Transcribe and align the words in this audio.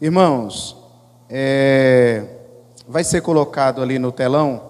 Irmãos, 0.00 0.76
é, 1.28 2.24
vai 2.86 3.02
ser 3.02 3.20
colocado 3.20 3.82
ali 3.82 3.98
no 3.98 4.12
telão 4.12 4.62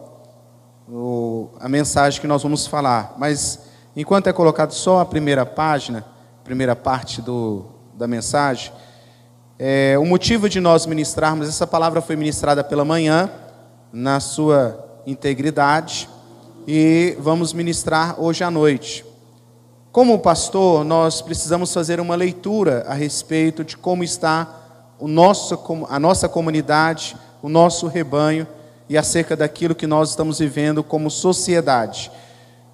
o, 0.89 1.51
a 1.61 1.69
mensagem 1.69 2.19
que 2.19 2.27
nós 2.27 2.43
vamos 2.43 2.67
falar, 2.67 3.15
mas 3.19 3.59
enquanto 3.95 4.29
é 4.29 4.33
colocado 4.33 4.73
só 4.73 5.01
a 5.01 5.05
primeira 5.05 5.45
página, 5.45 6.03
primeira 6.43 6.75
parte 6.75 7.21
do, 7.21 7.67
da 7.93 8.09
mensagem, 8.09 8.73
é, 9.59 9.99
o 9.99 10.07
motivo 10.07 10.49
de 10.49 10.61
nós 10.61 10.87
ministrarmos, 10.87 11.47
essa 11.47 11.67
palavra 11.67 12.01
foi 12.01 12.17
ministrada 12.17 12.65
pela 12.65 12.83
manhã, 12.83 13.31
na 13.93 14.21
sua 14.21 14.83
integridade, 15.07 16.09
e 16.67 17.19
vamos 17.21 17.53
ministrar 17.53 18.19
hoje 18.19 18.43
à 18.43 18.51
noite. 18.51 19.05
Como 19.93 20.19
pastor, 20.21 20.85
nós 20.85 21.21
precisamos 21.21 21.71
fazer 21.75 22.01
uma 22.01 22.15
leitura 22.17 22.87
a 22.89 22.95
respeito 22.95 23.63
de 23.63 23.77
como 23.77 24.03
está 24.03 24.68
o 24.99 25.07
nosso, 25.07 25.59
a 25.89 25.99
nossa 25.99 26.29
comunidade, 26.29 27.17
o 27.43 27.49
nosso 27.49 27.87
rebanho 27.87 28.47
e 28.89 28.97
acerca 28.97 29.37
daquilo 29.37 29.75
que 29.75 29.87
nós 29.87 30.11
estamos 30.11 30.39
vivendo 30.39 30.83
como 30.83 31.11
sociedade. 31.11 32.11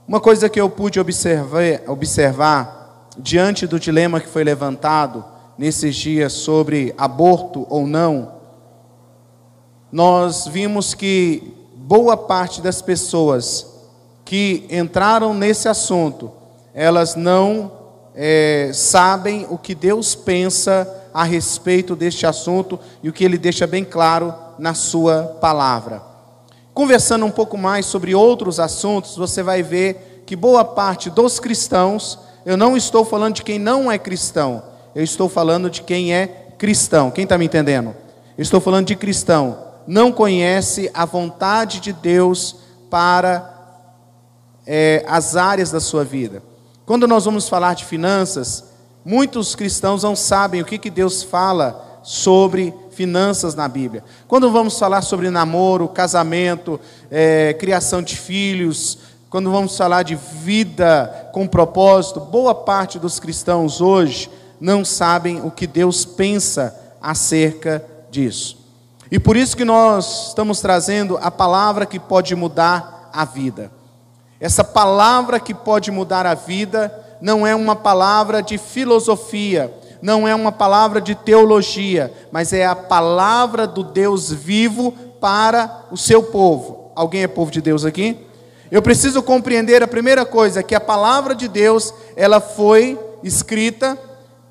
Uma 0.06 0.20
coisa 0.20 0.48
que 0.48 0.60
eu 0.60 0.70
pude 0.70 1.00
observar, 1.00 1.82
observar 1.86 3.08
diante 3.18 3.66
do 3.66 3.78
dilema 3.78 4.20
que 4.20 4.28
foi 4.28 4.44
levantado 4.44 5.24
nesses 5.56 5.94
dias 5.96 6.32
sobre 6.32 6.94
aborto 6.96 7.66
ou 7.68 7.86
não, 7.86 8.34
nós 9.90 10.46
vimos 10.46 10.94
que 10.94 11.54
boa 11.76 12.16
parte 12.16 12.60
das 12.60 12.82
pessoas 12.82 13.72
que 14.24 14.66
entraram 14.70 15.34
nesse 15.34 15.68
assunto, 15.68 16.32
elas 16.72 17.14
não 17.14 17.83
é, 18.14 18.70
sabem 18.72 19.46
o 19.50 19.58
que 19.58 19.74
Deus 19.74 20.14
pensa 20.14 20.88
a 21.12 21.24
respeito 21.24 21.96
deste 21.96 22.26
assunto 22.26 22.78
e 23.02 23.08
o 23.08 23.12
que 23.12 23.24
ele 23.24 23.38
deixa 23.38 23.66
bem 23.66 23.84
claro 23.84 24.34
na 24.58 24.74
sua 24.74 25.36
palavra. 25.40 26.02
Conversando 26.72 27.24
um 27.24 27.30
pouco 27.30 27.56
mais 27.56 27.86
sobre 27.86 28.14
outros 28.14 28.58
assuntos, 28.58 29.16
você 29.16 29.42
vai 29.42 29.62
ver 29.62 30.22
que 30.26 30.34
boa 30.34 30.64
parte 30.64 31.10
dos 31.10 31.38
cristãos, 31.38 32.18
eu 32.46 32.56
não 32.56 32.76
estou 32.76 33.04
falando 33.04 33.34
de 33.36 33.42
quem 33.42 33.58
não 33.58 33.90
é 33.90 33.98
cristão, 33.98 34.62
eu 34.94 35.02
estou 35.02 35.28
falando 35.28 35.68
de 35.68 35.82
quem 35.82 36.14
é 36.14 36.26
cristão. 36.58 37.10
Quem 37.10 37.24
está 37.24 37.36
me 37.36 37.44
entendendo? 37.44 37.94
Eu 38.36 38.42
estou 38.42 38.60
falando 38.60 38.86
de 38.86 38.96
cristão, 38.96 39.58
não 39.86 40.10
conhece 40.10 40.90
a 40.94 41.04
vontade 41.04 41.80
de 41.80 41.92
Deus 41.92 42.56
para 42.88 43.50
é, 44.66 45.04
as 45.06 45.36
áreas 45.36 45.70
da 45.70 45.80
sua 45.80 46.04
vida. 46.04 46.42
Quando 46.86 47.08
nós 47.08 47.24
vamos 47.24 47.48
falar 47.48 47.74
de 47.74 47.84
finanças, 47.84 48.64
muitos 49.04 49.54
cristãos 49.54 50.02
não 50.02 50.14
sabem 50.14 50.60
o 50.60 50.64
que, 50.66 50.76
que 50.78 50.90
Deus 50.90 51.22
fala 51.22 52.00
sobre 52.02 52.74
finanças 52.90 53.54
na 53.54 53.66
Bíblia. 53.66 54.04
Quando 54.28 54.50
vamos 54.50 54.78
falar 54.78 55.00
sobre 55.00 55.30
namoro, 55.30 55.88
casamento, 55.88 56.78
é, 57.10 57.54
criação 57.54 58.02
de 58.02 58.16
filhos, 58.16 58.98
quando 59.30 59.50
vamos 59.50 59.76
falar 59.76 60.02
de 60.02 60.14
vida 60.14 61.30
com 61.32 61.46
propósito, 61.46 62.20
boa 62.20 62.54
parte 62.54 62.98
dos 62.98 63.18
cristãos 63.18 63.80
hoje 63.80 64.30
não 64.60 64.84
sabem 64.84 65.40
o 65.40 65.50
que 65.50 65.66
Deus 65.66 66.04
pensa 66.04 66.78
acerca 67.00 67.82
disso. 68.10 68.58
E 69.10 69.18
por 69.18 69.36
isso 69.36 69.56
que 69.56 69.64
nós 69.64 70.28
estamos 70.28 70.60
trazendo 70.60 71.18
a 71.20 71.30
palavra 71.30 71.86
que 71.86 71.98
pode 71.98 72.34
mudar 72.34 73.10
a 73.12 73.24
vida. 73.24 73.72
Essa 74.44 74.62
palavra 74.62 75.40
que 75.40 75.54
pode 75.54 75.90
mudar 75.90 76.26
a 76.26 76.34
vida 76.34 76.92
não 77.18 77.46
é 77.46 77.54
uma 77.54 77.74
palavra 77.74 78.42
de 78.42 78.58
filosofia, 78.58 79.72
não 80.02 80.28
é 80.28 80.34
uma 80.34 80.52
palavra 80.52 81.00
de 81.00 81.14
teologia, 81.14 82.12
mas 82.30 82.52
é 82.52 82.66
a 82.66 82.76
palavra 82.76 83.66
do 83.66 83.82
Deus 83.82 84.30
vivo 84.30 84.92
para 85.18 85.86
o 85.90 85.96
seu 85.96 86.24
povo. 86.24 86.92
Alguém 86.94 87.22
é 87.22 87.26
povo 87.26 87.50
de 87.50 87.62
Deus 87.62 87.86
aqui? 87.86 88.18
Eu 88.70 88.82
preciso 88.82 89.22
compreender 89.22 89.82
a 89.82 89.88
primeira 89.88 90.26
coisa, 90.26 90.62
que 90.62 90.74
a 90.74 90.80
palavra 90.80 91.34
de 91.34 91.48
Deus, 91.48 91.94
ela 92.14 92.38
foi 92.38 93.00
escrita, 93.22 93.98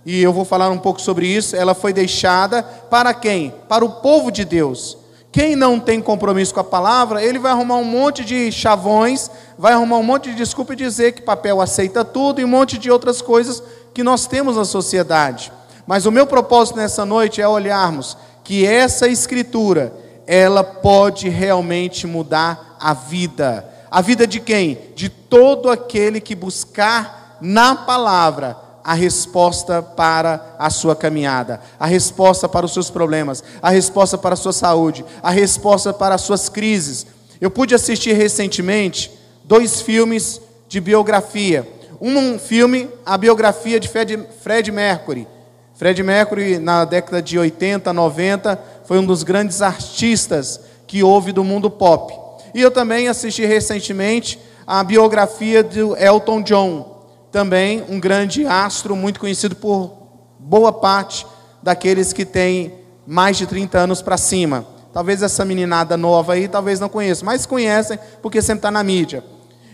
e 0.03 0.24
eu 0.24 0.34
vou 0.34 0.44
falar 0.44 0.72
um 0.72 0.80
pouco 0.80 1.00
sobre 1.00 1.28
isso, 1.28 1.56
ela 1.56 1.76
foi 1.76 1.94
deixada 1.94 2.64
para 2.64 3.14
quem? 3.14 3.53
Para 3.70 3.86
o 3.86 4.02
povo 4.02 4.32
de 4.32 4.44
Deus. 4.44 5.03
Quem 5.34 5.56
não 5.56 5.80
tem 5.80 6.00
compromisso 6.00 6.54
com 6.54 6.60
a 6.60 6.64
palavra, 6.64 7.24
ele 7.24 7.40
vai 7.40 7.52
arrumar 7.52 7.78
um 7.78 7.84
monte 7.84 8.24
de 8.24 8.52
chavões, 8.52 9.32
vai 9.58 9.74
arrumar 9.74 9.98
um 9.98 10.04
monte 10.04 10.30
de 10.30 10.36
desculpa 10.36 10.74
e 10.74 10.76
dizer 10.76 11.14
que 11.14 11.24
papel 11.24 11.60
aceita 11.60 12.06
tudo 12.06 12.40
e 12.40 12.46
um 12.46 12.48
monte 12.48 12.78
de 12.78 12.92
outras 12.92 13.20
coisas 13.20 13.64
que 13.96 14.04
nós 14.04 14.28
temos 14.28 14.58
na 14.58 14.64
sociedade. 14.64 15.52
Mas 15.88 16.06
o 16.06 16.12
meu 16.12 16.28
propósito 16.28 16.78
nessa 16.78 17.04
noite 17.04 17.42
é 17.42 17.48
olharmos 17.48 18.16
que 18.44 18.64
essa 18.64 19.08
escritura, 19.08 19.92
ela 20.28 20.64
pode 20.64 21.30
realmente 21.30 22.06
mudar 22.06 22.78
a 22.80 22.94
vida. 22.94 23.68
A 23.90 24.02
vida 24.02 24.28
de 24.28 24.40
quem? 24.40 24.78
De 24.94 25.10
todo 25.10 25.72
aquele 25.72 26.22
que 26.22 26.36
buscar 26.36 27.40
na 27.42 27.76
palavra 27.76 28.56
a 28.84 28.94
resposta 28.94 29.82
para 29.82 30.56
a 30.60 30.70
sua 30.70 30.96
caminhada, 30.96 31.62
a 31.80 31.86
resposta 31.86 32.50
para 32.50 32.66
os 32.66 32.74
seus 32.74 32.90
problemas, 32.90 33.44
a 33.62 33.70
resposta 33.70 34.18
para 34.18 34.34
a 34.34 34.38
sua 34.38 34.52
saúde, 34.52 35.06
a 35.22 35.32
resposta 35.32 35.94
para 35.94 36.16
as 36.16 36.22
suas 36.22 36.50
crises. 36.50 37.08
Eu 37.40 37.50
pude 37.50 37.74
assistir 37.74 38.14
recentemente 38.14 39.12
dois 39.44 39.82
filmes 39.82 40.42
de 40.68 40.82
biografia. 40.82 41.68
Um 42.02 42.38
filme, 42.38 42.90
a 43.06 43.18
biografia 43.18 43.80
de 43.80 43.88
Fred, 43.88 44.28
Fred 44.42 44.72
Mercury. 44.72 45.28
Fred 45.76 46.04
Mercury, 46.04 46.60
na 46.60 46.86
década 46.86 47.22
de 47.22 47.40
80, 47.40 47.92
90, 47.94 48.60
foi 48.86 49.00
um 49.00 49.06
dos 49.06 49.24
grandes 49.24 49.62
artistas 49.62 50.60
que 50.86 51.02
houve 51.04 51.32
do 51.32 51.44
mundo 51.44 51.70
pop. 51.70 52.14
E 52.54 52.62
eu 52.62 52.70
também 52.70 53.08
assisti 53.08 53.46
recentemente 53.46 54.40
a 54.68 54.84
biografia 54.84 55.64
do 55.64 55.96
Elton 55.98 56.42
John, 56.42 56.93
também 57.34 57.84
um 57.90 58.00
grande 58.00 58.46
astro, 58.46 58.96
muito 58.96 59.20
conhecido 59.20 59.56
por 59.56 59.92
boa 60.38 60.72
parte 60.72 61.26
daqueles 61.64 62.14
que 62.14 62.26
têm 62.26 62.76
mais 63.08 63.38
de 63.38 63.48
30 63.48 63.80
anos 63.80 64.04
para 64.04 64.18
cima. 64.18 64.68
Talvez 64.94 65.24
essa 65.24 65.44
meninada 65.44 65.98
nova 65.98 66.34
aí, 66.34 66.48
talvez 66.48 66.80
não 66.80 66.88
conheça, 66.88 67.26
mas 67.26 67.48
conhecem 67.48 67.98
porque 68.22 68.40
sempre 68.40 68.60
está 68.60 68.70
na 68.70 68.84
mídia. 68.84 69.24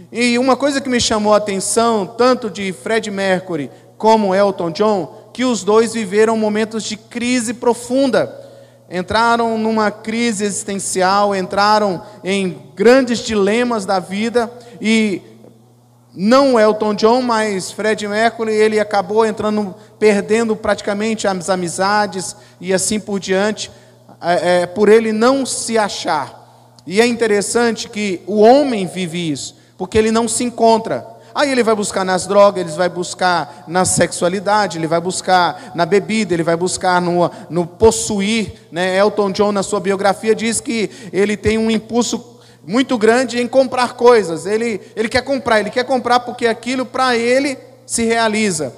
E 0.09 0.40
uma 0.40 0.56
coisa 0.56 0.80
que 0.80 0.88
me 0.88 1.02
chamou 1.02 1.34
a 1.34 1.38
atenção, 1.38 2.06
tanto 2.06 2.50
de 2.50 2.72
Fred 2.72 3.12
Mercury 3.12 3.70
como 3.97 4.34
Elton 4.34 4.72
John, 4.72 5.30
que 5.34 5.44
os 5.44 5.62
dois 5.62 5.94
viveram 5.94 6.38
momentos 6.38 6.86
de 6.86 6.96
crise 6.96 7.53
profunda. 7.53 8.34
Entraram 8.90 9.58
numa 9.58 9.91
crise 9.91 10.46
existencial, 10.46 11.36
entraram 11.36 12.02
em 12.24 12.58
grandes 12.74 13.20
dilemas 13.20 13.86
da 13.86 14.00
vida 14.00 14.50
e 14.80 15.22
não 16.16 16.59
Elton 16.59 16.94
John, 16.96 17.22
mas 17.22 17.72
Fred 17.72 18.08
Mercury, 18.08 18.53
ele 18.53 18.80
acabou 18.80 19.25
entrando, 19.25 19.75
perdendo 20.00 20.56
praticamente 20.56 21.28
as 21.28 21.50
amizades 21.50 22.36
e 22.59 22.74
assim 22.74 23.00
por 23.00 23.20
diante, 23.20 23.72
é, 24.22 24.62
é, 24.62 24.66
por 24.66 24.90
ele 24.90 25.12
não 25.12 25.46
se 25.46 25.78
achar. 25.78 26.38
E 26.86 27.00
é 27.00 27.06
interessante 27.06 27.88
que 27.88 28.22
o 28.25 28.40
homem 28.40 28.88
vive 28.88 29.31
isso, 29.31 29.56
porque 29.78 29.97
ele 29.97 30.12
não 30.12 30.28
se 30.28 30.44
encontra. 30.44 31.06
Aí 31.34 31.52
ele 31.52 31.62
vai 31.62 31.75
buscar 31.75 32.03
nas 32.03 32.26
drogas, 32.26 32.62
ele 32.62 32.76
vai 32.76 32.90
buscar 32.90 33.64
na 33.68 33.86
sexualidade, 33.86 34.80
ele 34.80 34.88
vai 34.88 35.00
buscar 35.00 35.72
na 35.76 35.86
bebida, 35.86 36.34
ele 36.34 36.44
vai 36.44 36.56
buscar 36.56 37.00
no, 37.00 37.30
no 37.50 37.68
possuir. 37.68 38.53
Né? 38.72 38.97
Elton 38.97 39.31
John, 39.31 39.52
na 39.52 39.62
sua 39.62 39.80
biografia, 39.80 40.34
diz 40.34 40.59
que 40.59 40.90
ele 41.14 41.38
tem 41.38 41.58
um 41.58 41.70
impulso 41.70 42.38
muito 42.69 43.00
grande 43.00 43.41
em 43.41 43.47
comprar 43.47 43.94
coisas. 43.94 44.46
Ele, 44.46 44.80
ele 44.96 45.09
quer 45.09 45.24
comprar, 45.24 45.59
ele 45.59 45.72
quer 45.72 45.84
comprar 45.84 46.19
porque 46.19 46.46
aquilo 46.46 46.85
para 46.85 47.18
ele 47.18 47.57
se 47.84 48.03
realiza. 48.03 48.72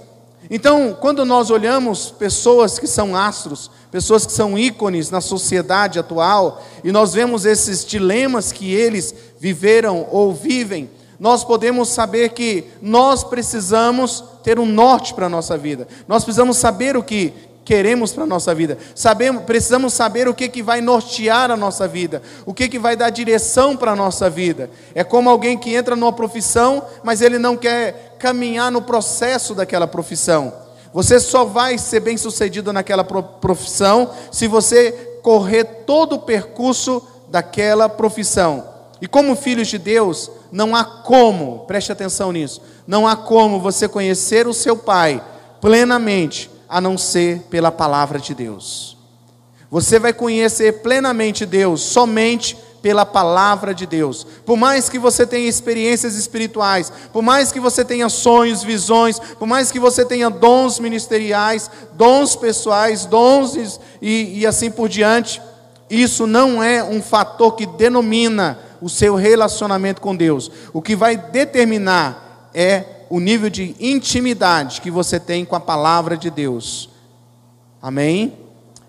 Então, 0.50 0.98
quando 0.98 1.26
nós 1.26 1.50
olhamos 1.50 2.10
pessoas 2.10 2.80
que 2.80 2.88
são 2.88 3.18
astros, 3.18 3.70
pessoas 3.92 4.26
que 4.26 4.32
são 4.32 4.58
ícones 4.58 5.12
na 5.12 5.20
sociedade 5.20 6.00
atual, 6.00 6.64
e 6.86 6.92
nós 6.92 7.14
vemos 7.14 7.46
esses 7.46 7.86
dilemas 7.86 8.54
que 8.54 8.74
eles 8.74 9.14
viveram 9.38 10.08
ou 10.10 10.34
vivem, 10.34 10.90
nós 11.20 11.44
podemos 11.44 11.90
saber 11.90 12.30
que 12.30 12.64
nós 12.82 13.26
precisamos 13.26 14.24
ter 14.42 14.58
um 14.58 14.66
norte 14.66 15.14
para 15.14 15.26
a 15.26 15.30
nossa 15.30 15.58
vida. 15.58 15.86
Nós 16.08 16.24
precisamos 16.24 16.56
saber 16.56 16.96
o 16.96 17.04
que 17.04 17.34
queremos 17.64 18.12
para 18.12 18.24
a 18.24 18.28
nossa 18.28 18.54
vida. 18.54 18.78
Sabemos, 18.96 19.44
precisamos 19.44 19.94
saber 19.94 20.28
o 20.28 20.34
que, 20.34 20.50
que 20.50 20.64
vai 20.64 20.82
nortear 20.82 21.52
a 21.52 21.58
nossa 21.58 21.88
vida, 21.88 22.22
o 22.46 22.54
que, 22.54 22.68
que 22.68 22.80
vai 22.80 22.96
dar 22.96 23.10
direção 23.10 23.78
para 23.78 23.92
a 23.92 23.96
nossa 23.96 24.30
vida. 24.30 24.70
É 24.96 25.04
como 25.04 25.30
alguém 25.30 25.58
que 25.58 25.74
entra 25.74 25.96
numa 25.96 26.14
profissão, 26.14 26.84
mas 27.04 27.22
ele 27.22 27.38
não 27.38 27.56
quer 27.56 28.16
caminhar 28.20 28.72
no 28.72 28.82
processo 28.82 29.54
daquela 29.54 29.88
profissão. 29.88 30.54
Você 30.94 31.20
só 31.20 31.46
vai 31.46 31.78
ser 31.78 32.02
bem 32.02 32.18
sucedido 32.18 32.74
naquela 32.74 33.04
profissão 33.04 34.12
se 34.32 34.48
você 34.48 34.92
correr 35.24 35.64
todo 35.86 36.16
o 36.16 36.20
percurso 36.20 37.02
daquela 37.30 37.88
profissão. 37.88 38.66
E 39.02 39.08
como 39.08 39.36
filhos 39.36 39.68
de 39.68 39.78
Deus, 39.78 40.30
não 40.52 40.76
há 40.76 40.84
como, 40.84 41.60
preste 41.60 41.92
atenção 41.92 42.32
nisso, 42.32 42.62
não 42.86 43.08
há 43.08 43.16
como 43.16 43.60
você 43.60 43.88
conhecer 43.88 44.48
o 44.48 44.54
seu 44.54 44.76
Pai 44.76 45.24
plenamente 45.62 46.52
a 46.72 46.80
não 46.80 46.98
ser 46.98 47.42
pela 47.50 47.70
palavra 47.70 48.18
de 48.18 48.34
Deus. 48.34 48.96
Você 49.70 50.00
vai 50.00 50.14
conhecer 50.14 50.82
plenamente 50.82 51.46
Deus 51.46 51.82
somente 51.82 52.58
pela 52.82 53.06
palavra 53.06 53.74
de 53.74 53.86
Deus. 53.86 54.26
Por 54.46 54.56
mais 54.56 54.88
que 54.88 54.98
você 54.98 55.28
tenha 55.28 55.50
experiências 55.50 56.16
espirituais, 56.16 56.92
por 57.12 57.22
mais 57.22 57.52
que 57.52 57.60
você 57.60 57.84
tenha 57.84 58.08
sonhos, 58.08 58.64
visões, 58.64 59.20
por 59.20 59.46
mais 59.46 59.70
que 59.70 59.82
você 59.82 60.06
tenha 60.06 60.30
dons 60.30 60.80
ministeriais, 60.80 61.70
dons 61.94 62.38
pessoais, 62.38 63.06
dons 63.06 63.80
e, 64.02 64.40
e 64.40 64.48
assim 64.48 64.72
por 64.72 64.88
diante, 64.88 65.42
isso 65.90 66.26
não 66.26 66.64
é 66.64 66.82
um 66.82 67.02
fator 67.02 67.54
que 67.58 67.66
denomina 67.66 68.58
o 68.82 68.90
seu 68.90 69.16
relacionamento 69.16 70.00
com 70.00 70.16
Deus. 70.16 70.50
O 70.72 70.82
que 70.82 70.96
vai 70.96 71.18
determinar 71.18 72.50
é 72.54 73.01
o 73.12 73.20
nível 73.20 73.50
de 73.50 73.76
intimidade 73.78 74.80
que 74.80 74.90
você 74.90 75.20
tem 75.20 75.44
com 75.44 75.54
a 75.54 75.60
palavra 75.60 76.16
de 76.16 76.30
Deus. 76.30 76.90
Amém? 77.82 78.38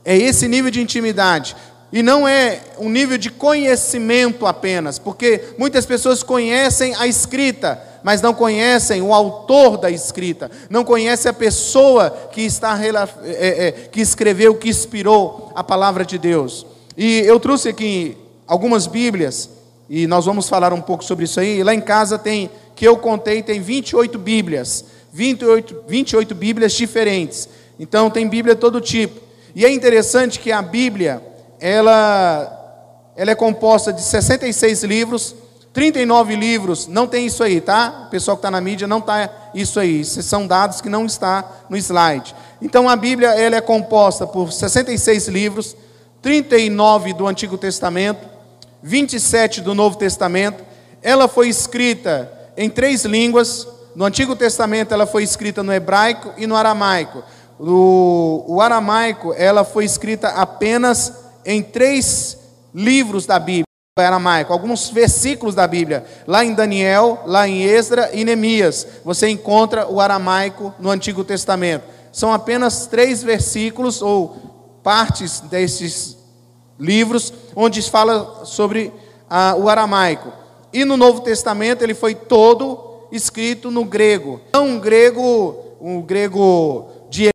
É 0.05 0.17
esse 0.17 0.47
nível 0.47 0.71
de 0.71 0.81
intimidade. 0.81 1.57
E 1.93 2.05
não 2.05 2.27
é 2.27 2.61
um 2.79 2.89
nível 2.89 3.19
de 3.19 3.29
conhecimento 3.31 4.47
apenas, 4.47 4.97
porque 4.97 5.55
muitas 5.59 5.85
pessoas 5.85 6.23
conhecem 6.23 6.95
a 6.95 7.07
escrita, 7.09 7.83
mas 8.05 8.23
não 8.23 8.33
conhecem 8.33 9.03
o 9.03 9.13
autor 9.13 9.77
da 9.77 9.91
escrita, 9.91 10.49
não 10.71 10.85
conhecem 10.85 11.29
a 11.29 11.35
pessoa 11.35 12.09
que 12.31 12.43
está 12.43 12.79
é, 12.85 12.93
é, 13.25 13.73
que 13.73 14.01
escreveu, 14.01 14.55
que 14.55 14.69
inspirou 14.69 15.51
a 15.53 15.65
palavra 15.65 16.05
de 16.05 16.17
Deus. 16.17 16.65
E 16.97 17.19
eu 17.27 17.41
trouxe 17.41 17.71
aqui 17.71 18.17
algumas 18.47 18.87
Bíblias, 18.87 19.51
e 19.91 20.07
nós 20.07 20.25
vamos 20.25 20.49
falar 20.49 20.73
um 20.73 20.81
pouco 20.81 21.05
sobre 21.05 21.25
isso 21.25 21.41
aí. 21.41 21.63
Lá 21.63 21.75
em 21.75 21.81
casa 21.81 22.17
tem, 22.19 22.49
que 22.75 22.87
eu 22.87 22.97
contei, 22.97 23.43
tem 23.43 23.61
28 23.61 24.19
Bíblias, 24.19 24.85
28, 25.13 25.85
28 25.87 26.35
Bíblias 26.35 26.73
diferentes. 26.73 27.49
Então 27.79 28.11
tem 28.11 28.29
Bíblia 28.29 28.55
todo 28.55 28.81
tipo. 28.81 29.21
E 29.55 29.65
é 29.65 29.71
interessante 29.71 30.39
que 30.39 30.51
a 30.51 30.63
Bíblia, 30.63 31.23
ela, 31.61 33.11
ela 33.17 33.31
é 33.31 33.35
composta 33.35 33.93
de 33.93 34.03
66 34.03 34.85
livros, 34.85 35.35
39 35.73 36.37
livros, 36.37 36.87
não 36.87 37.07
tem 37.07 37.27
isso 37.27 37.43
aí, 37.43 37.61
tá? 37.61 38.05
O 38.07 38.11
pessoal 38.11 38.37
que 38.37 38.41
está 38.41 38.51
na 38.51 38.61
mídia 38.61 38.87
não 38.87 38.99
está 38.99 39.51
isso 39.55 39.81
aí. 39.81 40.01
Esses 40.01 40.25
são 40.27 40.47
dados 40.47 40.81
que 40.81 40.89
não 40.89 41.07
está 41.07 41.45
no 41.69 41.77
slide. 41.77 42.35
Então 42.61 42.89
a 42.89 42.97
Bíblia 42.97 43.31
ela 43.31 43.57
é 43.57 43.61
composta 43.61 44.27
por 44.27 44.53
66 44.53 45.29
livros, 45.29 45.77
39 46.21 47.15
do 47.15 47.27
Antigo 47.27 47.57
Testamento, 47.57 48.27
27 48.83 49.61
do 49.61 49.75
Novo 49.75 49.97
Testamento. 49.97 50.63
Ela 51.03 51.27
foi 51.27 51.49
escrita 51.49 52.31
em 52.56 52.69
três 52.70 53.04
línguas. 53.04 53.66
No 53.94 54.04
Antigo 54.04 54.34
Testamento 54.34 54.93
ela 54.93 55.06
foi 55.06 55.22
escrita 55.22 55.62
no 55.62 55.72
hebraico 55.72 56.32
e 56.37 56.46
no 56.46 56.56
aramaico. 56.56 57.22
O, 57.58 58.44
o 58.46 58.60
aramaico 58.60 59.32
ela 59.34 59.64
foi 59.64 59.84
escrita 59.84 60.28
apenas 60.28 61.12
em 61.44 61.62
três 61.62 62.38
livros 62.75 63.26
da 63.26 63.38
Bíblia, 63.38 63.66
aramaico, 63.99 64.52
alguns 64.52 64.88
versículos 64.88 65.54
da 65.54 65.66
Bíblia. 65.66 66.04
Lá 66.26 66.44
em 66.44 66.54
Daniel, 66.54 67.22
lá 67.26 67.46
em 67.46 67.62
Esdra 67.62 68.10
e 68.12 68.25
Neemias, 68.25 68.87
você 69.04 69.28
encontra 69.28 69.87
o 69.87 70.00
aramaico 70.00 70.75
no 70.78 70.90
Antigo 70.90 71.22
Testamento. 71.22 71.84
São 72.10 72.32
apenas 72.32 72.87
três 72.87 73.22
versículos 73.22 74.00
ou 74.02 74.81
partes 74.82 75.40
desses 75.40 76.16
livros 76.78 77.32
onde 77.54 77.82
fala 77.82 78.44
sobre 78.44 78.93
ah, 79.28 79.54
o 79.56 79.69
aramaico. 79.69 80.42
E 80.73 80.85
no 80.85 80.97
Novo 80.97 81.21
Testamento 81.21 81.83
ele 81.83 81.95
foi 81.95 82.15
todo 82.15 83.07
escrito 83.13 83.71
no 83.71 83.85
grego. 83.85 84.41
Não 84.53 84.67
um 84.67 84.81
grego, 84.81 85.77
um 85.81 86.01
grego 86.01 86.91
de 87.11 87.31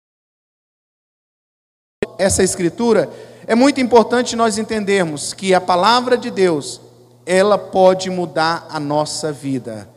essa 2.17 2.41
escritura 2.41 3.11
é 3.45 3.55
muito 3.55 3.79
importante 3.79 4.35
nós 4.35 4.57
entendermos 4.57 5.33
que 5.33 5.53
a 5.53 5.61
palavra 5.61 6.17
de 6.17 6.29
Deus, 6.29 6.81
ela 7.25 7.57
pode 7.57 8.09
mudar 8.09 8.67
a 8.69 8.79
nossa 8.79 9.31
vida. 9.31 9.89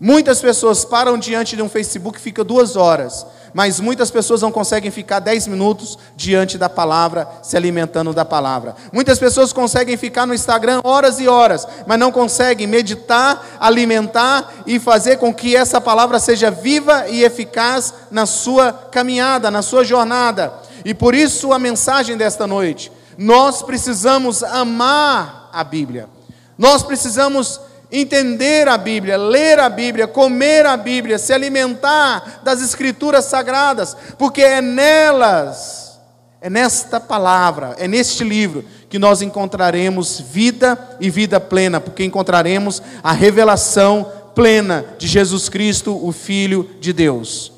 Muitas 0.00 0.40
pessoas 0.40 0.84
param 0.84 1.16
diante 1.16 1.54
de 1.54 1.62
um 1.62 1.68
Facebook 1.68 2.18
e 2.18 2.22
ficam 2.22 2.44
duas 2.44 2.74
horas, 2.74 3.24
mas 3.56 3.80
muitas 3.80 4.10
pessoas 4.10 4.42
não 4.42 4.52
conseguem 4.52 4.90
ficar 4.90 5.18
dez 5.18 5.46
minutos 5.46 5.98
diante 6.14 6.58
da 6.58 6.68
palavra, 6.68 7.26
se 7.42 7.56
alimentando 7.56 8.12
da 8.12 8.22
palavra. 8.22 8.76
Muitas 8.92 9.18
pessoas 9.18 9.50
conseguem 9.50 9.96
ficar 9.96 10.26
no 10.26 10.34
Instagram 10.34 10.82
horas 10.84 11.18
e 11.18 11.26
horas, 11.26 11.66
mas 11.86 11.98
não 11.98 12.12
conseguem 12.12 12.66
meditar, 12.66 13.56
alimentar 13.58 14.52
e 14.66 14.78
fazer 14.78 15.16
com 15.16 15.32
que 15.32 15.56
essa 15.56 15.80
palavra 15.80 16.18
seja 16.18 16.50
viva 16.50 17.08
e 17.08 17.24
eficaz 17.24 17.94
na 18.10 18.26
sua 18.26 18.74
caminhada, 18.92 19.50
na 19.50 19.62
sua 19.62 19.82
jornada. 19.82 20.52
E 20.84 20.92
por 20.92 21.14
isso 21.14 21.50
a 21.50 21.58
mensagem 21.58 22.14
desta 22.14 22.46
noite, 22.46 22.92
nós 23.16 23.62
precisamos 23.62 24.42
amar 24.42 25.48
a 25.50 25.64
Bíblia. 25.64 26.10
Nós 26.58 26.82
precisamos 26.82 27.58
entender 27.90 28.68
a 28.68 28.76
Bíblia, 28.76 29.16
ler 29.16 29.58
a 29.58 29.68
Bíblia, 29.68 30.06
comer 30.06 30.66
a 30.66 30.76
Bíblia, 30.76 31.18
se 31.18 31.32
alimentar 31.32 32.40
das 32.42 32.60
escrituras 32.60 33.26
sagradas, 33.26 33.96
porque 34.18 34.42
é 34.42 34.60
nelas, 34.60 35.98
é 36.40 36.50
nesta 36.50 37.00
palavra, 37.00 37.74
é 37.78 37.86
neste 37.86 38.24
livro 38.24 38.64
que 38.88 38.98
nós 38.98 39.22
encontraremos 39.22 40.20
vida 40.20 40.78
e 41.00 41.10
vida 41.10 41.40
plena, 41.40 41.80
porque 41.80 42.04
encontraremos 42.04 42.82
a 43.02 43.12
revelação 43.12 44.10
plena 44.34 44.84
de 44.98 45.06
Jesus 45.06 45.48
Cristo, 45.48 45.98
o 46.06 46.12
Filho 46.12 46.68
de 46.80 46.92
Deus. 46.92 47.52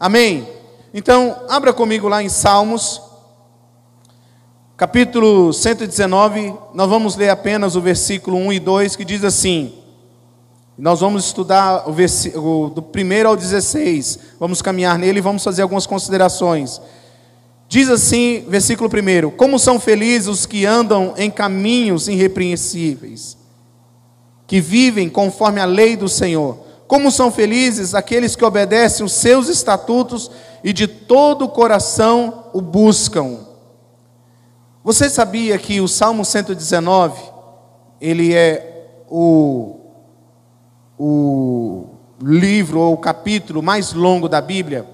Amém. 0.00 0.48
Então, 0.94 1.42
abra 1.48 1.72
comigo 1.72 2.08
lá 2.08 2.22
em 2.22 2.28
Salmos, 2.28 3.00
capítulo 4.82 5.52
119, 5.52 6.54
nós 6.74 6.90
vamos 6.90 7.14
ler 7.14 7.28
apenas 7.28 7.76
o 7.76 7.80
versículo 7.80 8.36
1 8.36 8.54
e 8.54 8.58
2, 8.58 8.96
que 8.96 9.04
diz 9.04 9.22
assim: 9.22 9.74
nós 10.76 10.98
vamos 10.98 11.24
estudar 11.24 11.88
o 11.88 11.92
versículo 11.92 12.68
do 12.68 12.80
1 12.82 13.28
ao 13.28 13.36
16, 13.36 14.18
vamos 14.40 14.60
caminhar 14.60 14.98
nele 14.98 15.18
e 15.18 15.22
vamos 15.22 15.44
fazer 15.44 15.62
algumas 15.62 15.86
considerações. 15.86 16.80
Diz 17.68 17.88
assim, 17.88 18.44
versículo 18.48 18.90
1: 18.90 19.30
Como 19.36 19.56
são 19.56 19.78
felizes 19.78 20.26
os 20.26 20.46
que 20.46 20.66
andam 20.66 21.14
em 21.16 21.30
caminhos 21.30 22.08
irrepreensíveis, 22.08 23.36
que 24.48 24.60
vivem 24.60 25.08
conforme 25.08 25.60
a 25.60 25.64
lei 25.64 25.94
do 25.94 26.08
Senhor. 26.08 26.58
Como 26.88 27.12
são 27.12 27.30
felizes 27.30 27.94
aqueles 27.94 28.34
que 28.34 28.44
obedecem 28.44 29.06
os 29.06 29.12
seus 29.12 29.48
estatutos 29.48 30.28
e 30.64 30.72
de 30.72 30.88
todo 30.88 31.44
o 31.44 31.48
coração 31.48 32.46
o 32.52 32.60
buscam. 32.60 33.51
Você 34.84 35.08
sabia 35.08 35.56
que 35.58 35.80
o 35.80 35.86
Salmo 35.86 36.24
119, 36.24 37.22
ele 38.00 38.34
é 38.34 38.96
o, 39.08 39.76
o 40.98 41.86
livro 42.20 42.80
ou 42.80 42.94
o 42.94 42.98
capítulo 42.98 43.62
mais 43.62 43.92
longo 43.92 44.28
da 44.28 44.40
Bíblia? 44.40 44.84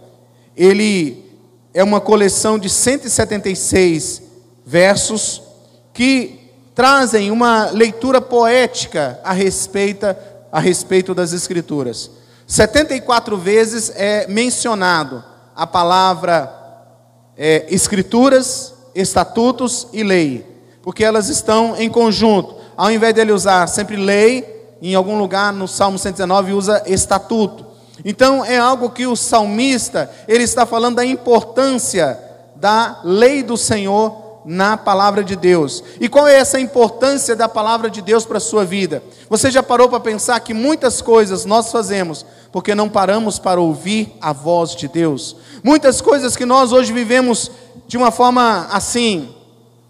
Ele 0.55 1.25
é 1.73 1.83
uma 1.83 2.03
coleção 2.03 2.59
de 2.59 2.69
176 2.69 4.23
versos 4.67 5.43
que 5.95 6.53
trazem 6.75 7.31
uma 7.31 7.71
leitura 7.71 8.21
poética 8.21 9.19
a 9.25 9.33
respeito, 9.33 10.05
a 10.53 10.61
respeito 10.61 11.15
das 11.15 11.33
Escrituras. 11.33 12.11
74 12.47 13.39
vezes 13.39 13.91
é 13.97 14.27
mencionado 14.29 15.25
a 15.57 15.67
palavra 15.67 16.53
é, 17.39 17.65
escrituras, 17.71 18.75
estatutos 19.01 19.87
e 19.93 20.03
lei, 20.03 20.47
porque 20.83 21.05
elas 21.05 21.29
estão 21.29 21.77
em 21.77 21.89
conjunto. 21.89 22.57
Ao 22.77 22.91
invés 22.91 23.15
de 23.15 23.21
ele 23.21 23.33
usar 23.33 23.67
sempre 23.69 23.97
lei, 23.97 24.77
em 24.83 24.95
algum 24.95 25.19
lugar 25.19 25.53
no 25.53 25.69
Salmo 25.69 25.99
119 25.99 26.53
usa 26.53 26.83
estatuto. 26.87 27.67
Então 28.05 28.45
é 28.45 28.59
algo 28.59 28.91
que 28.91 29.07
o 29.07 29.17
salmista, 29.17 30.11
ele 30.27 30.45
está 30.45 30.65
falando 30.65 30.97
da 30.97 31.05
importância 31.05 32.19
da 32.57 33.01
lei 33.05 33.43
do 33.43 33.57
Senhor 33.57 34.29
na 34.45 34.77
palavra 34.77 35.23
de 35.23 35.37
Deus. 35.37 35.85
E 36.01 36.09
qual 36.09 36.27
é 36.27 36.37
essa 36.37 36.59
importância 36.59 37.37
da 37.37 37.49
palavra 37.49 37.91
de 37.91 38.01
Deus 38.01 38.25
para 38.25 38.39
a 38.39 38.41
sua 38.41 38.65
vida? 38.65 39.03
Você 39.29 39.51
já 39.51 39.63
parou 39.63 39.89
para 39.89 40.01
pensar 40.01 40.41
que 40.41 40.55
muitas 40.55 41.03
coisas 41.03 41.45
nós 41.45 41.71
fazemos 41.71 42.25
porque 42.51 42.75
não 42.75 42.89
paramos 42.89 43.39
para 43.39 43.61
ouvir 43.61 44.17
a 44.21 44.33
voz 44.33 44.75
de 44.75 44.89
Deus? 44.89 45.37
Muitas 45.63 46.01
coisas 46.01 46.35
que 46.37 46.47
nós 46.47 46.73
hoje 46.73 46.93
vivemos 46.93 47.51
de 47.89 47.97
uma 47.97 48.13
forma 48.13 48.69
assim, 48.71 49.35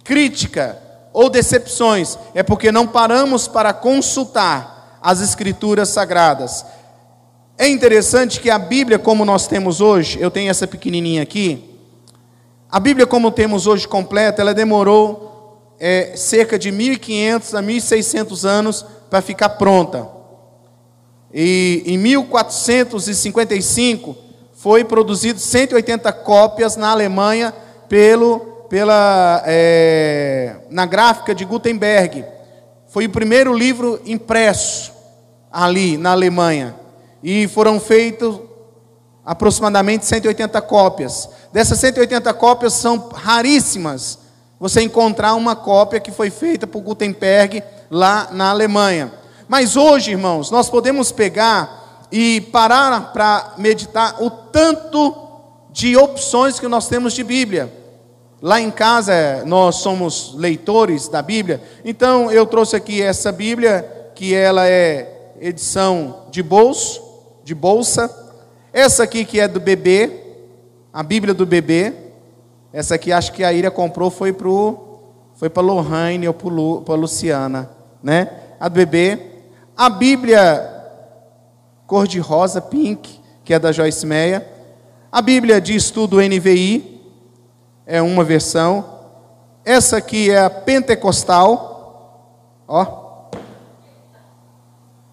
crítica 0.04 0.80
ou 1.12 1.28
decepções, 1.28 2.16
é 2.32 2.44
porque 2.44 2.72
não 2.72 2.86
paramos 2.86 3.48
para 3.48 3.74
consultar 3.74 4.98
as 5.02 5.20
Escrituras 5.20 5.88
sagradas. 5.88 6.64
É 7.58 7.68
interessante 7.68 8.40
que 8.40 8.48
a 8.48 8.58
Bíblia, 8.58 9.00
como 9.00 9.24
nós 9.24 9.48
temos 9.48 9.80
hoje, 9.80 10.16
eu 10.20 10.30
tenho 10.30 10.48
essa 10.48 10.64
pequenininha 10.66 11.22
aqui, 11.22 11.64
a 12.70 12.78
Bíblia, 12.78 13.06
como 13.06 13.32
temos 13.32 13.66
hoje 13.66 13.88
completa, 13.88 14.42
ela 14.42 14.52
demorou 14.54 15.74
é, 15.80 16.12
cerca 16.16 16.58
de 16.58 16.70
1.500 16.70 17.58
a 17.58 17.62
1.600 17.62 18.44
anos 18.44 18.84
para 19.10 19.22
ficar 19.22 19.48
pronta. 19.50 20.06
E 21.32 21.82
em 21.86 21.96
1455 21.98 24.16
foi 24.52 24.84
produzido 24.84 25.40
180 25.40 26.12
cópias 26.12 26.76
na 26.76 26.90
Alemanha 26.90 27.54
pelo 27.88 28.58
pela, 28.68 29.42
é, 29.46 30.56
na 30.70 30.86
gráfica 30.86 31.34
de 31.34 31.44
Gutenberg. 31.44 32.24
Foi 32.86 33.06
o 33.06 33.10
primeiro 33.10 33.52
livro 33.52 34.00
impresso 34.04 34.92
ali 35.50 35.96
na 35.96 36.12
Alemanha. 36.12 36.74
E 37.22 37.48
foram 37.48 37.80
feitos 37.80 38.40
aproximadamente 39.24 40.06
180 40.06 40.60
cópias. 40.62 41.28
Dessas 41.52 41.78
180 41.80 42.32
cópias 42.34 42.74
são 42.74 43.08
raríssimas 43.12 44.18
você 44.60 44.82
encontrar 44.82 45.34
uma 45.34 45.54
cópia 45.54 46.00
que 46.00 46.10
foi 46.10 46.30
feita 46.30 46.66
por 46.66 46.80
Gutenberg 46.80 47.62
lá 47.90 48.28
na 48.32 48.50
Alemanha. 48.50 49.12
Mas 49.46 49.76
hoje, 49.76 50.10
irmãos, 50.10 50.50
nós 50.50 50.68
podemos 50.68 51.12
pegar 51.12 52.06
e 52.10 52.40
parar 52.40 53.12
para 53.12 53.54
meditar 53.56 54.16
o 54.20 54.30
tanto 54.30 55.14
de 55.70 55.96
opções 55.96 56.58
que 56.58 56.66
nós 56.66 56.88
temos 56.88 57.12
de 57.12 57.22
Bíblia. 57.22 57.77
Lá 58.40 58.60
em 58.60 58.70
casa 58.70 59.42
nós 59.46 59.76
somos 59.76 60.34
leitores 60.36 61.08
da 61.08 61.20
Bíblia, 61.20 61.60
então 61.84 62.30
eu 62.30 62.46
trouxe 62.46 62.76
aqui 62.76 63.02
essa 63.02 63.32
Bíblia 63.32 64.10
que 64.14 64.34
ela 64.34 64.68
é 64.68 65.32
edição 65.40 66.26
de 66.30 66.42
bolso, 66.42 67.02
de 67.42 67.54
bolsa. 67.54 68.08
Essa 68.72 69.02
aqui 69.04 69.24
que 69.24 69.40
é 69.40 69.48
do 69.48 69.58
bebê, 69.58 70.10
a 70.92 71.02
Bíblia 71.02 71.34
do 71.34 71.46
bebê. 71.46 71.92
Essa 72.72 72.94
aqui 72.94 73.12
acho 73.12 73.32
que 73.32 73.42
a 73.42 73.52
Ira 73.52 73.70
comprou 73.70 74.10
foi 74.10 74.32
pro 74.32 74.86
foi 75.34 75.48
para 75.48 75.62
Lohane 75.62 76.26
ou 76.26 76.34
para 76.82 76.94
Luciana, 76.94 77.70
né? 78.02 78.28
A 78.58 78.68
do 78.68 78.74
bebê. 78.74 79.18
A 79.76 79.88
Bíblia 79.88 80.78
cor 81.86 82.06
de 82.06 82.18
rosa, 82.18 82.60
pink, 82.60 83.18
que 83.42 83.54
é 83.54 83.58
da 83.58 83.72
Joyce 83.72 84.04
Meia. 84.04 84.46
A 85.10 85.22
Bíblia 85.22 85.60
de 85.60 85.74
estudo 85.74 86.20
NVI 86.20 86.97
é 87.88 88.02
uma 88.02 88.22
versão. 88.22 88.84
Essa 89.64 89.96
aqui 89.96 90.30
é 90.30 90.44
a 90.44 90.50
pentecostal. 90.50 92.62
Ó. 92.68 93.30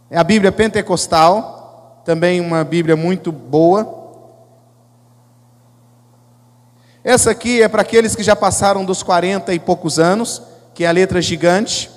É 0.09 0.17
a 0.17 0.23
Bíblia 0.23 0.51
pentecostal, 0.51 2.01
também 2.03 2.41
uma 2.41 2.65
Bíblia 2.65 2.97
muito 2.97 3.31
boa. 3.31 4.03
Essa 7.01 7.31
aqui 7.31 7.61
é 7.61 7.67
para 7.69 7.81
aqueles 7.81 8.13
que 8.13 8.23
já 8.23 8.35
passaram 8.35 8.83
dos 8.83 9.01
40 9.01 9.53
e 9.53 9.59
poucos 9.59 9.97
anos, 9.97 10.41
que 10.73 10.83
é 10.83 10.87
a 10.87 10.91
letra 10.91 11.21
gigante, 11.21 11.89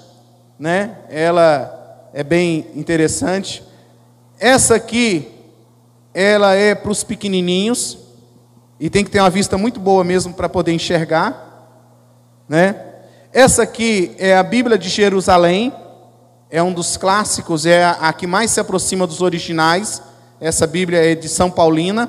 né? 0.58 0.98
Ela 1.10 2.08
é 2.14 2.22
bem 2.22 2.70
interessante. 2.76 3.64
Essa 4.38 4.76
aqui, 4.76 5.28
ela 6.14 6.54
é 6.54 6.74
para 6.74 6.92
os 6.92 7.02
pequenininhos 7.02 8.07
e 8.80 8.88
tem 8.88 9.04
que 9.04 9.10
ter 9.10 9.20
uma 9.20 9.30
vista 9.30 9.58
muito 9.58 9.80
boa 9.80 10.04
mesmo 10.04 10.32
para 10.32 10.48
poder 10.48 10.72
enxergar, 10.72 11.46
né? 12.48 12.84
Essa 13.32 13.62
aqui 13.62 14.14
é 14.18 14.36
a 14.36 14.42
Bíblia 14.42 14.78
de 14.78 14.88
Jerusalém, 14.88 15.72
é 16.50 16.62
um 16.62 16.72
dos 16.72 16.96
clássicos, 16.96 17.66
é 17.66 17.84
a, 17.84 18.12
que 18.12 18.26
mais 18.26 18.50
se 18.50 18.60
aproxima 18.60 19.06
dos 19.06 19.20
originais. 19.20 20.02
Essa 20.40 20.66
Bíblia 20.66 21.12
é 21.12 21.14
de 21.14 21.28
São 21.28 21.50
Paulina, 21.50 22.08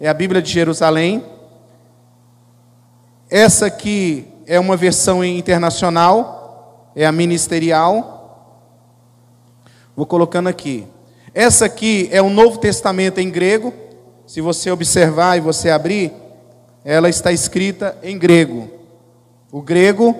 é 0.00 0.08
a 0.08 0.14
Bíblia 0.14 0.40
de 0.40 0.50
Jerusalém. 0.50 1.22
Essa 3.28 3.66
aqui 3.66 4.26
é 4.46 4.58
uma 4.58 4.76
versão 4.76 5.22
internacional, 5.22 6.92
é 6.96 7.04
a 7.04 7.12
ministerial. 7.12 8.16
Vou 9.94 10.06
colocando 10.06 10.48
aqui. 10.48 10.86
Essa 11.34 11.66
aqui 11.66 12.08
é 12.10 12.22
o 12.22 12.30
Novo 12.30 12.58
Testamento 12.58 13.18
em 13.18 13.30
grego. 13.30 13.74
Se 14.26 14.40
você 14.40 14.70
observar 14.70 15.36
e 15.36 15.40
você 15.40 15.70
abrir, 15.70 16.12
ela 16.84 17.08
está 17.08 17.32
escrita 17.32 17.96
em 18.02 18.18
grego. 18.18 18.68
O 19.52 19.62
grego, 19.62 20.14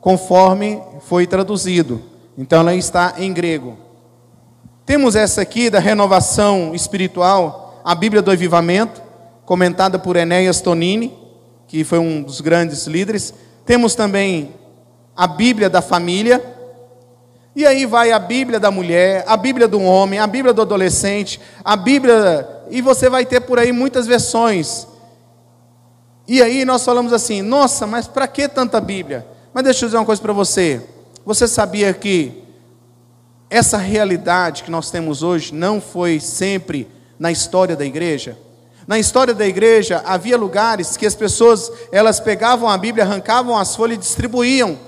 conforme 0.00 0.82
foi 1.00 1.26
traduzido. 1.26 2.02
Então 2.36 2.60
ela 2.60 2.74
está 2.74 3.14
em 3.18 3.32
grego. 3.32 3.76
Temos 4.84 5.14
essa 5.14 5.42
aqui 5.42 5.70
da 5.70 5.78
renovação 5.78 6.74
espiritual, 6.74 7.80
a 7.84 7.94
Bíblia 7.94 8.22
do 8.22 8.30
Avivamento, 8.30 9.02
comentada 9.44 9.98
por 9.98 10.16
Enéas 10.16 10.60
Tonini 10.60 11.28
que 11.68 11.84
foi 11.84 11.98
um 11.98 12.22
dos 12.22 12.40
grandes 12.40 12.86
líderes. 12.86 13.32
Temos 13.64 13.94
também 13.94 14.54
a 15.14 15.26
Bíblia 15.26 15.68
da 15.68 15.82
família. 15.82 16.42
E 17.58 17.66
aí 17.66 17.86
vai 17.86 18.12
a 18.12 18.20
Bíblia 18.20 18.60
da 18.60 18.70
mulher, 18.70 19.24
a 19.26 19.36
Bíblia 19.36 19.66
do 19.66 19.82
homem, 19.82 20.20
a 20.20 20.28
Bíblia 20.28 20.54
do 20.54 20.62
adolescente, 20.62 21.40
a 21.64 21.74
Bíblia. 21.74 22.48
E 22.70 22.80
você 22.80 23.10
vai 23.10 23.26
ter 23.26 23.40
por 23.40 23.58
aí 23.58 23.72
muitas 23.72 24.06
versões. 24.06 24.86
E 26.28 26.40
aí 26.40 26.64
nós 26.64 26.84
falamos 26.84 27.12
assim: 27.12 27.42
nossa, 27.42 27.84
mas 27.84 28.06
para 28.06 28.28
que 28.28 28.46
tanta 28.46 28.80
Bíblia? 28.80 29.26
Mas 29.52 29.64
deixa 29.64 29.84
eu 29.84 29.88
dizer 29.88 29.98
uma 29.98 30.04
coisa 30.06 30.22
para 30.22 30.32
você. 30.32 30.80
Você 31.26 31.48
sabia 31.48 31.92
que 31.92 32.44
essa 33.50 33.76
realidade 33.76 34.62
que 34.62 34.70
nós 34.70 34.88
temos 34.92 35.24
hoje 35.24 35.52
não 35.52 35.80
foi 35.80 36.20
sempre 36.20 36.86
na 37.18 37.32
história 37.32 37.74
da 37.74 37.84
igreja? 37.84 38.38
Na 38.86 39.00
história 39.00 39.34
da 39.34 39.44
igreja, 39.44 40.00
havia 40.06 40.38
lugares 40.38 40.96
que 40.96 41.04
as 41.04 41.16
pessoas, 41.16 41.72
elas 41.90 42.20
pegavam 42.20 42.68
a 42.68 42.78
Bíblia, 42.78 43.04
arrancavam 43.04 43.58
as 43.58 43.74
folhas 43.74 43.96
e 43.96 44.00
distribuíam 44.00 44.86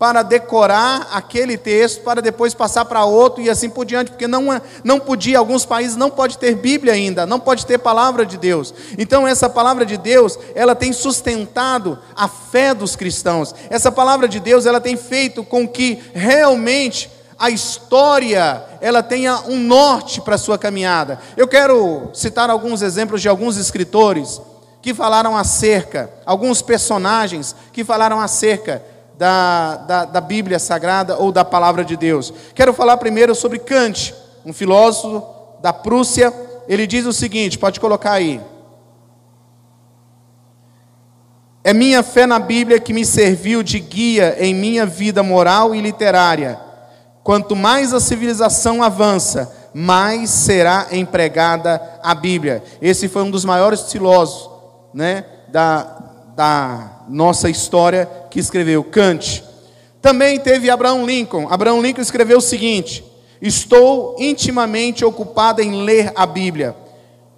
para 0.00 0.22
decorar 0.22 1.08
aquele 1.12 1.58
texto, 1.58 2.00
para 2.00 2.22
depois 2.22 2.54
passar 2.54 2.86
para 2.86 3.04
outro 3.04 3.42
e 3.42 3.50
assim 3.50 3.68
por 3.68 3.84
diante, 3.84 4.10
porque 4.10 4.26
não, 4.26 4.58
não 4.82 4.98
podia, 4.98 5.38
alguns 5.38 5.66
países 5.66 5.94
não 5.94 6.08
pode 6.08 6.38
ter 6.38 6.54
Bíblia 6.54 6.94
ainda, 6.94 7.26
não 7.26 7.38
pode 7.38 7.66
ter 7.66 7.76
palavra 7.76 8.24
de 8.24 8.38
Deus. 8.38 8.72
Então 8.96 9.28
essa 9.28 9.46
palavra 9.46 9.84
de 9.84 9.98
Deus, 9.98 10.38
ela 10.54 10.74
tem 10.74 10.90
sustentado 10.90 11.98
a 12.16 12.26
fé 12.28 12.72
dos 12.72 12.96
cristãos. 12.96 13.54
Essa 13.68 13.92
palavra 13.92 14.26
de 14.26 14.40
Deus, 14.40 14.64
ela 14.64 14.80
tem 14.80 14.96
feito 14.96 15.44
com 15.44 15.68
que 15.68 16.02
realmente 16.14 17.10
a 17.38 17.50
história 17.50 18.64
ela 18.80 19.02
tenha 19.02 19.42
um 19.48 19.58
norte 19.58 20.22
para 20.22 20.36
a 20.36 20.38
sua 20.38 20.56
caminhada. 20.56 21.20
Eu 21.36 21.46
quero 21.46 22.08
citar 22.14 22.48
alguns 22.48 22.80
exemplos 22.80 23.20
de 23.20 23.28
alguns 23.28 23.58
escritores 23.58 24.40
que 24.80 24.94
falaram 24.94 25.36
acerca, 25.36 26.10
alguns 26.24 26.62
personagens 26.62 27.54
que 27.70 27.84
falaram 27.84 28.18
acerca 28.18 28.82
da, 29.20 29.76
da, 29.76 30.04
da 30.06 30.20
Bíblia 30.22 30.58
Sagrada 30.58 31.18
ou 31.18 31.30
da 31.30 31.44
Palavra 31.44 31.84
de 31.84 31.94
Deus. 31.94 32.32
Quero 32.54 32.72
falar 32.72 32.96
primeiro 32.96 33.34
sobre 33.34 33.58
Kant, 33.58 34.14
um 34.46 34.52
filósofo 34.52 35.22
da 35.60 35.74
Prússia. 35.74 36.32
Ele 36.66 36.86
diz 36.86 37.04
o 37.04 37.12
seguinte: 37.12 37.58
pode 37.58 37.78
colocar 37.78 38.12
aí. 38.12 38.40
É 41.62 41.74
minha 41.74 42.02
fé 42.02 42.24
na 42.24 42.38
Bíblia 42.38 42.80
que 42.80 42.94
me 42.94 43.04
serviu 43.04 43.62
de 43.62 43.78
guia 43.78 44.36
em 44.38 44.54
minha 44.54 44.86
vida 44.86 45.22
moral 45.22 45.74
e 45.74 45.82
literária 45.82 46.58
Quanto 47.22 47.54
mais 47.54 47.92
a 47.92 48.00
civilização 48.00 48.82
avança, 48.82 49.52
mais 49.74 50.30
será 50.30 50.86
empregada 50.90 51.80
a 52.02 52.14
Bíblia. 52.14 52.62
Esse 52.80 53.08
foi 53.08 53.22
um 53.22 53.30
dos 53.30 53.44
maiores 53.44 53.92
filósofos 53.92 54.50
né, 54.94 55.24
da, 55.48 55.82
da 56.34 56.99
nossa 57.10 57.50
história 57.50 58.08
que 58.30 58.38
escreveu, 58.38 58.84
Kant. 58.84 59.44
Também 60.00 60.38
teve 60.38 60.70
Abraão 60.70 61.04
Lincoln. 61.04 61.48
Abraão 61.50 61.82
Lincoln 61.82 62.00
escreveu 62.00 62.38
o 62.38 62.42
seguinte: 62.42 63.04
Estou 63.42 64.16
intimamente 64.18 65.04
ocupado 65.04 65.60
em 65.60 65.82
ler 65.82 66.12
a 66.14 66.24
Bíblia. 66.24 66.74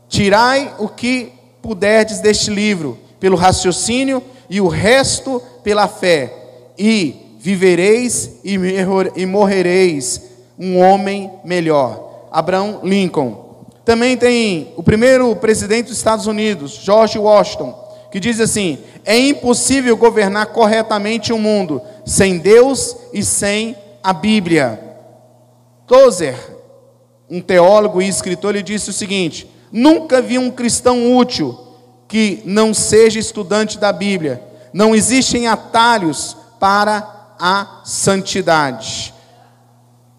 Tirai 0.08 0.74
o 0.78 0.88
que 0.88 1.32
puderdes 1.60 2.20
deste 2.20 2.50
livro, 2.50 2.98
pelo 3.18 3.36
raciocínio, 3.36 4.22
e 4.48 4.60
o 4.60 4.68
resto 4.68 5.42
pela 5.64 5.88
fé. 5.88 6.32
E 6.78 7.16
vivereis 7.38 8.38
e 8.44 9.26
morrereis 9.26 10.22
um 10.58 10.78
homem 10.78 11.30
melhor. 11.44 12.28
Abraão 12.30 12.80
Lincoln. 12.82 13.42
Também 13.84 14.16
tem 14.16 14.72
o 14.76 14.82
primeiro 14.82 15.34
presidente 15.34 15.86
dos 15.86 15.96
Estados 15.96 16.26
Unidos, 16.28 16.80
George 16.82 17.18
Washington, 17.18 17.81
que 18.12 18.20
diz 18.20 18.38
assim: 18.38 18.78
é 19.04 19.18
impossível 19.18 19.96
governar 19.96 20.46
corretamente 20.46 21.32
o 21.32 21.38
mundo 21.38 21.80
sem 22.04 22.38
Deus 22.38 22.94
e 23.12 23.24
sem 23.24 23.74
a 24.04 24.12
Bíblia. 24.12 24.78
Tozer, 25.86 26.36
um 27.28 27.40
teólogo 27.40 28.02
e 28.02 28.08
escritor, 28.08 28.54
ele 28.54 28.62
disse 28.62 28.90
o 28.90 28.92
seguinte: 28.92 29.50
nunca 29.72 30.20
vi 30.20 30.38
um 30.38 30.50
cristão 30.50 31.16
útil 31.16 31.58
que 32.06 32.42
não 32.44 32.74
seja 32.74 33.18
estudante 33.18 33.78
da 33.78 33.90
Bíblia. 33.90 34.42
Não 34.74 34.94
existem 34.94 35.48
atalhos 35.48 36.36
para 36.60 37.34
a 37.40 37.80
santidade. 37.84 39.14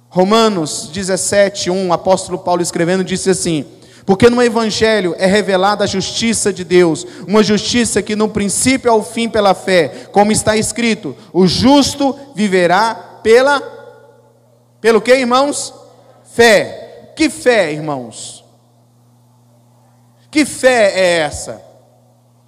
Romanos 0.10 0.90
17, 0.92 1.70
1, 1.70 1.88
o 1.90 1.94
apóstolo 1.94 2.40
Paulo 2.40 2.64
escrevendo, 2.64 3.04
disse 3.04 3.30
assim: 3.30 3.66
Porque 4.06 4.30
no 4.30 4.42
Evangelho 4.42 5.16
é 5.18 5.26
revelada 5.26 5.84
a 5.84 5.88
justiça 5.88 6.52
de 6.52 6.64
Deus, 6.64 7.06
uma 7.28 7.42
justiça 7.42 8.02
que 8.02 8.16
no 8.16 8.28
princípio 8.28 8.92
ao 8.92 9.04
fim 9.04 9.30
pela 9.30 9.54
fé, 9.54 10.08
como 10.12 10.32
está 10.32 10.58
escrito: 10.58 11.16
o 11.32 11.48
justo 11.48 12.18
viverá 12.36 13.20
pela. 13.24 13.62
Pelo 14.82 15.02
que, 15.02 15.16
irmãos? 15.16 15.74
Fé. 16.34 17.12
Que 17.16 17.30
fé, 17.30 17.72
irmãos? 17.72 18.44
Que 20.30 20.46
fé 20.46 20.92
é 20.96 21.20
essa? 21.20 21.73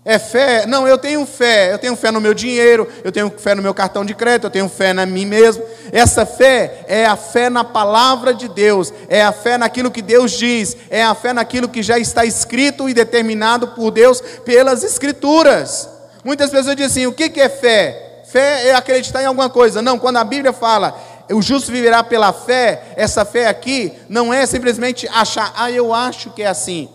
É 0.08 0.20
fé? 0.20 0.68
Não, 0.68 0.88
eu 0.88 1.00
tenho 1.00 1.26
fé. 1.26 1.74
Eu 1.74 1.80
tenho 1.80 1.96
fé 1.96 2.12
no 2.12 2.22
meu 2.22 2.36
dinheiro, 2.36 2.88
eu 3.04 3.12
tenho 3.12 3.34
fé 3.36 3.56
no 3.56 3.62
meu 3.64 3.74
cartão 3.74 4.06
de 4.06 4.14
crédito, 4.14 4.46
eu 4.46 4.52
tenho 4.52 4.70
fé 4.70 4.94
na 4.94 5.04
mim 5.04 5.26
mesmo. 5.26 5.64
Essa 5.92 6.28
fé 6.28 6.86
é 6.88 7.08
a 7.08 7.16
fé 7.16 7.50
na 7.50 7.64
palavra 7.64 8.32
de 8.32 8.48
Deus, 8.48 8.94
é 9.10 9.24
a 9.24 9.32
fé 9.32 9.58
naquilo 9.58 9.90
que 9.90 10.04
Deus 10.04 10.34
diz, 10.34 10.78
é 10.92 11.04
a 11.04 11.16
fé 11.16 11.34
naquilo 11.34 11.68
que 11.68 11.82
já 11.82 11.98
está 11.98 12.24
escrito 12.24 12.88
e 12.88 12.94
determinado 12.94 13.70
por 13.70 13.90
Deus 13.90 14.22
pelas 14.22 14.84
Escrituras. 14.84 15.90
Muitas 16.24 16.52
pessoas 16.52 16.76
dizem 16.76 16.86
assim: 16.86 17.08
o 17.08 17.14
que 17.14 17.42
é 17.42 17.50
fé? 17.50 18.22
Fé 18.28 18.68
é 18.68 18.76
acreditar 18.76 19.24
em 19.24 19.26
alguma 19.26 19.50
coisa. 19.50 19.82
Não, 19.82 19.98
quando 19.98 20.18
a 20.18 20.24
Bíblia 20.24 20.54
fala 20.54 20.96
o 21.34 21.42
justo 21.42 21.72
viverá 21.72 22.04
pela 22.04 22.32
fé, 22.32 22.94
essa 22.96 23.26
fé 23.26 23.48
aqui 23.48 23.92
não 24.08 24.32
é 24.32 24.46
simplesmente 24.46 25.08
achar, 25.08 25.52
ah, 25.56 25.72
eu 25.72 25.94
acho 25.94 26.30
que 26.30 26.44
é 26.44 26.48
assim. 26.48 26.90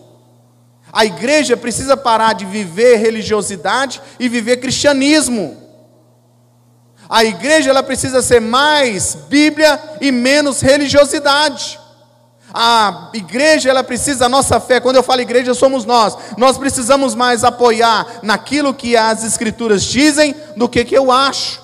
A 0.91 1.05
igreja 1.05 1.55
precisa 1.55 1.95
parar 1.95 2.33
de 2.33 2.45
viver 2.45 2.97
religiosidade 2.97 4.01
e 4.19 4.27
viver 4.27 4.57
cristianismo. 4.57 5.57
A 7.09 7.23
igreja 7.23 7.69
ela 7.69 7.83
precisa 7.83 8.21
ser 8.21 8.39
mais 8.41 9.15
Bíblia 9.29 9.79
e 9.99 10.11
menos 10.11 10.61
religiosidade. 10.61 11.79
A 12.53 13.09
igreja 13.13 13.69
ela 13.69 13.83
precisa 13.83 14.25
a 14.25 14.29
nossa 14.29 14.59
fé. 14.59 14.79
Quando 14.79 14.97
eu 14.97 15.03
falo 15.03 15.21
igreja, 15.21 15.53
somos 15.53 15.85
nós. 15.85 16.17
Nós 16.37 16.57
precisamos 16.57 17.15
mais 17.15 17.43
apoiar 17.43 18.05
naquilo 18.21 18.73
que 18.73 18.97
as 18.97 19.23
escrituras 19.23 19.83
dizem 19.83 20.35
do 20.57 20.67
que 20.67 20.83
que 20.83 20.97
eu 20.97 21.11
acho. 21.11 21.61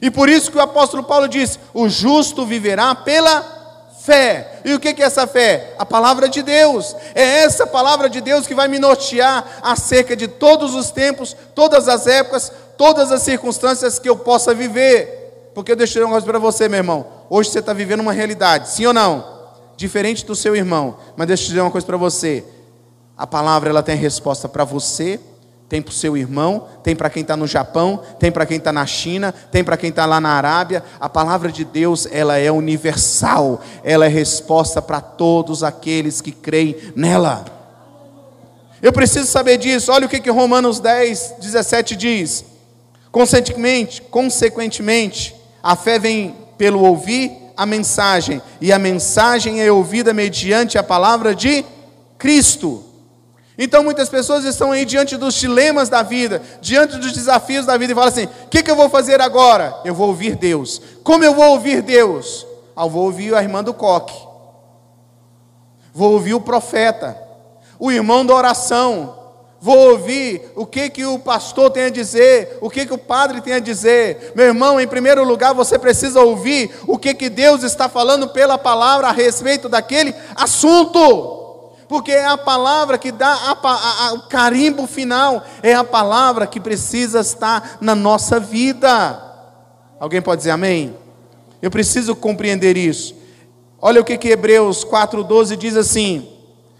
E 0.00 0.10
por 0.10 0.28
isso 0.28 0.50
que 0.50 0.58
o 0.58 0.62
apóstolo 0.62 1.02
Paulo 1.02 1.28
diz: 1.28 1.58
"O 1.74 1.88
justo 1.88 2.46
viverá 2.46 2.94
pela 2.94 3.51
fé. 4.02 4.60
E 4.64 4.74
o 4.74 4.80
que 4.80 4.88
é 4.88 5.02
essa 5.02 5.26
fé? 5.26 5.74
A 5.78 5.86
palavra 5.86 6.28
de 6.28 6.42
Deus. 6.42 6.94
É 7.14 7.44
essa 7.44 7.66
palavra 7.66 8.10
de 8.10 8.20
Deus 8.20 8.46
que 8.46 8.54
vai 8.54 8.68
me 8.68 8.78
nortear 8.78 9.60
acerca 9.62 10.16
de 10.16 10.26
todos 10.26 10.74
os 10.74 10.90
tempos, 10.90 11.36
todas 11.54 11.88
as 11.88 12.06
épocas, 12.06 12.52
todas 12.76 13.12
as 13.12 13.22
circunstâncias 13.22 13.98
que 13.98 14.08
eu 14.08 14.16
possa 14.16 14.54
viver. 14.54 15.50
Porque 15.54 15.72
eu 15.72 15.76
deixei 15.76 16.02
um 16.02 16.06
negócio 16.06 16.28
para 16.28 16.38
você, 16.38 16.68
meu 16.68 16.78
irmão. 16.78 17.06
Hoje 17.30 17.50
você 17.50 17.60
está 17.60 17.72
vivendo 17.72 18.00
uma 18.00 18.12
realidade, 18.12 18.70
sim 18.70 18.86
ou 18.86 18.92
não? 18.92 19.24
Diferente 19.76 20.26
do 20.26 20.34
seu 20.34 20.56
irmão. 20.56 20.96
Mas 21.16 21.28
deixa 21.28 21.44
eu 21.44 21.48
dizer 21.48 21.60
uma 21.60 21.70
coisa 21.70 21.86
para 21.86 21.96
você. 21.96 22.44
A 23.16 23.26
palavra 23.26 23.70
ela 23.70 23.82
tem 23.82 23.96
resposta 23.96 24.48
para 24.48 24.64
você 24.64 25.20
tem 25.72 25.80
para 25.80 25.90
o 25.90 25.94
seu 25.94 26.18
irmão, 26.18 26.66
tem 26.82 26.94
para 26.94 27.08
quem 27.08 27.22
está 27.22 27.34
no 27.34 27.46
Japão, 27.46 28.02
tem 28.18 28.30
para 28.30 28.44
quem 28.44 28.58
está 28.58 28.70
na 28.70 28.84
China, 28.84 29.32
tem 29.32 29.64
para 29.64 29.74
quem 29.74 29.88
está 29.88 30.04
lá 30.04 30.20
na 30.20 30.28
Arábia. 30.28 30.84
A 31.00 31.08
palavra 31.08 31.50
de 31.50 31.64
Deus, 31.64 32.06
ela 32.12 32.36
é 32.36 32.52
universal, 32.52 33.58
ela 33.82 34.04
é 34.04 34.08
resposta 34.08 34.82
para 34.82 35.00
todos 35.00 35.62
aqueles 35.64 36.20
que 36.20 36.30
creem 36.30 36.76
nela. 36.94 37.46
Eu 38.82 38.92
preciso 38.92 39.26
saber 39.30 39.56
disso. 39.56 39.90
Olha 39.90 40.04
o 40.04 40.10
que, 40.10 40.20
que 40.20 40.28
Romanos 40.28 40.78
10, 40.78 41.36
17 41.40 41.96
diz. 41.96 42.44
Consequentemente, 43.10 44.02
consequentemente, 44.02 45.34
a 45.62 45.74
fé 45.74 45.98
vem 45.98 46.36
pelo 46.58 46.84
ouvir 46.84 47.32
a 47.56 47.64
mensagem, 47.64 48.42
e 48.60 48.70
a 48.74 48.78
mensagem 48.78 49.62
é 49.62 49.72
ouvida 49.72 50.12
mediante 50.12 50.76
a 50.76 50.82
palavra 50.82 51.34
de 51.34 51.64
Cristo. 52.18 52.91
Então 53.62 53.84
muitas 53.84 54.08
pessoas 54.08 54.44
estão 54.44 54.72
aí 54.72 54.84
diante 54.84 55.16
dos 55.16 55.34
dilemas 55.34 55.88
da 55.88 56.02
vida, 56.02 56.42
diante 56.60 56.96
dos 56.96 57.12
desafios 57.12 57.64
da 57.64 57.76
vida 57.76 57.92
e 57.92 57.94
falam 57.94 58.08
assim: 58.08 58.24
o 58.24 58.48
que, 58.50 58.60
que, 58.60 58.68
eu 58.68 58.74
vou 58.74 58.90
fazer 58.90 59.20
agora? 59.20 59.72
Eu 59.84 59.94
vou 59.94 60.08
ouvir 60.08 60.34
Deus. 60.34 60.82
Como 61.04 61.22
eu 61.22 61.32
vou 61.32 61.52
ouvir 61.52 61.80
Deus? 61.80 62.44
Ah, 62.74 62.86
vou 62.86 63.04
ouvir 63.04 63.32
a 63.36 63.40
irmã 63.40 63.62
do 63.62 63.72
coque, 63.72 64.20
vou 65.94 66.10
ouvir 66.10 66.34
o 66.34 66.40
profeta, 66.40 67.16
o 67.78 67.92
irmão 67.92 68.26
da 68.26 68.34
oração, 68.34 69.16
vou 69.60 69.90
ouvir 69.90 70.42
o 70.56 70.66
que, 70.66 70.90
que 70.90 71.04
o 71.04 71.20
pastor 71.20 71.70
tem 71.70 71.84
a 71.84 71.90
dizer, 71.90 72.58
o 72.60 72.68
que, 72.68 72.84
que 72.84 72.92
o 72.92 72.98
padre 72.98 73.40
tem 73.40 73.52
a 73.52 73.60
dizer. 73.60 74.32
Meu 74.34 74.46
irmão, 74.46 74.80
em 74.80 74.88
primeiro 74.88 75.22
lugar, 75.22 75.54
você 75.54 75.78
precisa 75.78 76.20
ouvir 76.20 76.68
o 76.84 76.98
que, 76.98 77.14
que 77.14 77.30
Deus 77.30 77.62
está 77.62 77.88
falando 77.88 78.30
pela 78.30 78.58
palavra 78.58 79.06
a 79.06 79.12
respeito 79.12 79.68
daquele 79.68 80.12
assunto 80.34 81.41
porque 81.92 82.10
é 82.10 82.24
a 82.24 82.38
palavra 82.38 82.96
que 82.96 83.12
dá 83.12 83.28
a, 83.28 83.50
a, 83.50 84.06
a, 84.06 84.12
o 84.14 84.22
carimbo 84.22 84.86
final, 84.86 85.44
é 85.62 85.74
a 85.74 85.84
palavra 85.84 86.46
que 86.46 86.58
precisa 86.58 87.20
estar 87.20 87.76
na 87.82 87.94
nossa 87.94 88.40
vida. 88.40 89.22
Alguém 90.00 90.22
pode 90.22 90.38
dizer 90.38 90.52
amém? 90.52 90.96
Eu 91.60 91.70
preciso 91.70 92.16
compreender 92.16 92.78
isso. 92.78 93.14
Olha 93.78 94.00
o 94.00 94.04
que, 94.04 94.16
que 94.16 94.30
Hebreus 94.30 94.86
4,12 94.86 95.54
diz 95.54 95.76
assim: 95.76 96.26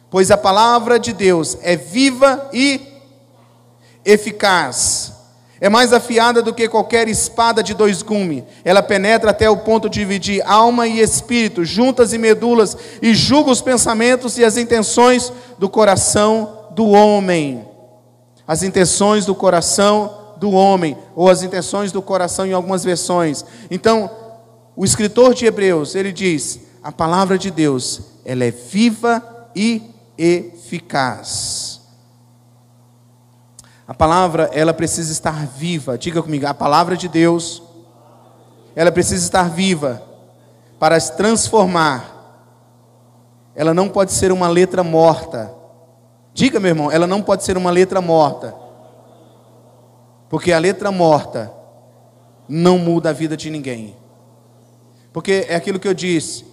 Pois 0.09 0.31
a 0.31 0.38
palavra 0.38 0.98
de 0.98 1.12
Deus 1.12 1.59
é 1.61 1.77
viva 1.77 2.48
e 2.51 2.81
eficaz 4.07 5.12
é 5.62 5.68
mais 5.68 5.92
afiada 5.92 6.42
do 6.42 6.53
que 6.53 6.68
qualquer 6.68 7.07
espada 7.07 7.62
de 7.62 7.72
dois 7.72 8.03
gumes. 8.03 8.42
Ela 8.64 8.83
penetra 8.83 9.31
até 9.31 9.48
o 9.48 9.59
ponto 9.59 9.88
de 9.88 10.01
dividir 10.01 10.42
alma 10.44 10.88
e 10.88 10.98
espírito, 10.98 11.64
juntas 11.64 12.12
e 12.12 12.18
medulas, 12.18 12.77
e 13.01 13.14
julga 13.14 13.53
os 13.53 13.62
pensamentos 13.62 14.37
e 14.38 14.44
as 14.44 14.57
intenções 14.57 15.33
do 15.61 15.68
coração 15.68 16.66
do 16.72 16.88
homem. 16.88 17.64
As 18.44 18.64
intenções 18.64 19.25
do 19.25 19.37
coração 19.37 20.35
do 20.37 20.51
homem, 20.51 20.98
ou 21.14 21.31
as 21.31 21.44
intenções 21.44 21.92
do 21.92 22.03
coração 22.03 22.44
em 22.44 22.53
algumas 22.53 22.83
versões. 22.83 23.44
Então, 23.70 24.11
o 24.75 24.85
escritor 24.85 25.33
de 25.33 25.46
Hebreus, 25.46 25.94
ele 25.94 26.11
diz: 26.11 26.59
a 26.83 26.90
palavra 26.90 27.38
de 27.38 27.53
Deus, 27.53 28.01
ela 28.25 28.42
é 28.42 28.51
viva 28.51 29.22
e 29.55 29.81
eficaz. 30.18 31.72
A 33.87 33.95
palavra, 33.95 34.51
ela 34.53 34.73
precisa 34.73 35.12
estar 35.12 35.47
viva. 35.47 35.99
Diga 35.99 36.23
comigo, 36.23 36.47
a 36.47 36.55
palavra 36.55 36.97
de 36.97 37.09
Deus, 37.09 37.62
ela 38.75 38.92
precisa 38.92 39.25
estar 39.25 39.51
viva 39.51 40.03
para 40.79 40.99
se 40.99 41.16
transformar. 41.16 42.12
Ela 43.55 43.75
não 43.75 43.88
pode 43.88 44.12
ser 44.12 44.33
uma 44.33 44.49
letra 44.49 44.83
morta. 44.83 45.53
Diga, 46.33 46.59
meu 46.59 46.71
irmão, 46.71 46.90
ela 46.90 47.07
não 47.07 47.21
pode 47.21 47.45
ser 47.45 47.57
uma 47.57 47.71
letra 47.71 48.01
morta. 48.01 48.55
Porque 50.29 50.53
a 50.53 50.59
letra 50.59 50.90
morta 50.90 51.53
não 52.49 52.79
muda 52.79 53.11
a 53.11 53.12
vida 53.12 53.37
de 53.37 53.51
ninguém. 53.51 53.97
Porque 55.12 55.47
é 55.49 55.55
aquilo 55.55 55.79
que 55.79 55.87
eu 55.88 55.92
disse, 55.92 56.47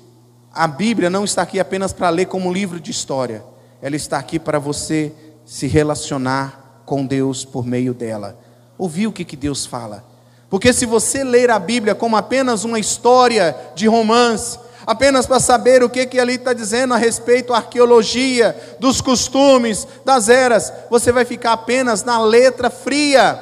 a 0.54 0.68
Bíblia 0.68 1.10
não 1.10 1.24
está 1.24 1.44
aqui 1.44 1.60
apenas 1.60 1.94
para 1.94 2.10
ler 2.10 2.26
como 2.26 2.50
um 2.50 2.54
livro 2.54 2.80
de 2.80 2.92
história. 2.92 3.44
Ela 3.82 3.96
está 3.96 4.18
aqui 4.18 4.38
para 4.38 4.60
você 4.60 5.14
se 5.46 5.68
relacionar 5.68 6.69
com 6.90 7.06
Deus 7.06 7.46
por 7.46 7.64
meio 7.64 7.94
dela. 7.94 8.36
Ouvir 8.76 9.06
o 9.06 9.12
que, 9.12 9.24
que 9.24 9.36
Deus 9.36 9.64
fala. 9.64 10.04
Porque 10.50 10.74
se 10.74 10.88
você 10.88 11.24
ler 11.24 11.52
a 11.52 11.60
Bíblia 11.60 11.94
como 11.94 12.18
apenas 12.18 12.64
uma 12.64 12.80
história 12.80 13.56
de 13.76 13.88
romance, 13.88 14.58
apenas 14.88 15.28
para 15.28 15.40
saber 15.40 15.84
o 15.84 15.90
que, 15.90 16.08
que 16.08 16.20
ali 16.20 16.34
está 16.34 16.52
dizendo 16.52 16.96
a 16.96 16.98
respeito 16.98 17.50
da 17.50 17.58
arqueologia, 17.58 18.58
dos 18.80 19.02
costumes, 19.02 19.88
das 20.04 20.30
eras, 20.30 20.74
você 20.90 21.12
vai 21.12 21.26
ficar 21.26 21.54
apenas 21.54 22.04
na 22.04 22.20
letra 22.20 22.72
fria. 22.72 23.40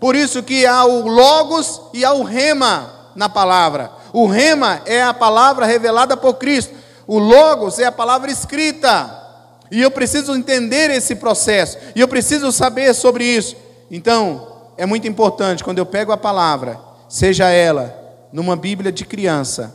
Por 0.00 0.16
isso 0.16 0.42
que 0.42 0.64
há 0.64 0.86
o 0.86 1.06
logos 1.06 1.82
e 1.92 2.02
há 2.02 2.14
o 2.14 2.22
rema 2.22 3.10
na 3.14 3.28
palavra. 3.28 3.90
O 4.10 4.26
rema 4.26 4.80
é 4.86 5.02
a 5.02 5.12
palavra 5.12 5.66
revelada 5.66 6.16
por 6.16 6.36
Cristo. 6.36 6.74
O 7.06 7.18
logos 7.18 7.78
é 7.78 7.84
a 7.84 7.92
palavra 7.92 8.30
escrita. 8.30 9.25
E 9.70 9.82
eu 9.82 9.90
preciso 9.90 10.34
entender 10.34 10.90
esse 10.90 11.16
processo, 11.16 11.78
e 11.94 12.00
eu 12.00 12.08
preciso 12.08 12.50
saber 12.52 12.94
sobre 12.94 13.24
isso. 13.24 13.56
Então, 13.90 14.56
é 14.76 14.86
muito 14.86 15.08
importante 15.08 15.64
quando 15.64 15.78
eu 15.78 15.86
pego 15.86 16.12
a 16.12 16.16
palavra, 16.16 16.78
seja 17.08 17.48
ela 17.50 17.94
numa 18.32 18.56
Bíblia 18.56 18.92
de 18.92 19.04
criança, 19.04 19.74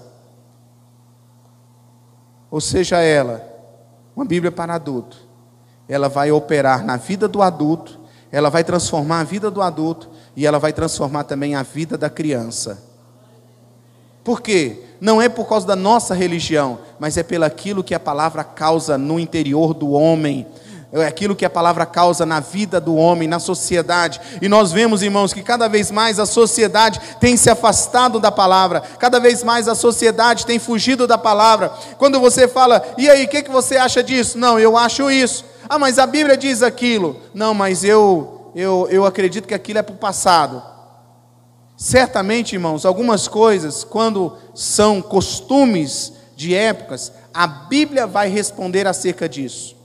ou 2.50 2.60
seja 2.60 3.00
ela 3.00 3.50
uma 4.16 4.26
Bíblia 4.26 4.52
para 4.52 4.76
adulto, 4.76 5.18
ela 5.88 6.08
vai 6.08 6.32
operar 6.32 6.86
na 6.86 6.98
vida 6.98 7.28
do 7.28 7.42
adulto, 7.42 8.00
ela 8.32 8.50
vai 8.50 8.64
transformar 8.64 9.22
a 9.22 9.24
vida 9.24 9.50
do 9.50 9.62
adulto 9.62 10.10
e 10.36 10.46
ela 10.46 10.60
vai 10.60 10.72
transformar 10.72 11.24
também 11.24 11.56
a 11.56 11.64
vida 11.64 11.98
da 11.98 12.10
criança. 12.10 12.82
Por 14.24 14.42
quê? 14.42 14.84
Não 15.02 15.20
é 15.20 15.28
por 15.28 15.50
causa 15.50 15.66
da 15.66 15.76
nossa 15.76 16.14
religião, 16.14 16.78
mas 17.00 17.18
é 17.18 17.24
pelo 17.24 17.44
aquilo 17.44 17.84
que 17.84 17.96
a 17.96 18.00
palavra 18.00 18.44
causa 18.44 19.00
no 19.00 19.20
interior 19.20 19.74
do 19.74 19.90
homem. 19.94 20.46
É 20.94 21.08
aquilo 21.08 21.36
que 21.36 21.46
a 21.46 21.50
palavra 21.50 21.86
causa 21.86 22.24
na 22.24 22.40
vida 22.40 22.80
do 22.80 22.96
homem, 22.96 23.28
na 23.28 23.40
sociedade. 23.40 24.22
E 24.42 24.48
nós 24.48 24.72
vemos, 24.72 25.02
irmãos, 25.02 25.34
que 25.34 25.42
cada 25.42 25.68
vez 25.68 25.90
mais 25.90 26.20
a 26.20 26.26
sociedade 26.26 27.00
tem 27.20 27.36
se 27.36 27.50
afastado 27.50 28.20
da 28.20 28.32
palavra, 28.32 28.82
cada 29.00 29.20
vez 29.20 29.42
mais 29.42 29.68
a 29.68 29.74
sociedade 29.74 30.46
tem 30.46 30.60
fugido 30.60 31.08
da 31.08 31.18
palavra. 31.18 31.72
Quando 31.98 32.20
você 32.20 32.48
fala, 32.48 32.84
e 32.98 33.10
aí, 33.10 33.24
o 33.24 33.28
que, 33.28 33.42
que 33.42 33.50
você 33.50 33.78
acha 33.78 34.04
disso? 34.04 34.38
Não, 34.38 34.60
eu 34.60 34.78
acho 34.78 35.10
isso. 35.10 35.46
Ah, 35.68 35.80
mas 35.80 35.98
a 35.98 36.06
Bíblia 36.06 36.38
diz 36.38 36.62
aquilo. 36.62 37.16
Não, 37.34 37.54
mas 37.54 37.84
eu, 37.84 38.52
eu, 38.54 38.88
eu 38.92 39.06
acredito 39.06 39.48
que 39.48 39.54
aquilo 39.54 39.80
é 39.80 39.82
para 39.82 39.96
o 39.96 39.98
passado. 39.98 40.62
Certamente, 41.82 42.54
irmãos, 42.54 42.86
algumas 42.86 43.28
coisas, 43.28 43.84
quando 43.84 44.38
são 44.54 45.02
costumes 45.02 46.14
de 46.36 46.54
épocas, 46.54 47.12
a 47.34 47.48
Bíblia 47.48 48.06
vai 48.06 48.30
responder 48.30 48.86
acerca 48.86 49.28
disso. 49.28 49.76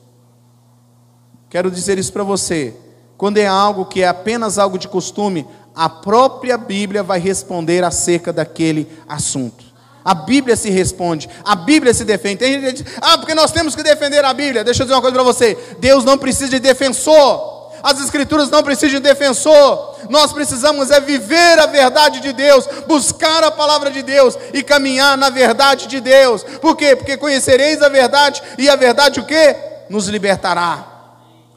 Quero 1.49 1.71
dizer 1.71 1.97
isso 1.97 2.13
para 2.13 2.23
você. 2.23 2.77
quando 3.17 3.39
é 3.39 3.47
algo 3.47 3.87
que 3.87 4.03
é 4.03 4.09
apenas 4.09 4.59
algo 4.59 4.77
de 4.77 4.89
costume, 4.89 5.49
a 5.75 5.89
própria 5.89 6.59
Bíblia 6.59 7.03
vai 7.03 7.19
responder 7.19 7.83
acerca 7.83 8.31
daquele 8.31 8.87
assunto. 9.09 9.65
A 10.05 10.13
Bíblia 10.13 10.55
se 10.55 10.69
responde, 10.69 11.31
a 11.43 11.57
Bíblia 11.57 11.95
se 11.95 12.05
defende. 12.05 12.41
Tem 12.41 12.61
gente 12.61 12.83
que 12.83 12.83
diz, 12.83 12.99
ah, 13.01 13.17
porque 13.17 13.35
nós 13.35 13.53
temos 13.53 13.75
que 13.75 13.83
defender 13.83 14.23
a 14.23 14.35
Bíblia. 14.35 14.63
Deixa 14.63 14.83
eu 14.83 14.85
dizer 14.85 14.95
uma 14.95 15.01
coisa 15.01 15.15
para 15.15 15.25
você: 15.25 15.57
Deus 15.79 16.05
não 16.05 16.19
precisa 16.19 16.51
de 16.51 16.59
defensor. 16.59 17.56
As 17.87 18.01
Escrituras 18.01 18.51
não 18.51 18.65
precisam 18.65 18.99
de 18.99 19.07
defensor. 19.09 19.95
Nós 20.11 20.33
precisamos 20.33 20.91
é 20.91 20.99
viver 20.99 21.57
a 21.61 21.67
verdade 21.67 22.19
de 22.19 22.33
Deus, 22.33 22.67
buscar 22.85 23.45
a 23.45 23.51
palavra 23.53 23.93
de 23.93 24.03
Deus 24.03 24.37
e 24.53 24.61
caminhar 24.61 25.17
na 25.17 25.31
verdade 25.31 25.87
de 25.87 26.01
Deus. 26.01 26.43
Por 26.61 26.75
quê? 26.77 26.97
Porque 26.97 27.17
conhecereis 27.17 27.81
a 27.83 27.89
verdade 27.89 28.43
e 28.59 28.69
a 28.69 28.75
verdade 28.75 29.21
o 29.21 29.25
quê? 29.25 29.55
Nos 29.89 30.09
libertará 30.09 30.95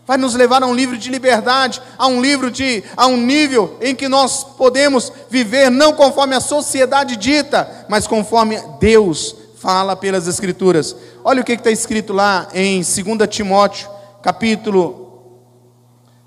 vai 0.05 0.17
nos 0.17 0.33
levar 0.33 0.63
a 0.63 0.65
um 0.65 0.73
livro 0.73 0.97
de 0.97 1.07
liberdade, 1.07 1.79
a 1.95 2.07
um 2.07 2.19
livro 2.19 2.49
de, 2.49 2.83
a 2.97 3.05
um 3.05 3.15
nível 3.15 3.77
em 3.79 3.93
que 3.93 4.09
nós 4.09 4.43
podemos 4.43 5.11
viver 5.29 5.69
não 5.69 5.93
conforme 5.93 6.35
a 6.35 6.39
sociedade 6.39 7.15
dita, 7.15 7.85
mas 7.87 8.07
conforme 8.07 8.59
Deus 8.79 9.35
fala 9.59 9.95
pelas 9.95 10.27
Escrituras. 10.27 10.95
Olha 11.23 11.41
o 11.41 11.45
que 11.45 11.51
está 11.51 11.69
escrito 11.69 12.11
lá 12.11 12.47
em 12.55 12.81
2 12.81 13.29
Timóteo, 13.29 13.87
capítulo 14.23 15.08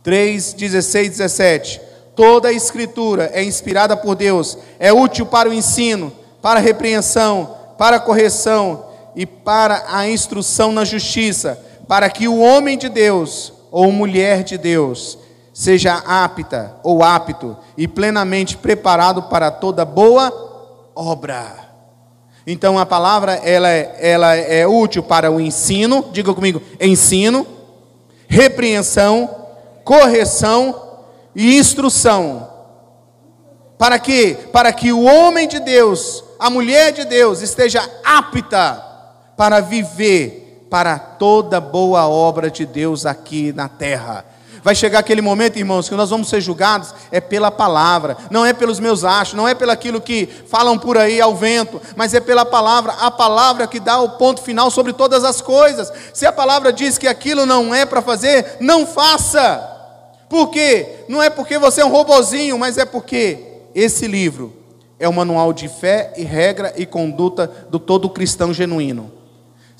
3, 0.02 0.54
16, 0.54 1.10
17. 1.10 1.80
Toda 2.14 2.48
a 2.48 2.52
Escritura 2.52 3.30
é 3.32 3.42
inspirada 3.42 3.96
por 3.96 4.14
Deus, 4.14 4.58
é 4.78 4.92
útil 4.92 5.24
para 5.24 5.48
o 5.48 5.52
ensino, 5.52 6.12
para 6.42 6.60
a 6.60 6.62
repreensão, 6.62 7.56
para 7.78 7.96
a 7.96 8.00
correção 8.00 8.86
e 9.16 9.24
para 9.24 9.84
a 9.88 10.08
instrução 10.08 10.72
na 10.72 10.84
justiça, 10.84 11.58
para 11.88 12.10
que 12.10 12.28
o 12.28 12.38
homem 12.38 12.76
de 12.76 12.88
Deus 12.88 13.52
ou 13.70 13.90
mulher 13.90 14.42
de 14.42 14.58
Deus 14.58 15.18
seja 15.52 15.94
apta 16.06 16.76
ou 16.82 17.02
apto 17.02 17.56
e 17.76 17.86
plenamente 17.86 18.56
preparado 18.56 19.24
para 19.24 19.50
toda 19.50 19.84
boa 19.84 20.32
obra. 20.94 21.70
Então 22.46 22.78
a 22.78 22.84
palavra 22.84 23.34
ela 23.34 23.68
é, 23.70 23.96
ela 24.00 24.34
é 24.34 24.66
útil 24.66 25.02
para 25.02 25.30
o 25.30 25.40
ensino, 25.40 26.08
diga 26.12 26.34
comigo, 26.34 26.60
ensino, 26.80 27.46
repreensão, 28.26 29.41
correção 29.84 31.00
e 31.34 31.58
instrução. 31.58 32.48
Para 33.78 33.98
que? 33.98 34.34
Para 34.52 34.72
que 34.72 34.92
o 34.92 35.02
homem 35.02 35.48
de 35.48 35.58
Deus, 35.58 36.22
a 36.38 36.48
mulher 36.48 36.92
de 36.92 37.04
Deus 37.04 37.40
esteja 37.40 37.88
apta 38.04 38.82
para 39.36 39.60
viver 39.60 40.66
para 40.70 40.98
toda 40.98 41.60
boa 41.60 42.08
obra 42.08 42.50
de 42.50 42.64
Deus 42.64 43.04
aqui 43.04 43.52
na 43.52 43.68
terra. 43.68 44.24
Vai 44.62 44.76
chegar 44.76 45.00
aquele 45.00 45.20
momento, 45.20 45.58
irmãos, 45.58 45.88
que 45.88 45.94
nós 45.96 46.10
vamos 46.10 46.28
ser 46.28 46.40
julgados 46.40 46.94
é 47.10 47.20
pela 47.20 47.50
palavra, 47.50 48.16
não 48.30 48.46
é 48.46 48.52
pelos 48.52 48.78
meus 48.78 49.02
achos, 49.02 49.34
não 49.34 49.48
é 49.48 49.54
pelo 49.54 49.72
aquilo 49.72 50.00
que 50.00 50.26
falam 50.46 50.78
por 50.78 50.96
aí 50.96 51.20
ao 51.20 51.34
vento, 51.34 51.82
mas 51.96 52.14
é 52.14 52.20
pela 52.20 52.44
palavra, 52.44 52.92
a 52.92 53.10
palavra 53.10 53.66
que 53.66 53.80
dá 53.80 54.00
o 54.00 54.10
ponto 54.10 54.40
final 54.40 54.70
sobre 54.70 54.92
todas 54.92 55.24
as 55.24 55.40
coisas. 55.40 55.92
Se 56.14 56.24
a 56.26 56.32
palavra 56.32 56.72
diz 56.72 56.96
que 56.96 57.08
aquilo 57.08 57.44
não 57.44 57.74
é 57.74 57.84
para 57.84 58.00
fazer, 58.00 58.58
não 58.60 58.86
faça. 58.86 59.68
Por 60.28 60.48
quê? 60.50 61.04
Não 61.08 61.20
é 61.20 61.28
porque 61.28 61.58
você 61.58 61.80
é 61.80 61.84
um 61.84 61.90
robozinho, 61.90 62.56
mas 62.56 62.78
é 62.78 62.84
porque 62.84 63.38
esse 63.74 64.06
livro 64.06 64.52
é 64.96 65.08
o 65.08 65.12
manual 65.12 65.52
de 65.52 65.66
fé 65.66 66.12
e 66.16 66.22
regra 66.22 66.72
e 66.76 66.86
conduta 66.86 67.50
do 67.68 67.80
todo 67.80 68.08
cristão 68.08 68.54
genuíno. 68.54 69.21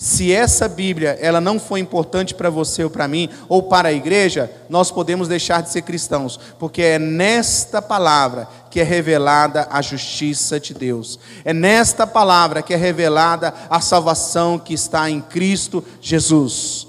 Se 0.03 0.33
essa 0.33 0.67
Bíblia 0.69 1.17
ela 1.21 1.41
não 1.41 1.61
for 1.61 1.79
importante 1.79 2.35
para 2.35 2.51
você 2.51 2.83
ou 2.83 2.91
para 2.91 3.07
mim 3.07 3.29
ou 3.49 3.63
para 3.63 3.91
a 3.91 3.93
igreja, 3.93 4.51
nós 4.69 4.91
podemos 4.91 5.29
deixar 5.29 5.63
de 5.63 5.71
ser 5.71 5.83
cristãos, 5.83 6.41
porque 6.59 6.83
é 6.83 6.99
nesta 6.99 7.81
palavra 7.81 8.49
que 8.69 8.81
é 8.81 8.83
revelada 8.83 9.69
a 9.71 9.81
justiça 9.81 10.59
de 10.59 10.75
Deus. 10.75 11.21
É 11.45 11.53
nesta 11.53 12.05
palavra 12.05 12.63
que 12.63 12.75
é 12.75 12.77
revelada 12.77 13.55
a 13.71 13.81
salvação 13.81 14.59
que 14.59 14.75
está 14.75 15.09
em 15.09 15.21
Cristo 15.21 15.85
Jesus. 16.01 16.89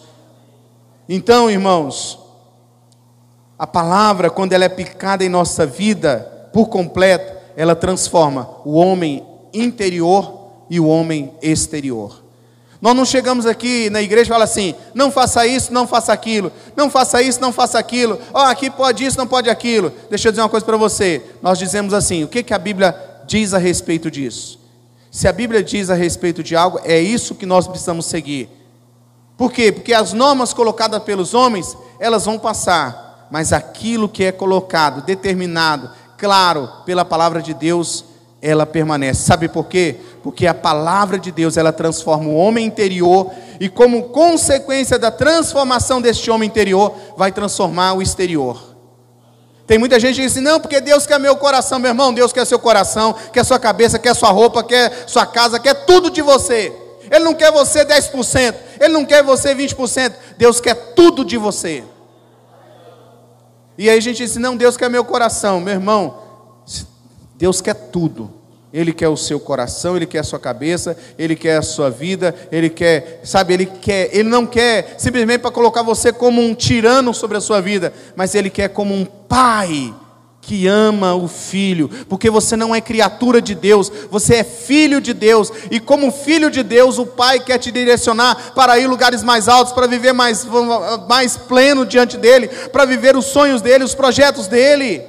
Então, 1.08 1.52
irmãos, 1.52 2.17
a 3.60 3.67
palavra 3.67 4.32
quando 4.32 4.54
ela 4.54 4.65
é 4.65 4.69
picada 4.69 5.23
em 5.23 5.30
nossa 5.30 5.67
vida 5.67 6.49
por 6.52 6.67
completo, 6.67 7.32
ela 7.56 7.76
transforma 7.76 8.49
o 8.65 8.73
homem 8.73 9.23
interior 9.54 10.49
e 10.67 10.80
o 10.80 10.88
homem 10.88 11.32
exterior. 11.43 12.22
Nós 12.84 12.93
não 12.93 13.06
chegamos 13.06 13.46
aqui 13.46 13.89
na 13.89 14.02
igreja 14.02 14.26
e 14.26 14.28
falamos 14.28 14.52
assim: 14.52 14.76
não 14.93 15.10
faça 15.10 15.48
isso, 15.48 15.72
não 15.72 15.88
faça 15.88 16.12
aquilo, 16.12 16.52
não 16.76 16.89
faça 16.89 17.22
isso, 17.22 17.39
não 17.39 17.54
faça 17.54 17.80
aquilo, 17.80 18.19
ó, 18.34 18.41
oh, 18.41 18.48
aqui 18.48 18.69
pode 18.69 19.06
isso, 19.06 19.17
não 19.17 19.26
pode 19.26 19.50
aquilo. 19.50 19.89
Deixa 20.10 20.28
eu 20.28 20.34
dizer 20.34 20.41
uma 20.41 20.50
coisa 20.50 20.65
para 20.65 20.76
você: 20.76 21.24
nós 21.41 21.58
dizemos 21.58 21.93
assim, 21.93 22.26
o 22.26 22.28
que, 22.28 22.43
que 22.43 22.54
a 22.54 22.60
Bíblia 22.60 22.93
diz 23.26 23.54
a 23.54 23.58
respeito 23.58 24.12
disso? 24.12 24.60
Se 25.10 25.30
a 25.30 25.32
Bíblia 25.32 25.63
diz 25.63 25.89
a 25.89 25.93
respeito 25.96 26.43
de 26.43 26.58
algo, 26.58 26.78
é 26.84 27.00
isso 27.00 27.36
que 27.36 27.46
nós 27.46 27.65
precisamos 27.69 28.06
seguir. 28.06 28.50
Por 29.38 29.54
quê? 29.54 29.72
Porque 29.72 29.93
as 29.93 30.12
normas 30.12 30.54
colocadas 30.54 31.02
pelos 31.04 31.34
homens, 31.34 31.78
elas 32.02 32.26
vão 32.26 32.38
passar, 32.38 33.30
mas 33.32 33.54
aquilo 33.54 34.10
que 34.10 34.26
é 34.26 34.32
colocado, 34.34 35.06
determinado, 35.06 35.89
claro, 36.17 36.69
pela 36.86 37.06
palavra 37.06 37.41
de 37.41 37.54
Deus, 37.54 38.04
ela 38.43 38.65
permanece. 38.65 39.23
Sabe 39.23 39.47
por 39.47 39.67
quê? 39.67 39.95
Porque 40.21 40.45
a 40.45 40.53
palavra 40.53 41.17
de 41.17 41.32
Deus, 41.32 41.56
ela 41.56 41.71
transforma 41.71 42.27
o 42.27 42.36
homem 42.36 42.65
interior 42.65 43.32
e 43.58 43.69
como 43.69 44.10
consequência 44.10 44.99
da 44.99 45.10
transformação 45.10 46.01
deste 46.01 46.29
homem 46.29 46.49
interior, 46.49 46.93
vai 47.15 47.32
transformar 47.32 47.93
o 47.93 48.01
exterior. 48.01 48.75
Tem 49.65 49.77
muita 49.77 49.97
gente 49.97 50.15
que 50.17 50.23
diz 50.23 50.34
assim, 50.34 50.41
não, 50.41 50.60
porque 50.60 50.82
Deus 50.82 51.08
quer 51.08 51.17
meu 51.17 51.38
coração, 51.38 51.79
meu 51.79 51.91
irmão, 51.91 52.13
Deus 52.13 52.34
quer 52.34 52.45
seu 52.45 52.60
coração, 52.60 53.15
quer 53.32 53.45
sua 53.45 53.58
cabeça, 53.58 53.97
quer 53.97 54.13
sua 54.13 54.29
roupa, 54.29 54.62
quer 54.62 55.08
sua 55.08 55.25
casa, 55.25 55.58
quer 55.58 55.86
tudo 55.86 56.10
de 56.10 56.21
você. 56.21 56.73
Ele 57.10 57.23
não 57.23 57.34
quer 57.34 57.49
você 57.49 57.86
10%, 57.86 58.56
ele 58.82 58.93
não 58.93 59.06
quer 59.06 59.23
você 59.23 59.56
20%, 59.56 60.13
Deus 60.38 60.60
quer 60.60 60.75
tudo 60.93 61.23
de 61.23 61.38
você. 61.38 61.82
E 63.77 63.89
aí 63.89 63.97
a 63.97 64.01
gente 64.01 64.17
diz, 64.17 64.36
não, 64.36 64.58
Deus 64.58 64.75
quer 64.75 64.89
meu 64.89 65.06
coração, 65.06 65.62
meu 65.62 65.75
irmão, 65.75 66.22
Deus 67.43 67.60
quer 67.60 67.73
tudo. 67.73 68.32
Ele 68.71 68.93
quer 68.93 69.10
o 69.10 69.17
seu 69.17 69.38
coração, 69.38 69.97
ele 69.97 70.06
quer 70.06 70.19
a 70.19 70.23
sua 70.23 70.39
cabeça, 70.39 70.95
ele 71.19 71.36
quer 71.36 71.58
a 71.58 71.62
sua 71.62 71.89
vida, 71.89 72.34
ele 72.49 72.69
quer, 72.69 73.19
sabe, 73.25 73.53
ele 73.53 73.65
quer, 73.65 74.10
ele 74.13 74.29
não 74.29 74.45
quer 74.45 74.95
simplesmente 74.97 75.41
para 75.41 75.51
colocar 75.51 75.84
você 75.84 76.13
como 76.13 76.41
um 76.41 76.56
tirano 76.56 77.13
sobre 77.13 77.36
a 77.36 77.41
sua 77.41 77.60
vida, 77.60 77.91
mas 78.15 78.34
ele 78.34 78.49
quer 78.49 78.69
como 78.69 78.95
um 78.95 79.03
pai 79.03 79.93
que 80.39 80.67
ama 80.67 81.15
o 81.15 81.27
filho, 81.27 81.89
porque 82.08 82.29
você 82.29 82.56
não 82.56 82.73
é 82.73 82.79
criatura 82.79 83.41
de 83.41 83.53
Deus, 83.53 83.91
você 84.10 84.36
é 84.36 84.43
filho 84.45 85.01
de 85.01 85.13
Deus, 85.13 85.51
e 85.69 85.82
como 85.82 86.13
filho 86.13 86.49
de 86.49 86.63
Deus, 86.63 86.97
o 86.97 87.06
pai 87.06 87.41
quer 87.41 87.58
te 87.58 87.73
direcionar 87.73 88.53
para 88.56 88.79
ir 88.79 88.88
lugares 88.88 89.21
mais 89.21 89.49
altos, 89.49 89.73
para 89.73 89.86
viver 89.86 90.13
mais, 90.13 90.47
mais 91.10 91.36
pleno 91.36 91.86
diante 91.86 92.15
dele, 92.15 92.47
para 92.71 92.86
viver 92.86 93.17
os 93.17 93.25
sonhos 93.25 93.62
dele, 93.62 93.84
os 93.84 93.93
projetos 93.93 94.47
dele. 94.47 95.01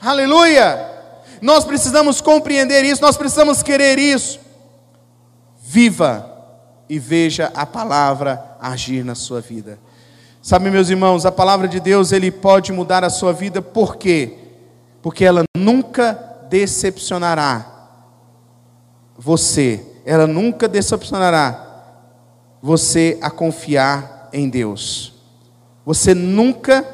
Aleluia! 0.00 0.91
Nós 1.42 1.64
precisamos 1.64 2.20
compreender 2.20 2.84
isso, 2.84 3.02
nós 3.02 3.16
precisamos 3.16 3.64
querer 3.64 3.98
isso. 3.98 4.38
Viva 5.60 6.30
e 6.88 7.00
veja 7.00 7.50
a 7.52 7.66
palavra 7.66 8.56
agir 8.60 9.04
na 9.04 9.16
sua 9.16 9.40
vida. 9.40 9.76
Sabe, 10.40 10.70
meus 10.70 10.88
irmãos, 10.88 11.26
a 11.26 11.32
palavra 11.32 11.66
de 11.66 11.80
Deus 11.80 12.12
ele 12.12 12.30
pode 12.30 12.70
mudar 12.72 13.02
a 13.02 13.10
sua 13.10 13.32
vida, 13.32 13.60
por 13.60 13.96
quê? 13.96 14.38
Porque 15.02 15.24
ela 15.24 15.42
nunca 15.56 16.12
decepcionará 16.48 17.88
você, 19.18 19.84
ela 20.04 20.28
nunca 20.28 20.68
decepcionará 20.68 21.84
você 22.62 23.18
a 23.20 23.30
confiar 23.30 24.28
em 24.32 24.48
Deus. 24.48 25.12
Você 25.84 26.14
nunca 26.14 26.86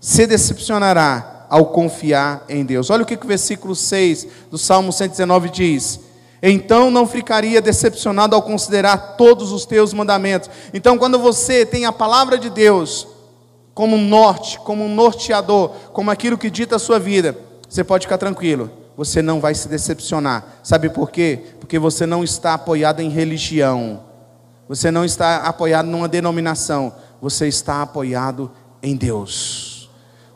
se 0.00 0.26
decepcionará 0.26 1.35
ao 1.48 1.66
confiar 1.66 2.44
em 2.48 2.64
Deus. 2.64 2.90
Olha 2.90 3.02
o 3.02 3.06
que 3.06 3.14
o 3.14 3.26
versículo 3.26 3.74
6 3.74 4.26
do 4.50 4.58
Salmo 4.58 4.92
119 4.92 5.50
diz: 5.50 6.00
Então 6.42 6.90
não 6.90 7.06
ficaria 7.06 7.60
decepcionado 7.60 8.34
ao 8.34 8.42
considerar 8.42 9.16
todos 9.16 9.52
os 9.52 9.64
teus 9.64 9.92
mandamentos. 9.92 10.50
Então, 10.72 10.98
quando 10.98 11.18
você 11.18 11.64
tem 11.64 11.84
a 11.84 11.92
palavra 11.92 12.38
de 12.38 12.50
Deus 12.50 13.06
como 13.74 13.96
um 13.96 14.08
norte, 14.08 14.58
como 14.60 14.84
um 14.84 14.94
norteador, 14.94 15.70
como 15.92 16.10
aquilo 16.10 16.38
que 16.38 16.50
dita 16.50 16.76
a 16.76 16.78
sua 16.78 16.98
vida, 16.98 17.36
você 17.68 17.84
pode 17.84 18.06
ficar 18.06 18.16
tranquilo, 18.16 18.70
você 18.96 19.20
não 19.20 19.40
vai 19.40 19.54
se 19.54 19.68
decepcionar. 19.68 20.60
Sabe 20.62 20.88
por 20.88 21.10
quê? 21.10 21.40
Porque 21.60 21.78
você 21.78 22.06
não 22.06 22.24
está 22.24 22.54
apoiado 22.54 23.00
em 23.00 23.10
religião, 23.10 24.00
você 24.66 24.90
não 24.90 25.04
está 25.04 25.38
apoiado 25.38 25.86
numa 25.86 26.08
denominação, 26.08 26.92
você 27.20 27.46
está 27.46 27.82
apoiado 27.82 28.50
em 28.82 28.96
Deus. 28.96 29.75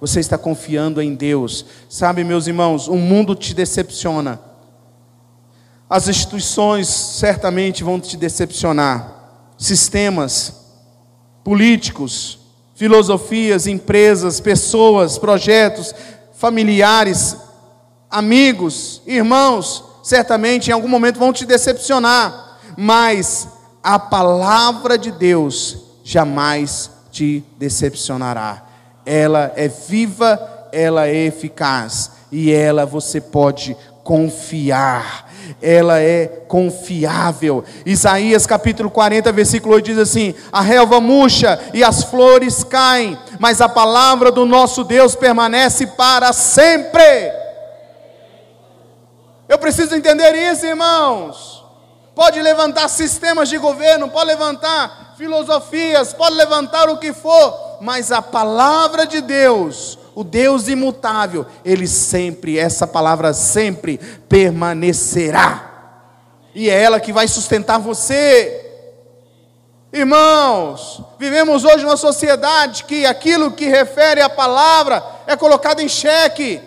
Você 0.00 0.20
está 0.20 0.38
confiando 0.38 1.02
em 1.02 1.14
Deus. 1.14 1.66
Sabe, 1.88 2.24
meus 2.24 2.46
irmãos, 2.46 2.88
o 2.88 2.96
mundo 2.96 3.34
te 3.34 3.54
decepciona. 3.54 4.40
As 5.88 6.08
instituições 6.08 6.88
certamente 6.88 7.84
vão 7.84 8.00
te 8.00 8.16
decepcionar. 8.16 9.52
Sistemas 9.58 10.54
políticos, 11.44 12.38
filosofias, 12.74 13.66
empresas, 13.66 14.40
pessoas, 14.40 15.18
projetos, 15.18 15.94
familiares, 16.32 17.36
amigos, 18.10 19.02
irmãos, 19.06 19.84
certamente 20.02 20.68
em 20.68 20.72
algum 20.72 20.88
momento 20.88 21.18
vão 21.18 21.32
te 21.32 21.44
decepcionar, 21.44 22.58
mas 22.76 23.48
a 23.82 23.98
palavra 23.98 24.96
de 24.96 25.12
Deus 25.12 25.76
jamais 26.02 26.90
te 27.10 27.44
decepcionará. 27.58 28.69
Ela 29.04 29.52
é 29.56 29.68
viva, 29.68 30.68
ela 30.72 31.06
é 31.06 31.26
eficaz 31.26 32.12
e 32.30 32.52
ela 32.52 32.86
você 32.86 33.20
pode 33.20 33.76
confiar 34.04 35.30
ela 35.60 36.00
é 36.00 36.26
confiável. 36.46 37.64
Isaías 37.84 38.46
capítulo 38.46 38.90
40, 38.90 39.32
versículo 39.32 39.74
8 39.74 39.84
diz 39.86 39.98
assim: 39.98 40.34
A 40.52 40.60
relva 40.60 41.00
murcha 41.00 41.58
e 41.72 41.82
as 41.82 42.04
flores 42.04 42.62
caem, 42.62 43.18
mas 43.38 43.60
a 43.60 43.68
palavra 43.68 44.30
do 44.30 44.44
nosso 44.44 44.84
Deus 44.84 45.14
permanece 45.14 45.86
para 45.86 46.32
sempre. 46.32 47.32
Eu 49.48 49.58
preciso 49.58 49.94
entender 49.94 50.34
isso, 50.52 50.66
irmãos. 50.66 51.64
Pode 52.14 52.40
levantar 52.40 52.88
sistemas 52.88 53.48
de 53.48 53.56
governo, 53.56 54.10
pode 54.10 54.26
levantar 54.26 55.14
filosofias, 55.16 56.12
pode 56.12 56.36
levantar 56.36 56.88
o 56.88 56.98
que 56.98 57.12
for, 57.12 57.69
mas 57.80 58.12
a 58.12 58.20
palavra 58.20 59.06
de 59.06 59.20
Deus 59.20 59.98
o 60.14 60.24
Deus 60.24 60.68
imutável, 60.68 61.46
ele 61.64 61.86
sempre, 61.86 62.58
essa 62.58 62.86
palavra 62.86 63.32
sempre 63.32 63.98
permanecerá. 64.28 65.68
E 66.54 66.68
é 66.68 66.82
ela 66.82 67.00
que 67.00 67.12
vai 67.12 67.28
sustentar 67.28 67.78
você. 67.78 68.66
Irmãos, 69.92 71.02
vivemos 71.18 71.64
hoje 71.64 71.84
numa 71.84 71.96
sociedade 71.96 72.84
que 72.84 73.06
aquilo 73.06 73.52
que 73.52 73.66
refere 73.66 74.20
à 74.20 74.28
palavra 74.28 75.02
é 75.26 75.36
colocado 75.36 75.80
em 75.80 75.88
xeque. 75.88 76.60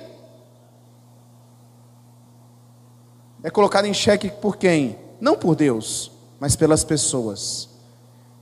É 3.43 3.49
colocado 3.49 3.85
em 3.85 3.93
xeque 3.93 4.29
por 4.29 4.57
quem? 4.57 4.97
Não 5.19 5.35
por 5.35 5.55
Deus, 5.55 6.11
mas 6.39 6.55
pelas 6.55 6.83
pessoas. 6.83 7.72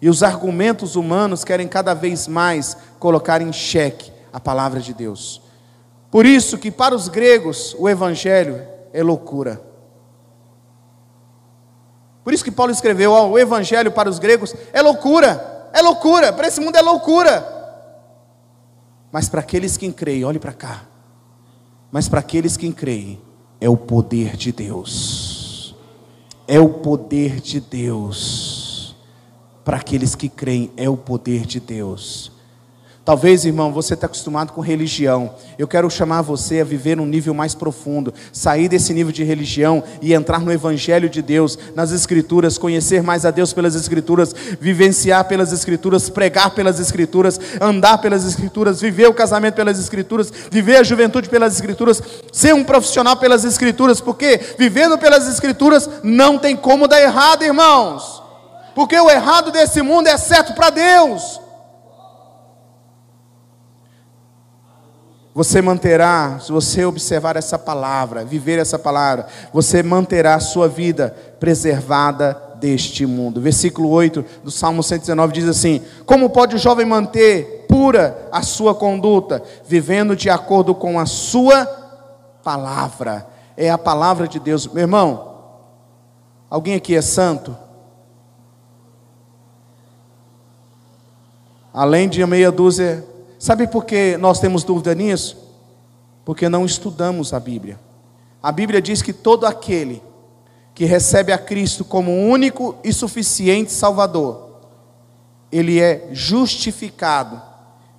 E 0.02 0.10
os 0.10 0.24
argumentos 0.24 0.96
humanos 0.96 1.44
querem 1.44 1.68
cada 1.68 1.94
vez 1.94 2.28
mais 2.28 2.76
colocar 3.00 3.42
em 3.42 3.54
xeque 3.54 4.12
a 4.34 4.40
palavra 4.40 4.80
de 4.80 4.94
Deus. 4.94 5.42
Por 6.10 6.26
isso 6.26 6.58
que 6.58 6.72
para 6.72 6.96
os 6.96 7.08
gregos 7.08 7.76
o 7.78 7.88
evangelho 7.88 8.62
é 8.92 9.04
loucura. 9.04 9.62
Por 12.24 12.34
isso 12.34 12.44
que 12.44 12.52
Paulo 12.52 12.72
escreveu, 12.72 13.12
ó, 13.12 13.28
o 13.28 13.40
evangelho 13.40 13.92
para 13.92 14.10
os 14.10 14.20
gregos 14.20 14.56
é 14.74 14.82
loucura. 14.82 15.70
É 15.74 15.82
loucura, 15.82 16.34
para 16.34 16.48
esse 16.48 16.60
mundo 16.60 16.76
é 16.76 16.82
loucura. 16.82 17.60
Mas 19.12 19.30
para 19.30 19.40
aqueles 19.40 19.78
que 19.78 19.92
creem, 19.92 20.26
olhe 20.26 20.40
para 20.40 20.54
cá. 20.54 20.84
Mas 21.92 22.08
para 22.08 22.20
aqueles 22.20 22.58
que 22.58 22.72
creem, 22.72 23.22
é 23.60 23.70
o 23.70 23.78
poder 23.78 24.36
de 24.36 24.52
Deus. 24.52 25.76
É 26.48 26.60
o 26.60 26.70
poder 26.70 27.40
de 27.40 27.60
Deus. 27.60 28.51
Para 29.64 29.78
aqueles 29.78 30.16
que 30.16 30.30
creem, 30.30 30.72
é 30.76 30.90
o 30.90 30.98
poder 30.98 31.46
de 31.46 31.60
Deus. 31.60 32.32
Talvez, 33.04 33.46
irmão, 33.46 33.74
você 33.74 33.96
está 33.96 34.06
acostumado 34.06 34.54
com 34.54 34.62
religião. 34.62 35.34
Eu 35.58 35.68
quero 35.68 35.90
chamar 35.90 36.22
você 36.22 36.62
a 36.62 36.64
viver 36.64 36.96
num 36.96 37.06
nível 37.06 37.34
mais 37.34 37.56
profundo, 37.56 38.14
sair 38.32 38.70
desse 38.70 38.94
nível 38.94 39.12
de 39.12 39.24
religião 39.24 39.84
e 40.04 40.14
entrar 40.14 40.40
no 40.40 40.52
Evangelho 40.52 41.10
de 41.10 41.20
Deus, 41.20 41.58
nas 41.76 41.92
Escrituras, 41.92 42.60
conhecer 42.60 43.02
mais 43.02 43.26
a 43.26 43.32
Deus 43.32 43.54
pelas 43.54 43.74
Escrituras, 43.74 44.36
vivenciar 44.60 45.28
pelas 45.28 45.52
Escrituras, 45.52 46.12
pregar 46.12 46.52
pelas 46.54 46.80
Escrituras, 46.80 47.40
andar 47.60 47.98
pelas 47.98 48.24
Escrituras, 48.24 48.80
viver 48.80 49.08
o 49.08 49.14
casamento 49.16 49.56
pelas 49.56 49.80
Escrituras, 49.80 50.32
viver 50.52 50.76
a 50.76 50.84
juventude 50.84 51.28
pelas 51.28 51.56
Escrituras, 51.56 52.04
ser 52.32 52.54
um 52.54 52.64
profissional 52.64 53.18
pelas 53.18 53.44
Escrituras, 53.44 54.00
porque 54.00 54.40
vivendo 54.60 54.96
pelas 55.00 55.28
Escrituras 55.28 55.90
não 56.04 56.38
tem 56.38 56.56
como 56.56 56.88
dar 56.88 57.02
errado, 57.02 57.44
irmãos, 57.44 58.21
porque 58.74 59.00
o 59.00 59.10
errado 59.10 59.52
desse 59.52 59.82
mundo 59.82 60.08
é 60.08 60.18
certo 60.18 60.54
para 60.54 60.70
Deus. 60.70 61.40
Você 65.34 65.62
manterá, 65.62 66.40
se 66.42 66.52
você 66.52 66.84
observar 66.84 67.38
essa 67.38 67.58
palavra, 67.58 68.26
viver 68.26 68.60
essa 68.60 68.78
palavra, 68.78 69.28
você 69.54 69.82
manterá 69.82 70.36
a 70.36 70.42
sua 70.42 70.68
vida 70.68 71.16
preservada 71.40 72.52
deste 72.56 73.06
mundo. 73.06 73.40
Versículo 73.40 73.90
8 73.90 74.26
do 74.44 74.52
Salmo 74.52 74.84
119 74.84 75.34
diz 75.34 75.48
assim: 75.48 75.82
Como 76.06 76.30
pode 76.30 76.58
o 76.58 76.60
jovem 76.60 76.86
manter 76.86 77.66
pura 77.70 78.28
a 78.30 78.42
sua 78.42 78.76
conduta, 78.76 79.42
vivendo 79.66 80.18
de 80.18 80.30
acordo 80.30 80.76
com 80.76 81.00
a 81.00 81.06
sua 81.06 81.66
palavra? 82.44 83.26
É 83.56 83.70
a 83.70 83.78
palavra 83.78 84.28
de 84.28 84.38
Deus. 84.38 84.68
Meu 84.68 84.82
irmão, 84.82 85.38
alguém 86.50 86.76
aqui 86.76 86.94
é 86.94 87.02
santo? 87.02 87.58
Além 91.74 92.10
de 92.10 92.26
meia 92.26 92.52
dúzia 92.52 93.06
Sabe 93.42 93.66
por 93.66 93.86
que 93.86 94.18
nós 94.18 94.40
temos 94.40 94.64
dúvida 94.64 94.94
nisso? 94.94 95.36
Porque 96.24 96.48
não 96.48 96.64
estudamos 96.64 97.34
a 97.34 97.40
Bíblia. 97.40 97.80
A 98.42 98.52
Bíblia 98.52 98.80
diz 98.80 99.02
que 99.02 99.12
todo 99.12 99.48
aquele 99.48 100.00
que 100.76 100.86
recebe 100.86 101.32
a 101.32 101.40
Cristo 101.40 101.84
como 101.84 102.12
único 102.12 102.76
e 102.84 102.94
suficiente 102.94 103.72
Salvador, 103.72 104.60
ele 105.52 105.80
é 105.80 106.10
justificado, 106.12 107.42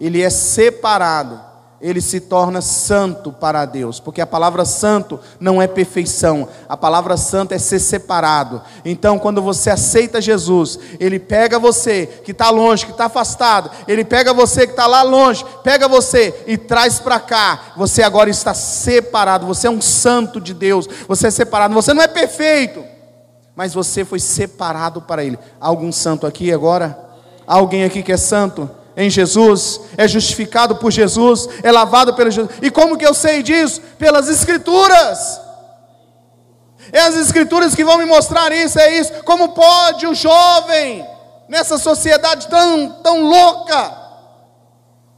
ele 0.00 0.22
é 0.22 0.30
separado 0.30 1.40
ele 1.83 2.01
se 2.01 2.21
torna 2.21 2.61
santo 2.61 3.33
para 3.33 3.64
Deus, 3.64 3.99
porque 3.99 4.21
a 4.21 4.27
palavra 4.27 4.64
santo 4.64 5.18
não 5.40 5.61
é 5.61 5.66
perfeição, 5.66 6.49
a 6.68 6.77
palavra 6.77 7.16
santo 7.16 7.53
é 7.53 7.59
ser 7.59 7.81
separado. 7.81 8.62
Então, 8.85 9.18
quando 9.18 9.42
você 9.42 9.68
aceita 9.68 10.21
Jesus, 10.21 10.79
ele 11.01 11.18
pega 11.18 11.59
você 11.59 12.07
que 12.07 12.31
está 12.31 12.51
longe, 12.51 12.87
que 12.87 12.92
está 12.92 13.07
afastado, 13.07 13.68
ele 13.88 14.05
pega 14.05 14.33
você 14.33 14.64
que 14.64 14.75
está 14.75 14.87
lá 14.87 15.03
longe, 15.03 15.45
pega 15.64 15.88
você 15.88 16.45
e 16.47 16.57
traz 16.57 17.01
para 17.01 17.18
cá. 17.18 17.73
Você 17.77 18.03
agora 18.03 18.31
está 18.31 18.55
separado, 18.55 19.45
você 19.45 19.66
é 19.66 19.71
um 19.71 19.83
santo 19.83 20.40
de 20.40 20.55
Deus, 20.55 20.88
você 21.09 21.27
é 21.27 21.31
separado, 21.33 21.75
você 21.75 21.92
não 21.92 22.03
é 22.03 22.09
perfeito, 22.09 22.85
mas 23.57 23.75
você 23.75 24.05
foi 24.05 24.21
separado 24.21 25.03
para 25.03 25.25
Ele. 25.25 25.38
Há 25.61 25.66
algum 25.66 25.90
santo 25.90 26.29
aqui 26.29 26.53
agora? 26.53 26.97
Há 27.45 27.55
alguém 27.55 27.83
aqui 27.83 28.05
que 28.05 28.12
é 28.12 28.16
santo? 28.16 28.71
Em 28.96 29.09
Jesus, 29.09 29.81
é 29.96 30.07
justificado 30.07 30.76
por 30.76 30.90
Jesus, 30.90 31.48
é 31.62 31.72
lavado 31.72 32.14
pelo 32.14 32.31
Jesus. 32.31 32.50
E 32.61 32.70
como 32.70 32.96
que 32.96 33.07
eu 33.07 33.14
sei 33.14 33.42
disso? 33.42 33.81
Pelas 33.98 34.28
Escrituras. 34.28 35.40
É 36.92 37.00
as 37.00 37.16
Escrituras 37.16 37.74
que 37.74 37.85
vão 37.85 37.98
me 37.98 38.05
mostrar 38.05 38.52
isso, 38.52 38.78
é 38.78 38.98
isso. 38.98 39.12
Como 39.24 39.50
pode 39.50 40.07
o 40.07 40.14
jovem, 40.14 41.07
nessa 41.48 41.78
sociedade 41.78 42.48
tão, 42.48 42.90
tão 43.02 43.24
louca, 43.24 43.98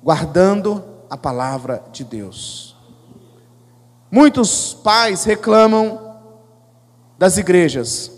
guardando 0.03 0.85
a 1.11 1.17
palavra 1.17 1.83
de 1.91 2.05
Deus? 2.05 2.77
Muitos 4.11 4.73
pais 4.75 5.25
reclamam 5.25 6.17
das 7.19 7.37
igrejas. 7.37 8.13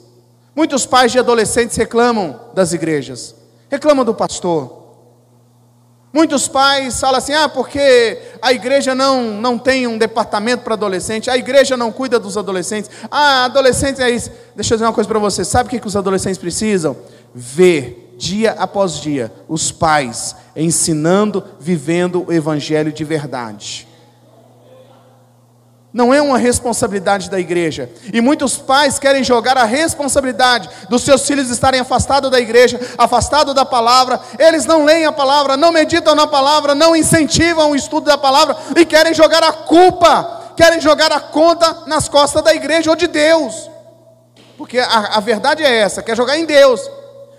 Muitos 0.55 0.85
pais 0.85 1.13
de 1.13 1.19
adolescentes 1.19 1.77
reclamam 1.77 2.41
das 2.53 2.75
igrejas. 2.75 3.35
Reclamam 3.71 4.05
do 4.05 4.15
pastor 4.15 4.86
Muitos 6.17 6.49
pais 6.49 6.99
falam 6.99 7.19
assim: 7.19 7.35
ah, 7.35 7.47
porque 7.47 8.19
a 8.41 8.51
igreja 8.51 8.95
não, 8.95 9.35
não 9.35 9.59
tem 9.59 9.87
um 9.87 9.99
departamento 9.99 10.63
para 10.63 10.73
adolescente, 10.73 11.29
a 11.29 11.37
igreja 11.37 11.77
não 11.77 11.93
cuida 11.93 12.19
dos 12.19 12.39
adolescentes. 12.39 12.91
Ah, 13.11 13.45
adolescente 13.45 14.01
é 14.01 14.09
isso. 14.09 14.31
Deixa 14.55 14.73
eu 14.73 14.79
dizer 14.79 14.87
uma 14.87 14.95
coisa 14.95 15.07
para 15.07 15.19
você: 15.19 15.45
sabe 15.45 15.67
o 15.67 15.71
que, 15.71 15.79
que 15.79 15.87
os 15.87 15.95
adolescentes 15.95 16.39
precisam? 16.39 16.97
Ver, 17.35 18.15
dia 18.17 18.53
após 18.53 18.99
dia, 18.99 19.31
os 19.47 19.71
pais 19.71 20.35
ensinando, 20.57 21.45
vivendo 21.61 22.25
o 22.27 22.33
evangelho 22.33 22.91
de 22.91 23.05
verdade 23.05 23.86
não 25.97 26.13
é 26.13 26.21
uma 26.21 26.37
responsabilidade 26.37 27.31
da 27.31 27.41
igreja. 27.41 27.89
E 28.13 28.21
muitos 28.21 28.59
pais 28.59 28.99
querem 28.99 29.25
jogar 29.25 29.57
a 29.57 29.65
responsabilidade 29.65 30.69
dos 30.91 31.01
seus 31.01 31.27
filhos 31.27 31.49
estarem 31.49 31.81
afastados 31.81 32.31
da 32.31 32.39
igreja, 32.39 32.79
afastados 32.99 33.55
da 33.55 33.65
palavra. 33.65 34.21
Eles 34.39 34.67
não 34.67 34.85
leem 34.85 35.07
a 35.07 35.13
palavra, 35.13 35.57
não 35.57 35.73
meditam 35.73 36.15
na 36.15 36.27
palavra, 36.27 36.75
não 36.75 36.95
incentivam 36.95 37.71
o 37.71 37.75
estudo 37.75 38.05
da 38.05 38.19
palavra 38.19 38.55
e 38.77 38.85
querem 38.85 39.15
jogar 39.15 39.43
a 39.43 39.51
culpa, 39.51 40.53
querem 40.55 40.83
jogar 40.83 41.11
a 41.13 41.19
conta 41.19 41.85
nas 41.87 42.11
costas 42.11 42.45
da 42.45 42.55
igreja 42.55 42.91
ou 42.91 42.97
de 42.97 43.07
Deus. 43.07 43.71
Porque 44.59 44.79
a, 44.79 45.17
a 45.17 45.21
verdade 45.21 45.65
é 45.65 45.77
essa: 45.79 46.03
quer 46.03 46.15
jogar 46.15 46.37
em 46.37 46.45
Deus. 46.45 46.79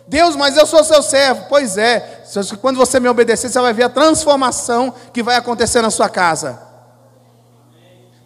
Deus, 0.07 0.35
mas 0.35 0.57
eu 0.57 0.65
sou 0.65 0.83
seu 0.83 1.03
servo. 1.03 1.45
Pois 1.47 1.77
é, 1.77 2.23
quando 2.59 2.77
você 2.77 2.99
me 2.99 3.07
obedecer, 3.07 3.49
você 3.49 3.59
vai 3.61 3.73
ver 3.73 3.83
a 3.83 3.89
transformação 3.89 4.91
que 5.13 5.21
vai 5.21 5.35
acontecer 5.35 5.83
na 5.83 5.91
sua 5.91 6.09
casa. 6.09 6.66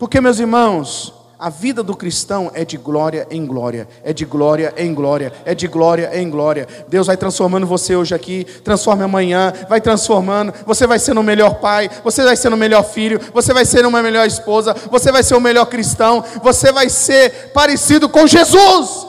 Porque, 0.01 0.19
meus 0.19 0.39
irmãos, 0.39 1.13
A 1.43 1.49
vida 1.49 1.81
do 1.81 1.95
cristão 1.95 2.51
é 2.53 2.63
de 2.63 2.77
glória 2.77 3.27
em 3.31 3.47
glória, 3.47 3.87
é 4.03 4.13
de 4.13 4.25
glória 4.25 4.71
em 4.77 4.93
glória, 4.93 5.33
é 5.43 5.55
de 5.55 5.67
glória 5.67 6.11
em 6.13 6.29
glória. 6.29 6.67
Deus 6.87 7.07
vai 7.07 7.17
transformando 7.17 7.65
você 7.65 7.95
hoje 7.95 8.13
aqui, 8.13 8.43
transforma 8.63 9.05
amanhã, 9.05 9.51
vai 9.67 9.81
transformando. 9.81 10.53
Você 10.67 10.85
vai 10.85 10.99
ser 10.99 11.17
o 11.17 11.23
melhor 11.23 11.55
pai, 11.55 11.89
você 12.03 12.23
vai 12.23 12.35
ser 12.35 12.53
o 12.53 12.57
melhor 12.57 12.83
filho, 12.83 13.19
você 13.33 13.55
vai 13.55 13.65
ser 13.65 13.87
uma 13.87 14.03
melhor 14.03 14.27
esposa, 14.27 14.75
você 14.91 15.11
vai 15.11 15.23
ser 15.23 15.33
o 15.33 15.41
melhor 15.41 15.65
cristão, 15.65 16.23
você 16.43 16.71
vai 16.71 16.89
ser 16.89 17.51
parecido 17.53 18.07
com 18.07 18.27
Jesus. 18.27 19.07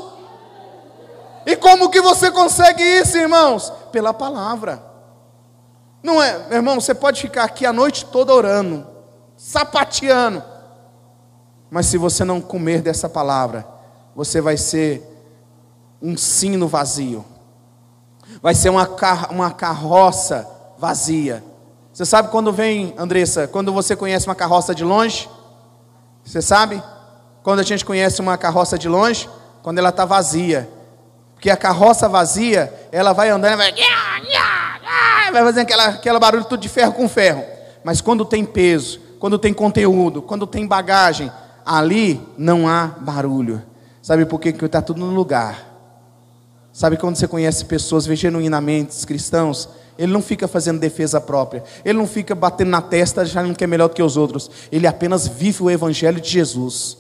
E 1.44 1.54
como 1.54 1.90
que 1.90 2.00
você 2.00 2.30
consegue 2.30 2.82
isso, 2.82 3.18
irmãos? 3.18 3.70
Pela 3.92 4.14
palavra. 4.14 4.82
Não 6.02 6.22
é, 6.22 6.38
meu 6.48 6.56
irmão, 6.56 6.80
você 6.80 6.94
pode 6.94 7.20
ficar 7.20 7.44
aqui 7.44 7.66
a 7.66 7.74
noite 7.74 8.06
toda 8.06 8.32
orando, 8.32 8.86
sapateando 9.36 10.51
mas 11.72 11.86
se 11.86 11.96
você 11.96 12.22
não 12.22 12.38
comer 12.38 12.82
dessa 12.82 13.08
palavra, 13.08 13.66
você 14.14 14.42
vai 14.42 14.58
ser 14.58 15.02
um 16.02 16.18
sino 16.18 16.68
vazio. 16.68 17.24
Vai 18.42 18.54
ser 18.54 18.68
uma, 18.68 18.86
car 18.86 19.32
uma 19.32 19.50
carroça 19.50 20.46
vazia. 20.76 21.42
Você 21.90 22.04
sabe 22.04 22.28
quando 22.28 22.52
vem, 22.52 22.92
Andressa, 22.98 23.48
quando 23.48 23.72
você 23.72 23.96
conhece 23.96 24.26
uma 24.28 24.34
carroça 24.34 24.74
de 24.74 24.84
longe? 24.84 25.30
Você 26.22 26.42
sabe? 26.42 26.82
Quando 27.42 27.60
a 27.60 27.62
gente 27.62 27.86
conhece 27.86 28.20
uma 28.20 28.36
carroça 28.36 28.76
de 28.76 28.86
longe? 28.86 29.26
Quando 29.62 29.78
ela 29.78 29.88
está 29.88 30.04
vazia. 30.04 30.68
Porque 31.32 31.48
a 31.48 31.56
carroça 31.56 32.06
vazia, 32.06 32.70
ela 32.92 33.14
vai 33.14 33.30
andando, 33.30 33.56
vai, 33.56 33.72
vai 35.32 35.42
fazendo 35.42 35.62
aquela, 35.62 35.86
aquela 35.86 36.20
barulho 36.20 36.44
tudo 36.44 36.60
de 36.60 36.68
ferro 36.68 36.92
com 36.92 37.08
ferro. 37.08 37.42
Mas 37.82 38.02
quando 38.02 38.26
tem 38.26 38.44
peso, 38.44 39.00
quando 39.18 39.38
tem 39.38 39.54
conteúdo, 39.54 40.20
quando 40.20 40.46
tem 40.46 40.66
bagagem, 40.66 41.32
ali 41.64 42.20
não 42.36 42.68
há 42.68 42.86
barulho. 42.86 43.62
Sabe 44.00 44.26
por 44.26 44.40
quê? 44.40 44.52
Porque 44.52 44.66
está 44.66 44.82
tudo 44.82 45.00
no 45.00 45.12
lugar. 45.14 45.70
Sabe 46.72 46.96
quando 46.96 47.16
você 47.16 47.28
conhece 47.28 47.64
pessoas 47.64 48.04
genuinamente 48.04 49.06
cristãos? 49.06 49.68
Ele 49.98 50.10
não 50.10 50.22
fica 50.22 50.48
fazendo 50.48 50.80
defesa 50.80 51.20
própria. 51.20 51.62
Ele 51.84 51.98
não 51.98 52.06
fica 52.06 52.34
batendo 52.34 52.70
na 52.70 52.80
testa 52.80 53.22
achando 53.22 53.54
que 53.54 53.62
é 53.62 53.66
melhor 53.66 53.88
do 53.88 53.94
que 53.94 54.02
os 54.02 54.16
outros. 54.16 54.50
Ele 54.70 54.86
apenas 54.86 55.28
vive 55.28 55.62
o 55.62 55.70
evangelho 55.70 56.20
de 56.20 56.28
Jesus. 56.28 56.96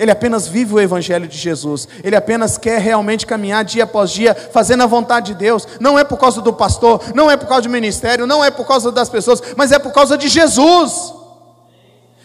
Ele 0.00 0.10
apenas 0.10 0.48
vive 0.48 0.72
o 0.72 0.80
Evangelho 0.80 1.28
de 1.28 1.36
Jesus. 1.36 1.86
Ele 2.02 2.16
apenas 2.16 2.56
quer 2.56 2.80
realmente 2.80 3.26
caminhar 3.26 3.62
dia 3.62 3.84
após 3.84 4.10
dia, 4.10 4.34
fazendo 4.34 4.82
a 4.82 4.86
vontade 4.86 5.34
de 5.34 5.38
Deus. 5.38 5.68
Não 5.78 5.98
é 5.98 6.04
por 6.04 6.16
causa 6.16 6.40
do 6.40 6.54
pastor, 6.54 7.02
não 7.14 7.30
é 7.30 7.36
por 7.36 7.46
causa 7.46 7.64
do 7.64 7.68
ministério, 7.68 8.26
não 8.26 8.42
é 8.42 8.50
por 8.50 8.66
causa 8.66 8.90
das 8.90 9.10
pessoas, 9.10 9.42
mas 9.58 9.72
é 9.72 9.78
por 9.78 9.92
causa 9.92 10.16
de 10.16 10.26
Jesus. 10.26 11.19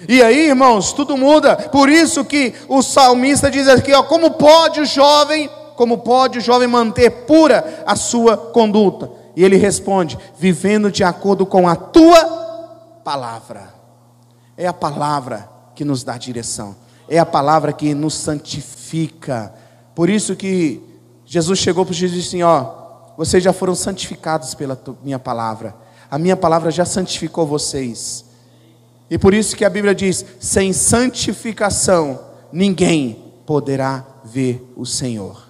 E 0.07 0.21
aí, 0.21 0.47
irmãos, 0.47 0.93
tudo 0.93 1.17
muda. 1.17 1.55
Por 1.55 1.89
isso 1.89 2.23
que 2.25 2.53
o 2.67 2.81
salmista 2.81 3.49
diz 3.49 3.67
aqui, 3.67 3.93
ó, 3.93 4.03
como 4.03 4.31
pode 4.31 4.81
o 4.81 4.85
jovem, 4.85 5.49
como 5.75 5.99
pode 5.99 6.39
o 6.39 6.41
jovem 6.41 6.67
manter 6.67 7.09
pura 7.25 7.83
a 7.85 7.95
sua 7.95 8.37
conduta? 8.37 9.09
E 9.35 9.43
ele 9.43 9.57
responde: 9.57 10.17
vivendo 10.37 10.91
de 10.91 11.03
acordo 11.03 11.45
com 11.45 11.67
a 11.67 11.75
tua 11.75 12.23
palavra. 13.03 13.73
É 14.57 14.67
a 14.67 14.73
palavra 14.73 15.49
que 15.75 15.83
nos 15.83 16.03
dá 16.03 16.17
direção. 16.17 16.75
É 17.07 17.19
a 17.19 17.25
palavra 17.25 17.71
que 17.73 17.93
nos 17.93 18.15
santifica. 18.15 19.53
Por 19.93 20.09
isso 20.09 20.35
que 20.35 20.81
Jesus 21.25 21.59
chegou 21.59 21.85
para 21.85 21.93
Jesus 21.93 22.11
e 22.11 22.21
disse 22.21 22.35
assim, 22.35 22.43
ó, 22.43 22.85
vocês 23.17 23.43
já 23.43 23.53
foram 23.53 23.75
santificados 23.75 24.53
pela 24.53 24.79
minha 25.03 25.19
palavra. 25.19 25.75
A 26.09 26.17
minha 26.17 26.35
palavra 26.35 26.71
já 26.71 26.85
santificou 26.85 27.45
vocês. 27.45 28.24
E 29.09 29.17
por 29.17 29.33
isso 29.33 29.55
que 29.55 29.65
a 29.65 29.69
Bíblia 29.69 29.93
diz: 29.93 30.25
sem 30.39 30.73
santificação 30.73 32.19
ninguém 32.51 33.33
poderá 33.45 34.05
ver 34.23 34.65
o 34.75 34.85
Senhor. 34.85 35.45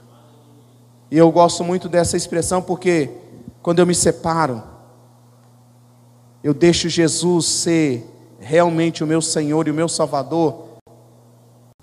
E 1.10 1.18
eu 1.18 1.32
gosto 1.32 1.64
muito 1.64 1.88
dessa 1.88 2.18
expressão 2.18 2.62
porque 2.62 3.10
quando 3.62 3.80
eu 3.80 3.86
me 3.86 3.96
separo, 3.96 4.62
eu 6.44 6.54
deixo 6.54 6.90
Jesus 6.90 7.46
ser 7.46 8.06
realmente 8.40 9.04
o 9.04 9.08
meu 9.08 9.22
Senhor 9.22 9.68
e 9.68 9.72
o 9.72 9.74
meu 9.74 9.88
Salvador. 9.88 10.66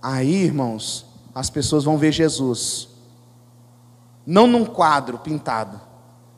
Aí, 0.00 0.44
irmãos, 0.44 1.06
as 1.34 1.48
pessoas 1.48 1.84
vão 1.84 1.96
ver 1.96 2.12
Jesus, 2.12 2.88
não 4.26 4.46
num 4.46 4.64
quadro 4.64 5.18
pintado, 5.18 5.80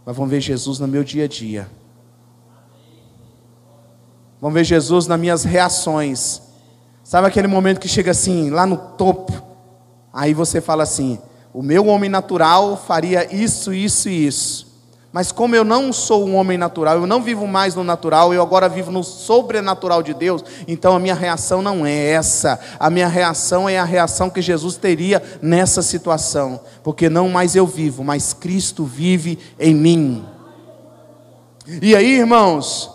mas 0.05 0.17
vão 0.17 0.27
ver 0.27 0.41
Jesus 0.41 0.79
no 0.79 0.87
meu 0.87 1.03
dia 1.03 1.25
a 1.25 1.29
dia. 1.29 1.69
Vão 4.45 4.53
ver 4.53 4.65
Jesus 4.65 5.07
nas 5.07 5.19
minhas 5.19 5.43
reações. 5.43 6.43
Sabe 7.03 7.27
aquele 7.27 7.49
momento 7.49 7.81
que 7.81 7.89
chega 7.89 8.11
assim, 8.11 8.51
lá 8.51 8.67
no 8.67 8.77
topo? 8.77 9.33
Aí 10.13 10.35
você 10.35 10.61
fala 10.61 10.83
assim: 10.83 11.19
o 11.51 11.63
meu 11.63 11.87
homem 11.87 12.11
natural 12.11 12.77
faria 12.77 13.35
isso, 13.35 13.73
isso 13.73 14.07
e 14.07 14.27
isso. 14.27 14.67
Mas 15.11 15.33
como 15.33 15.57
eu 15.57 15.65
não 15.65 15.95
sou 15.95 16.27
um 16.27 16.37
homem 16.37 16.59
natural, 16.59 16.97
eu 16.97 17.07
não 17.07 17.23
vivo 17.23 17.47
mais 17.47 17.75
no 17.75 17.83
natural, 17.83 18.35
eu 18.35 18.43
agora 18.43 18.69
vivo 18.69 18.93
no 18.93 19.03
sobrenatural 19.03 20.03
de 20.03 20.13
Deus, 20.13 20.45
então 20.69 20.95
a 20.95 20.99
minha 20.99 21.15
reação 21.15 21.63
não 21.63 21.87
é 21.87 22.11
essa. 22.11 22.61
A 22.79 22.91
minha 22.91 23.09
reação 23.09 23.67
é 23.67 23.79
a 23.79 23.85
reação 23.85 24.29
que 24.29 24.43
Jesus 24.43 24.77
teria 24.77 25.23
nessa 25.41 25.81
situação, 25.81 26.61
porque 26.83 27.09
não 27.09 27.31
mais 27.31 27.57
eu 27.57 27.67
vivo, 27.67 28.05
mas 28.05 28.35
Cristo 28.35 28.85
vive 28.85 29.39
em 29.59 29.75
mim. 29.75 30.23
E 31.81 31.97
aí, 31.97 32.19
irmãos, 32.19 32.94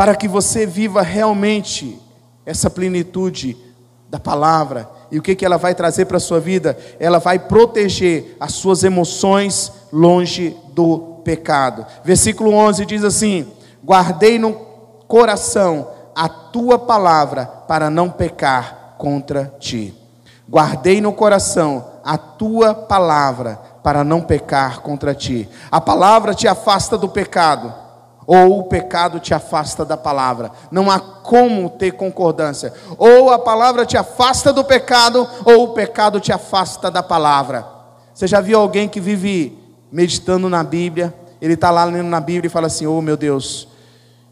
para 0.00 0.16
que 0.16 0.26
você 0.26 0.64
viva 0.64 1.02
realmente 1.02 2.00
essa 2.46 2.70
plenitude 2.70 3.54
da 4.08 4.18
palavra. 4.18 4.88
E 5.10 5.18
o 5.18 5.22
que, 5.22 5.34
que 5.34 5.44
ela 5.44 5.58
vai 5.58 5.74
trazer 5.74 6.06
para 6.06 6.16
a 6.16 6.20
sua 6.20 6.40
vida? 6.40 6.74
Ela 6.98 7.18
vai 7.18 7.38
proteger 7.38 8.34
as 8.40 8.54
suas 8.54 8.82
emoções 8.82 9.70
longe 9.92 10.56
do 10.72 11.20
pecado. 11.22 11.84
Versículo 12.02 12.54
11 12.54 12.86
diz 12.86 13.04
assim: 13.04 13.46
Guardei 13.84 14.38
no 14.38 14.54
coração 15.06 15.90
a 16.16 16.30
tua 16.30 16.78
palavra 16.78 17.44
para 17.68 17.90
não 17.90 18.08
pecar 18.08 18.94
contra 18.96 19.54
ti. 19.60 19.94
Guardei 20.48 21.02
no 21.02 21.12
coração 21.12 21.84
a 22.02 22.16
tua 22.16 22.74
palavra 22.74 23.60
para 23.82 24.02
não 24.02 24.22
pecar 24.22 24.80
contra 24.80 25.14
ti. 25.14 25.46
A 25.70 25.78
palavra 25.78 26.32
te 26.32 26.48
afasta 26.48 26.96
do 26.96 27.06
pecado 27.06 27.89
ou 28.26 28.60
o 28.60 28.64
pecado 28.64 29.18
te 29.18 29.34
afasta 29.34 29.84
da 29.84 29.96
palavra. 29.96 30.50
Não 30.70 30.90
há 30.90 31.00
como 31.00 31.70
ter 31.70 31.92
concordância. 31.92 32.72
Ou 32.98 33.30
a 33.30 33.38
palavra 33.38 33.84
te 33.84 33.96
afasta 33.96 34.52
do 34.52 34.64
pecado, 34.64 35.28
ou 35.44 35.64
o 35.64 35.68
pecado 35.74 36.20
te 36.20 36.32
afasta 36.32 36.90
da 36.90 37.02
palavra. 37.02 37.66
Você 38.14 38.26
já 38.26 38.40
viu 38.40 38.60
alguém 38.60 38.88
que 38.88 39.00
vive 39.00 39.58
meditando 39.90 40.48
na 40.48 40.62
Bíblia? 40.62 41.14
Ele 41.40 41.54
está 41.54 41.70
lá 41.70 41.84
lendo 41.84 42.08
na 42.08 42.20
Bíblia 42.20 42.48
e 42.48 42.50
fala 42.50 42.66
assim: 42.66 42.86
Oh 42.86 43.00
meu 43.00 43.16
Deus, 43.16 43.66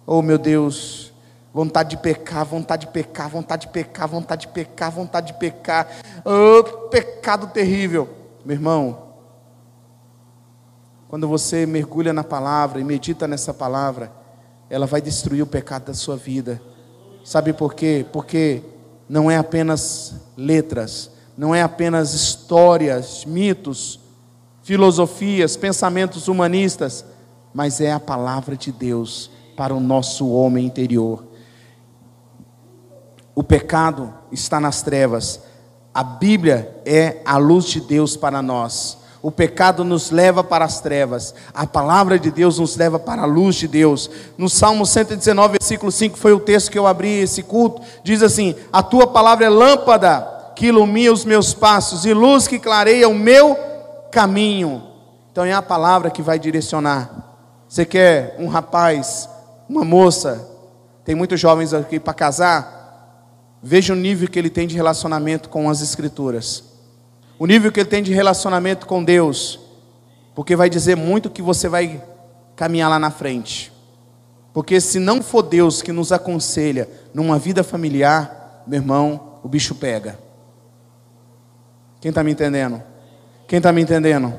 oh 0.07 0.21
meu 0.21 0.39
Deus, 0.39 1.13
vontade 1.53 1.91
de 1.91 1.97
pecar, 1.97 2.45
vontade 2.45 2.87
de 2.87 2.93
pecar, 2.93 3.29
vontade 3.29 3.67
de 3.67 3.73
pecar, 3.73 4.07
vontade 4.07 4.43
de 4.43 4.49
pecar, 4.53 4.91
vontade 4.91 5.27
de 5.29 5.39
pecar, 5.39 5.89
oh, 6.25 6.63
pecado 6.89 7.47
terrível. 7.49 8.09
Meu 8.45 8.55
irmão, 8.55 9.08
quando 11.09 11.27
você 11.27 11.65
mergulha 11.65 12.13
na 12.13 12.23
palavra 12.23 12.81
e 12.81 12.85
medita 12.85 13.27
nessa 13.27 13.55
palavra, 13.55 14.13
ela 14.69 14.87
vai 14.87 15.01
destruir 15.01 15.43
o 15.43 15.47
pecado 15.47 15.87
da 15.87 15.95
sua 15.95 16.17
vida. 16.17 16.61
Sabe 17.25 17.55
por 17.55 17.73
quê? 17.73 18.05
Porque 18.13 18.63
não 19.09 19.31
é 19.31 19.39
apenas 19.39 20.15
letras, 20.37 21.11
não 21.35 21.55
é 21.55 21.63
apenas 21.63 22.13
histórias, 22.13 23.25
mitos, 23.25 23.99
filosofias, 24.63 25.57
pensamentos 25.57 26.29
humanistas, 26.29 27.07
mas 27.55 27.81
é 27.81 27.91
a 27.91 27.99
palavra 27.99 28.55
de 28.55 28.71
Deus 28.71 29.31
para 29.57 29.75
o 29.75 29.81
nosso 29.81 30.29
homem 30.29 30.67
interior. 30.67 31.25
O 33.35 33.43
pecado 33.43 34.13
está 34.31 34.61
nas 34.61 34.83
trevas, 34.83 35.41
a 35.95 36.05
Bíblia 36.05 36.83
é 36.85 37.23
a 37.25 37.39
luz 37.39 37.65
de 37.65 37.81
Deus 37.81 38.15
para 38.15 38.43
nós. 38.43 38.99
O 39.21 39.33
pecado 39.33 39.83
nos 39.83 40.13
leva 40.13 40.45
para 40.45 40.65
as 40.65 40.81
trevas, 40.81 41.35
a 41.53 41.67
palavra 41.67 42.19
de 42.19 42.31
Deus 42.31 42.59
nos 42.61 42.77
leva 42.77 43.01
para 43.01 43.23
a 43.23 43.27
luz 43.27 43.57
de 43.57 43.67
Deus. 43.67 44.09
No 44.37 44.49
Salmo 44.49 44.87
119, 44.87 45.57
versículo 45.59 45.91
5, 45.91 46.17
foi 46.17 46.33
o 46.33 46.39
texto 46.39 46.71
que 46.71 46.79
eu 46.79 46.87
abri 46.87 47.21
esse 47.21 47.43
culto. 47.43 47.83
Diz 48.05 48.23
assim: 48.23 48.55
A 48.73 48.81
tua 48.81 49.09
palavra 49.09 49.47
é 49.47 49.49
lâmpada 49.49 50.53
que 50.55 50.67
ilumina 50.67 51.13
os 51.13 51.25
meus 51.25 51.53
passos 51.53 52.05
e 52.05 52.13
luz 52.13 52.47
que 52.47 52.61
clareia 52.61 53.09
o 53.09 53.15
meu 53.15 53.57
caminho. 54.13 54.85
Então 55.33 55.45
é 55.45 55.53
a 55.53 55.63
palavra 55.63 56.11
que 56.11 56.23
vai 56.23 56.39
direcionar. 56.39 57.11
Você 57.69 57.85
quer 57.85 58.37
um 58.39 58.47
rapaz, 58.47 59.29
uma 59.69 59.85
moça, 59.85 60.49
tem 61.05 61.15
muitos 61.15 61.41
jovens 61.41 61.75
aqui 61.75 61.99
para 61.99 62.15
casar? 62.15 63.59
Veja 63.61 63.93
o 63.93 63.97
nível 63.97 64.29
que 64.29 64.39
ele 64.39 64.49
tem 64.49 64.69
de 64.69 64.77
relacionamento 64.77 65.49
com 65.49 65.69
as 65.69 65.83
Escrituras 65.83 66.68
o 67.39 67.47
nível 67.47 67.71
que 67.71 67.81
ele 67.81 67.89
tem 67.89 68.03
de 68.03 68.13
relacionamento 68.13 68.87
com 68.87 69.05
Deus, 69.05 69.61
porque 70.35 70.57
vai 70.57 70.69
dizer 70.69 70.97
muito 70.97 71.31
que 71.31 71.41
você 71.41 71.69
vai 71.69 72.03
caminhar 72.57 72.91
lá 72.91 72.99
na 72.99 73.11
frente. 73.11 73.73
Porque 74.53 74.81
se 74.81 74.99
não 74.99 75.23
for 75.23 75.43
Deus 75.43 75.81
que 75.81 75.93
nos 75.93 76.11
aconselha 76.11 76.89
numa 77.15 77.39
vida 77.39 77.63
familiar, 77.63 78.65
meu 78.67 78.81
irmão, 78.81 79.39
o 79.43 79.49
bicho 79.49 79.75
pega. 79.75 80.19
Quem 82.01 82.09
está 82.09 82.25
me 82.25 82.33
entendendo? 82.33 82.83
Quem 83.47 83.59
está 83.59 83.73
me 83.73 83.83
entendendo? 83.83 84.35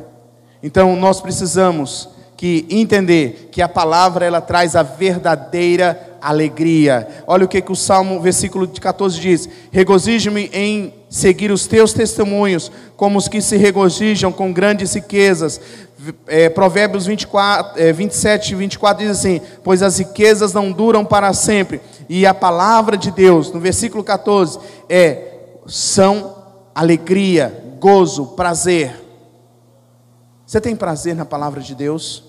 Então 0.61 0.95
nós 0.95 1.21
precisamos 1.21 2.09
que 2.39 2.65
entender 2.69 3.49
que 3.51 3.61
a 3.61 3.67
palavra 3.67 4.25
ela 4.25 4.39
traz 4.39 4.73
a 4.73 4.81
verdadeira 4.81 6.15
alegria. 6.21 7.05
Olha 7.27 7.43
o 7.43 7.49
que, 7.49 7.61
que 7.61 7.69
o 7.69 7.75
Salmo, 7.75 8.21
versículo 8.21 8.65
14 8.65 9.19
diz: 9.19 9.49
Regozijo-me 9.69 10.49
em 10.53 10.93
seguir 11.09 11.51
os 11.51 11.67
teus 11.67 11.91
testemunhos, 11.91 12.71
como 12.95 13.17
os 13.17 13.27
que 13.27 13.41
se 13.41 13.57
regozijam 13.57 14.31
com 14.31 14.53
grandes 14.53 14.93
riquezas. 14.93 15.59
É, 16.27 16.47
Provérbios 16.47 17.05
24, 17.07 17.77
é, 17.77 17.91
27 17.91 18.53
e 18.53 18.55
24 18.55 19.05
diz 19.05 19.17
assim: 19.17 19.41
Pois 19.61 19.83
as 19.83 19.99
riquezas 19.99 20.53
não 20.53 20.71
duram 20.71 21.03
para 21.03 21.33
sempre, 21.33 21.81
e 22.07 22.25
a 22.25 22.33
palavra 22.33 22.95
de 22.95 23.11
Deus, 23.11 23.51
no 23.51 23.59
versículo 23.59 24.01
14, 24.01 24.59
é: 24.87 25.33
são 25.67 26.37
alegria, 26.73 27.75
gozo, 27.81 28.27
prazer. 28.27 29.09
Você 30.47 30.61
tem 30.61 30.73
prazer 30.73 31.17
na 31.17 31.25
palavra 31.25 31.59
de 31.59 31.75
Deus? 31.75 32.28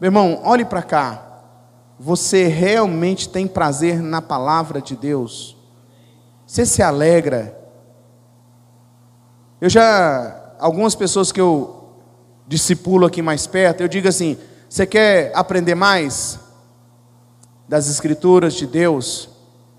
Meu 0.00 0.08
irmão, 0.08 0.40
olhe 0.44 0.64
para 0.64 0.82
cá. 0.82 1.24
Você 1.98 2.46
realmente 2.46 3.28
tem 3.28 3.48
prazer 3.48 4.00
na 4.00 4.22
palavra 4.22 4.80
de 4.80 4.94
Deus? 4.94 5.56
Você 6.46 6.64
se 6.64 6.82
alegra? 6.82 7.58
Eu 9.60 9.68
já, 9.68 10.54
algumas 10.60 10.94
pessoas 10.94 11.32
que 11.32 11.40
eu 11.40 11.94
discipulo 12.46 13.06
aqui 13.06 13.20
mais 13.20 13.46
perto, 13.48 13.80
eu 13.80 13.88
digo 13.88 14.06
assim: 14.06 14.38
você 14.68 14.86
quer 14.86 15.32
aprender 15.34 15.74
mais 15.74 16.38
das 17.68 17.90
Escrituras 17.90 18.54
de 18.54 18.68
Deus? 18.68 19.28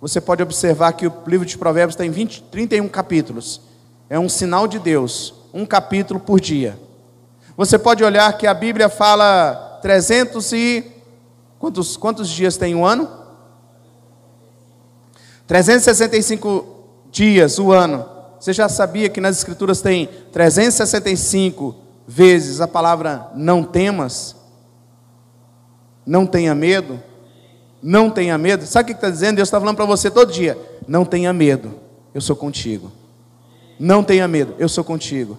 Você 0.02 0.20
pode 0.20 0.44
observar 0.44 0.92
que 0.94 1.08
o 1.08 1.14
livro 1.28 1.46
de 1.46 1.58
Provérbios 1.58 1.96
tem 1.96 2.10
20, 2.10 2.44
31 2.44 2.90
capítulos. 2.90 3.62
É 4.10 4.20
um 4.20 4.28
sinal 4.28 4.68
de 4.68 4.80
Deus, 4.80 5.34
um 5.54 5.66
capítulo 5.66 6.20
por 6.20 6.42
dia. 6.42 6.78
Você 7.56 7.80
pode 7.80 8.04
olhar 8.04 8.38
que 8.38 8.48
a 8.48 8.54
Bíblia 8.54 8.90
fala 8.90 9.69
300 9.82 10.54
e. 10.54 10.84
Quantos, 11.58 11.98
quantos 11.98 12.30
dias 12.30 12.56
tem 12.58 12.74
um 12.74 12.86
ano? 12.86 13.10
365 15.48 16.86
dias 17.12 17.58
o 17.60 17.72
ano. 17.72 18.06
Você 18.40 18.54
já 18.54 18.70
sabia 18.70 19.10
que 19.10 19.20
nas 19.20 19.38
Escrituras 19.38 19.82
tem 19.82 20.08
365 20.32 21.76
vezes 22.08 22.62
a 22.62 22.68
palavra 22.68 23.30
não 23.36 23.64
temas? 23.64 24.36
Não 26.06 26.26
tenha 26.26 26.56
medo? 26.56 27.02
Não 27.82 28.10
tenha 28.10 28.38
medo. 28.38 28.66
Sabe 28.66 28.84
o 28.84 28.94
que 28.94 28.98
está 28.98 29.10
dizendo? 29.10 29.38
Deus 29.38 29.48
está 29.48 29.60
falando 29.60 29.76
para 29.76 29.86
você 29.86 30.10
todo 30.10 30.32
dia: 30.32 30.58
não 30.88 31.04
tenha 31.06 31.34
medo, 31.34 31.76
eu 32.14 32.22
sou 32.22 32.36
contigo. 32.36 32.92
Não 33.80 34.04
tenha 34.04 34.28
medo, 34.28 34.56
eu 34.60 34.68
sou 34.68 34.84
contigo. 34.84 35.38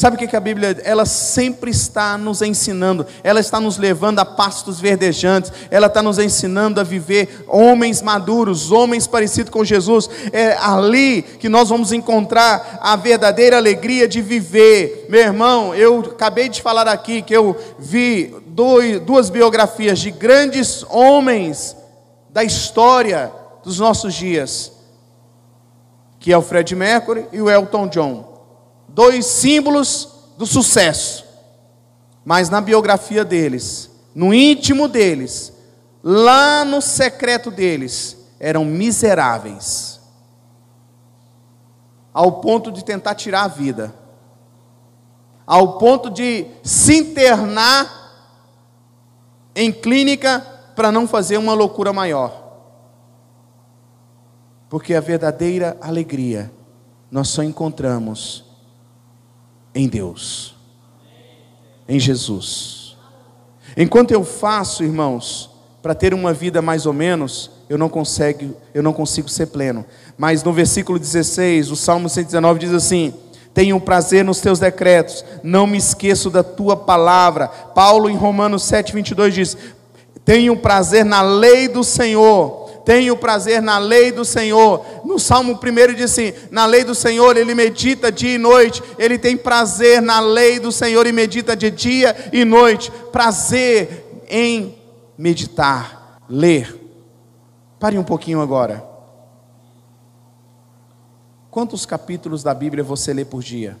Sabe 0.00 0.16
o 0.16 0.26
que 0.26 0.34
a 0.34 0.40
Bíblia, 0.40 0.78
ela 0.82 1.04
sempre 1.04 1.70
está 1.70 2.16
nos 2.16 2.40
ensinando, 2.40 3.06
ela 3.22 3.38
está 3.38 3.60
nos 3.60 3.76
levando 3.76 4.18
a 4.18 4.24
pastos 4.24 4.80
verdejantes, 4.80 5.52
ela 5.70 5.88
está 5.88 6.02
nos 6.02 6.18
ensinando 6.18 6.80
a 6.80 6.82
viver 6.82 7.44
homens 7.46 8.00
maduros, 8.00 8.72
homens 8.72 9.06
parecidos 9.06 9.50
com 9.50 9.62
Jesus. 9.62 10.08
É 10.32 10.56
ali 10.56 11.20
que 11.20 11.50
nós 11.50 11.68
vamos 11.68 11.92
encontrar 11.92 12.78
a 12.80 12.96
verdadeira 12.96 13.58
alegria 13.58 14.08
de 14.08 14.22
viver. 14.22 15.04
Meu 15.10 15.20
irmão, 15.20 15.74
eu 15.74 16.00
acabei 16.00 16.48
de 16.48 16.62
falar 16.62 16.88
aqui 16.88 17.20
que 17.20 17.36
eu 17.36 17.54
vi 17.78 18.34
duas 19.04 19.28
biografias 19.28 19.98
de 19.98 20.10
grandes 20.10 20.82
homens 20.88 21.76
da 22.30 22.42
história 22.42 23.30
dos 23.62 23.78
nossos 23.78 24.14
dias, 24.14 24.72
que 26.18 26.32
é 26.32 26.38
o 26.38 26.40
Fred 26.40 26.74
Mercury 26.74 27.26
e 27.34 27.42
o 27.42 27.50
Elton 27.50 27.86
John 27.88 28.29
dois 28.94 29.26
símbolos 29.26 30.08
do 30.36 30.46
sucesso. 30.46 31.24
Mas 32.24 32.48
na 32.48 32.60
biografia 32.60 33.24
deles, 33.24 33.90
no 34.14 34.32
íntimo 34.34 34.88
deles, 34.88 35.52
lá 36.02 36.64
no 36.64 36.80
secreto 36.80 37.50
deles, 37.50 38.16
eram 38.38 38.64
miseráveis, 38.64 40.00
ao 42.12 42.40
ponto 42.40 42.72
de 42.72 42.84
tentar 42.84 43.14
tirar 43.14 43.44
a 43.44 43.48
vida, 43.48 43.94
ao 45.46 45.78
ponto 45.78 46.10
de 46.10 46.46
se 46.62 46.96
internar 46.96 47.98
em 49.54 49.72
clínica 49.72 50.40
para 50.74 50.90
não 50.90 51.06
fazer 51.06 51.36
uma 51.36 51.52
loucura 51.52 51.92
maior. 51.92 52.48
Porque 54.68 54.94
a 54.94 55.00
verdadeira 55.00 55.76
alegria 55.80 56.52
nós 57.10 57.28
só 57.28 57.42
encontramos 57.42 58.49
em 59.74 59.88
Deus, 59.88 60.54
em 61.88 61.98
Jesus. 61.98 62.96
Enquanto 63.76 64.10
eu 64.10 64.24
faço, 64.24 64.82
irmãos, 64.82 65.50
para 65.82 65.94
ter 65.94 66.12
uma 66.12 66.32
vida 66.32 66.60
mais 66.60 66.86
ou 66.86 66.92
menos, 66.92 67.50
eu 67.68 67.78
não 67.78 67.88
consigo, 67.88 68.54
eu 68.74 68.82
não 68.82 68.92
consigo 68.92 69.28
ser 69.28 69.46
pleno. 69.46 69.84
Mas 70.18 70.42
no 70.42 70.52
versículo 70.52 70.98
16, 70.98 71.70
o 71.70 71.76
Salmo 71.76 72.08
119 72.08 72.60
diz 72.60 72.72
assim: 72.72 73.14
Tenho 73.54 73.80
prazer 73.80 74.24
nos 74.24 74.40
teus 74.40 74.58
decretos, 74.58 75.24
não 75.42 75.66
me 75.66 75.78
esqueço 75.78 76.30
da 76.30 76.42
tua 76.42 76.76
palavra. 76.76 77.48
Paulo 77.48 78.10
em 78.10 78.16
Romanos 78.16 78.64
7:22 78.64 79.30
diz: 79.30 79.56
Tenho 80.24 80.56
prazer 80.56 81.04
na 81.04 81.22
lei 81.22 81.68
do 81.68 81.84
Senhor 81.84 82.69
tenho 82.84 83.16
prazer 83.16 83.60
na 83.60 83.78
lei 83.78 84.10
do 84.10 84.24
Senhor. 84.24 84.84
No 85.04 85.18
Salmo 85.18 85.54
1 85.54 85.94
diz 85.94 86.10
assim: 86.10 86.32
na 86.50 86.66
lei 86.66 86.84
do 86.84 86.94
Senhor 86.94 87.36
ele 87.36 87.54
medita 87.54 88.10
dia 88.10 88.34
e 88.34 88.38
noite, 88.38 88.82
ele 88.98 89.18
tem 89.18 89.36
prazer 89.36 90.00
na 90.00 90.20
lei 90.20 90.58
do 90.58 90.72
Senhor 90.72 91.06
e 91.06 91.12
medita 91.12 91.56
de 91.56 91.70
dia 91.70 92.30
e 92.32 92.44
noite. 92.44 92.90
Prazer 93.12 94.22
em 94.28 94.78
meditar, 95.16 96.18
ler. 96.28 96.78
Pare 97.78 97.98
um 97.98 98.04
pouquinho 98.04 98.40
agora. 98.40 98.88
Quantos 101.50 101.84
capítulos 101.84 102.42
da 102.42 102.54
Bíblia 102.54 102.84
você 102.84 103.12
lê 103.12 103.24
por 103.24 103.42
dia? 103.42 103.76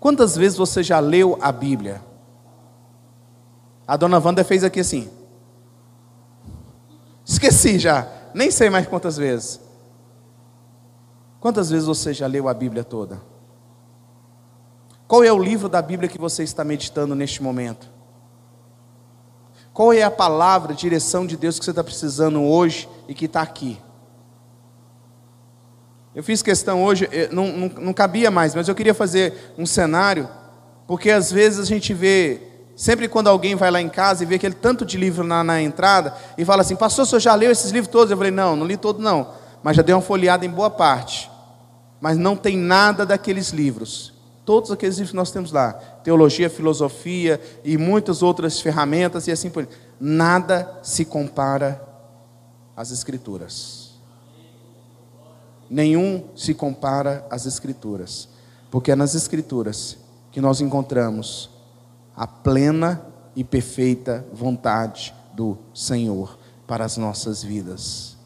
Quantas 0.00 0.36
vezes 0.36 0.58
você 0.58 0.82
já 0.82 0.98
leu 0.98 1.38
a 1.40 1.50
Bíblia? 1.50 2.02
A 3.86 3.96
dona 3.96 4.18
Wanda 4.18 4.42
fez 4.44 4.64
aqui 4.64 4.80
assim. 4.80 5.10
Esqueci 7.24 7.78
já, 7.78 8.08
nem 8.34 8.50
sei 8.50 8.70
mais 8.70 8.86
quantas 8.86 9.16
vezes. 9.16 9.60
Quantas 11.40 11.70
vezes 11.70 11.86
você 11.86 12.12
já 12.12 12.26
leu 12.26 12.48
a 12.48 12.54
Bíblia 12.54 12.82
toda? 12.82 13.20
Qual 15.06 15.22
é 15.22 15.32
o 15.32 15.38
livro 15.38 15.68
da 15.68 15.82
Bíblia 15.82 16.08
que 16.08 16.18
você 16.18 16.42
está 16.42 16.64
meditando 16.64 17.14
neste 17.14 17.42
momento? 17.42 17.90
Qual 19.72 19.92
é 19.92 20.02
a 20.02 20.10
palavra, 20.10 20.72
a 20.72 20.76
direção 20.76 21.26
de 21.26 21.36
Deus 21.36 21.58
que 21.58 21.64
você 21.64 21.72
está 21.72 21.84
precisando 21.84 22.42
hoje 22.42 22.88
e 23.08 23.14
que 23.14 23.26
está 23.26 23.42
aqui? 23.42 23.78
Eu 26.14 26.22
fiz 26.22 26.42
questão 26.42 26.82
hoje, 26.84 27.08
não, 27.32 27.48
não, 27.48 27.68
não 27.68 27.92
cabia 27.92 28.30
mais, 28.30 28.54
mas 28.54 28.68
eu 28.68 28.74
queria 28.74 28.94
fazer 28.94 29.52
um 29.58 29.66
cenário, 29.66 30.28
porque 30.86 31.10
às 31.10 31.30
vezes 31.30 31.58
a 31.58 31.64
gente 31.64 31.92
vê 31.92 32.53
Sempre 32.76 33.08
quando 33.08 33.28
alguém 33.28 33.54
vai 33.54 33.70
lá 33.70 33.80
em 33.80 33.88
casa 33.88 34.22
e 34.22 34.26
vê 34.26 34.34
aquele 34.34 34.54
tanto 34.54 34.84
de 34.84 34.96
livro 34.96 35.24
na, 35.24 35.44
na 35.44 35.62
entrada 35.62 36.14
e 36.36 36.44
fala 36.44 36.62
assim, 36.62 36.74
pastor, 36.74 37.04
o 37.04 37.06
senhor 37.06 37.20
já 37.20 37.34
leu 37.34 37.50
esses 37.50 37.70
livros 37.70 37.90
todos? 37.90 38.10
Eu 38.10 38.16
falei, 38.16 38.32
não, 38.32 38.56
não 38.56 38.66
li 38.66 38.76
todo 38.76 39.00
não, 39.00 39.28
mas 39.62 39.76
já 39.76 39.82
dei 39.82 39.94
uma 39.94 40.02
folheada 40.02 40.44
em 40.44 40.50
boa 40.50 40.70
parte. 40.70 41.30
Mas 42.00 42.18
não 42.18 42.36
tem 42.36 42.56
nada 42.56 43.06
daqueles 43.06 43.50
livros. 43.50 44.12
Todos 44.44 44.70
aqueles 44.70 44.96
livros 44.96 45.12
que 45.12 45.16
nós 45.16 45.30
temos 45.30 45.52
lá, 45.52 45.72
teologia, 45.72 46.50
filosofia 46.50 47.40
e 47.64 47.78
muitas 47.78 48.22
outras 48.22 48.60
ferramentas 48.60 49.26
e 49.26 49.32
assim 49.32 49.48
por 49.48 49.64
diante. 49.64 49.80
Nada 49.98 50.80
se 50.82 51.04
compara 51.04 51.80
às 52.76 52.90
escrituras. 52.90 53.94
Nenhum 55.70 56.24
se 56.36 56.52
compara 56.52 57.26
às 57.30 57.46
escrituras, 57.46 58.28
porque 58.70 58.92
é 58.92 58.96
nas 58.96 59.14
escrituras 59.14 59.96
que 60.30 60.40
nós 60.40 60.60
encontramos 60.60 61.53
a 62.16 62.26
plena 62.26 63.04
e 63.34 63.42
perfeita 63.42 64.26
vontade 64.32 65.14
do 65.32 65.58
Senhor 65.74 66.38
para 66.66 66.84
as 66.84 66.96
nossas 66.96 67.42
vidas. 67.42 68.16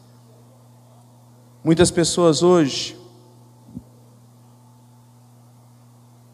Muitas 1.63 1.91
pessoas 1.91 2.41
hoje, 2.41 2.97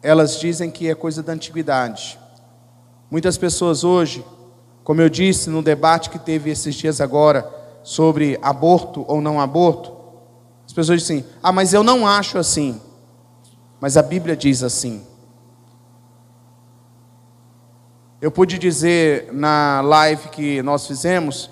elas 0.02 0.38
dizem 0.38 0.70
que 0.70 0.88
é 0.88 0.94
coisa 0.94 1.22
da 1.22 1.32
antiguidade. 1.32 2.18
Muitas 3.10 3.36
pessoas 3.36 3.82
hoje, 3.82 4.24
como 4.84 5.00
eu 5.00 5.08
disse 5.08 5.50
no 5.50 5.62
debate 5.62 6.10
que 6.10 6.18
teve 6.18 6.50
esses 6.50 6.74
dias 6.74 7.00
agora 7.00 7.50
sobre 7.82 8.38
aborto 8.42 9.04
ou 9.08 9.20
não 9.20 9.40
aborto, 9.40 9.96
as 10.66 10.72
pessoas 10.72 11.00
dizem 11.00 11.18
assim: 11.18 11.28
ah, 11.42 11.52
mas 11.52 11.72
eu 11.72 11.82
não 11.82 12.06
acho 12.06 12.38
assim. 12.38 12.80
Mas 13.80 13.96
a 13.96 14.02
Bíblia 14.02 14.36
diz 14.36 14.62
assim. 14.62 15.04
Eu 18.18 18.30
pude 18.30 18.58
dizer 18.58 19.28
na 19.30 19.82
live 19.82 20.28
que 20.30 20.62
nós 20.62 20.86
fizemos 20.86 21.50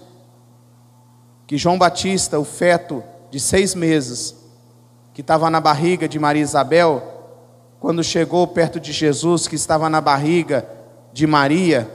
que 1.47 1.59
João 1.59 1.77
Batista, 1.77 2.39
o 2.39 2.45
feto 2.45 3.05
de 3.31 3.39
seis 3.39 3.75
meses, 3.75 4.35
que 5.12 5.21
estava 5.21 5.51
na 5.51 5.61
barriga 5.61 6.09
de 6.09 6.19
Maria 6.19 6.43
Isabel, 6.43 7.03
quando 7.79 8.03
chegou 8.03 8.47
perto 8.47 8.81
de 8.81 8.93
Jesus, 8.93 9.47
que 9.47 9.57
estava 9.57 9.91
na 9.91 10.01
barriga 10.01 10.67
de 11.12 11.27
Maria, 11.27 11.87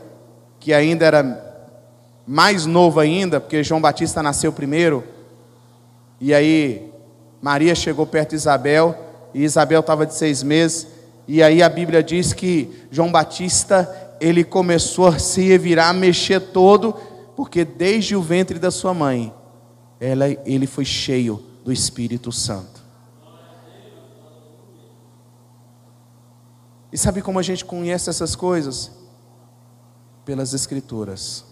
que 0.60 0.72
ainda 0.72 1.04
era 1.04 1.66
mais 2.28 2.68
novo 2.68 3.00
ainda, 3.00 3.40
porque 3.40 3.64
João 3.64 3.82
Batista 3.82 4.22
nasceu 4.22 4.54
primeiro, 4.54 5.04
e 6.22 6.32
aí 6.32 6.92
Maria 7.42 7.74
chegou 7.74 8.06
perto 8.06 8.30
de 8.30 8.36
Isabel, 8.36 8.96
e 9.34 9.44
Isabel 9.44 9.80
estava 9.80 10.06
de 10.06 10.14
seis 10.14 10.44
meses, 10.44 10.86
e 11.28 11.42
aí 11.42 11.64
a 11.64 11.70
Bíblia 11.70 12.04
diz 12.04 12.34
que 12.34 12.86
João 12.92 13.12
Batista, 13.12 14.09
ele 14.20 14.44
começou 14.44 15.08
a 15.08 15.20
se 15.20 15.42
revirar, 15.42 15.90
a 15.90 15.94
mexer 15.94 16.40
todo, 16.40 16.94
porque 17.36 17.64
desde 17.64 18.16
o 18.16 18.22
ventre 18.22 18.60
da 18.60 18.72
sua 18.72 18.94
mãe, 18.94 19.34
ela, 20.00 20.30
ele 20.46 20.68
foi 20.68 20.86
cheio 20.86 21.44
do 21.64 21.72
Espírito 21.72 22.32
Santo. 22.32 22.80
E 26.92 26.98
sabe 26.98 27.22
como 27.22 27.38
a 27.38 27.44
gente 27.44 27.64
conhece 27.64 28.10
essas 28.10 28.36
coisas? 28.36 28.92
Pelas 30.26 30.54
Escrituras. 30.54 31.46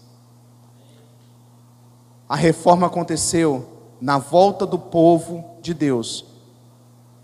A 2.28 2.36
reforma 2.36 2.86
aconteceu 2.86 3.66
na 4.00 4.18
volta 4.18 4.66
do 4.66 4.78
povo 4.78 5.44
de 5.62 5.72
Deus 5.72 6.24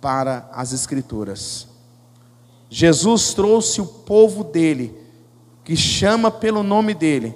para 0.00 0.48
as 0.52 0.72
Escrituras. 0.72 1.66
Jesus 2.70 3.34
trouxe 3.34 3.80
o 3.80 3.86
povo 3.86 4.44
dele, 4.44 5.03
que 5.64 5.74
chama 5.74 6.30
pelo 6.30 6.62
nome 6.62 6.94
dele, 6.94 7.34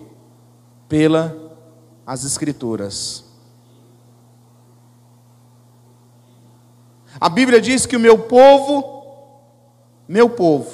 pela 0.88 1.36
as 2.06 2.24
Escrituras. 2.24 3.24
A 7.20 7.28
Bíblia 7.28 7.60
diz 7.60 7.86
que 7.86 7.96
o 7.96 8.00
meu 8.00 8.18
povo 8.18 8.98
meu 10.06 10.30
povo 10.30 10.70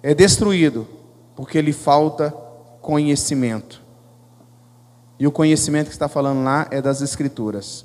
é 0.00 0.14
destruído 0.14 0.86
porque 1.34 1.60
lhe 1.60 1.72
falta 1.72 2.30
conhecimento. 2.80 3.82
E 5.18 5.26
o 5.26 5.32
conhecimento 5.32 5.88
que 5.88 5.92
está 5.92 6.08
falando 6.08 6.44
lá 6.44 6.68
é 6.70 6.80
das 6.80 7.00
Escrituras. 7.00 7.84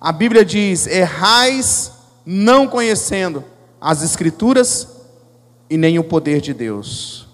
A 0.00 0.12
Bíblia 0.12 0.44
diz: 0.44 0.86
errais 0.86 1.92
não 2.24 2.68
conhecendo 2.68 3.42
as 3.80 4.02
Escrituras 4.02 5.01
e 5.72 5.76
nem 5.78 5.98
o 5.98 6.04
poder 6.04 6.42
de 6.42 6.52
Deus. 6.52 7.26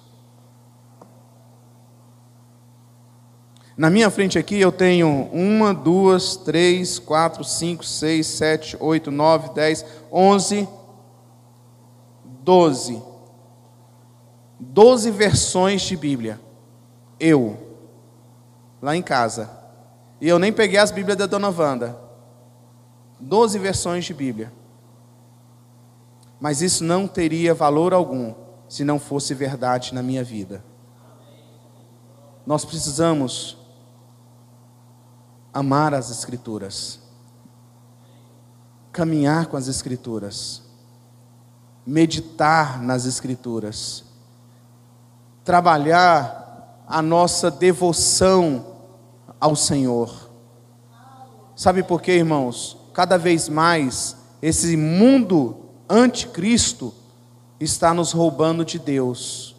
Na 3.77 3.91
minha 3.91 4.09
frente 4.11 4.39
aqui 4.39 4.61
eu 4.61 4.71
tenho 4.71 5.29
uma, 5.33 5.75
duas, 5.75 6.37
três, 6.37 7.01
quatro, 7.01 7.43
cinco, 7.43 7.85
seis, 7.85 8.29
sete, 8.29 8.77
oito, 8.79 9.11
nove, 9.11 9.53
dez, 9.55 9.85
onze, 10.13 10.69
doze. 12.45 13.03
Doze 14.61 15.11
versões 15.11 15.83
de 15.83 15.97
Bíblia. 15.97 16.41
Eu, 17.19 17.59
lá 18.81 18.95
em 18.95 19.03
casa. 19.03 19.51
E 20.21 20.29
eu 20.29 20.39
nem 20.39 20.53
peguei 20.53 20.79
as 20.79 20.93
Bíblias 20.93 21.19
da 21.19 21.27
Dona 21.27 21.51
Wanda. 21.51 21.99
Doze 23.19 23.59
versões 23.59 24.05
de 24.05 24.15
Bíblia. 24.15 24.53
Mas 26.41 26.63
isso 26.63 26.85
não 26.85 27.07
teria 27.07 27.55
valor 27.55 27.93
algum 27.93 28.35
se 28.69 28.85
não 28.85 28.99
fosse 28.99 29.35
verdade 29.35 29.95
na 29.95 30.03
minha 30.03 30.23
vida. 30.23 30.63
Nós 32.47 32.65
precisamos 32.65 33.57
amar 35.53 35.95
as 35.95 36.11
Escrituras, 36.11 37.01
caminhar 38.93 39.47
com 39.47 39.57
as 39.57 39.69
Escrituras, 39.69 40.63
meditar 41.85 42.81
nas 42.81 43.07
Escrituras, 43.07 44.05
trabalhar 45.45 46.85
a 46.87 47.03
nossa 47.03 47.51
devoção 47.51 48.77
ao 49.41 49.57
Senhor. 49.57 50.31
Sabe 51.57 51.83
por 51.83 52.01
quê, 52.01 52.13
irmãos? 52.13 52.77
Cada 52.95 53.19
vez 53.19 53.49
mais 53.49 54.17
esse 54.41 54.77
mundo 54.77 55.68
anticristo 55.89 56.93
está 57.59 57.93
nos 57.93 58.13
roubando 58.13 58.65
de 58.65 58.79
Deus. 58.79 59.57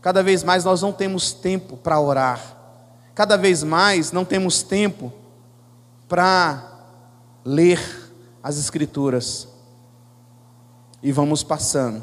Cada 0.00 0.22
vez 0.22 0.44
mais 0.44 0.64
nós 0.64 0.82
não 0.82 0.92
temos 0.92 1.32
tempo 1.32 1.76
para 1.76 1.98
orar. 1.98 2.56
Cada 3.14 3.36
vez 3.36 3.62
mais 3.62 4.12
não 4.12 4.24
temos 4.24 4.62
tempo 4.62 5.12
para 6.08 6.72
ler 7.44 7.80
as 8.42 8.58
Escrituras. 8.58 9.48
E 11.02 11.12
vamos 11.12 11.42
passando, 11.42 12.02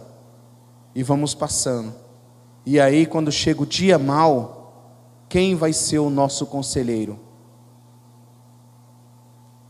e 0.94 1.02
vamos 1.04 1.34
passando. 1.34 1.94
E 2.66 2.80
aí, 2.80 3.06
quando 3.06 3.32
chega 3.32 3.64
o 3.64 3.66
dia 3.66 3.98
mal, 3.98 4.62
quem 5.28 5.56
vai 5.56 5.74
ser 5.74 6.00
o 6.00 6.10
nosso 6.10 6.46
conselheiro? 6.46 7.20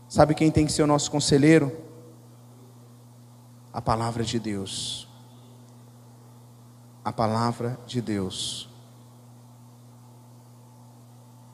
Sabe 0.08 0.34
quem 0.34 0.50
tem 0.50 0.66
que 0.66 0.72
ser 0.72 0.82
o 0.82 0.86
nosso 0.86 1.10
conselheiro? 1.10 1.72
A 3.72 3.80
palavra 3.80 4.22
de 4.22 4.38
Deus. 4.38 5.08
A 7.04 7.12
palavra 7.12 7.78
de 7.86 8.00
Deus. 8.00 8.68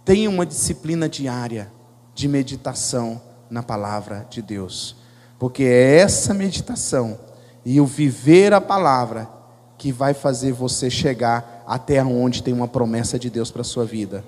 Tenha 0.05 0.29
uma 0.29 0.45
disciplina 0.45 1.09
diária 1.09 1.71
de 2.15 2.27
meditação 2.27 3.21
na 3.49 3.63
palavra 3.63 4.27
de 4.29 4.43
Deus, 4.43 4.97
porque 5.39 5.63
é 5.63 5.99
essa 5.99 6.35
meditação 6.35 7.19
e 7.65 7.81
o 7.81 7.87
viver 7.87 8.53
a 8.53 8.61
palavra 8.61 9.29
que 9.77 9.93
vai 9.93 10.13
fazer 10.13 10.53
você 10.53 10.91
chegar 10.91 11.63
até 11.67 12.03
onde 12.03 12.43
tem 12.43 12.53
uma 12.53 12.67
promessa 12.67 13.19
de 13.19 13.31
Deus 13.31 13.51
para 13.51 13.63
sua 13.63 13.85
vida. 13.85 14.25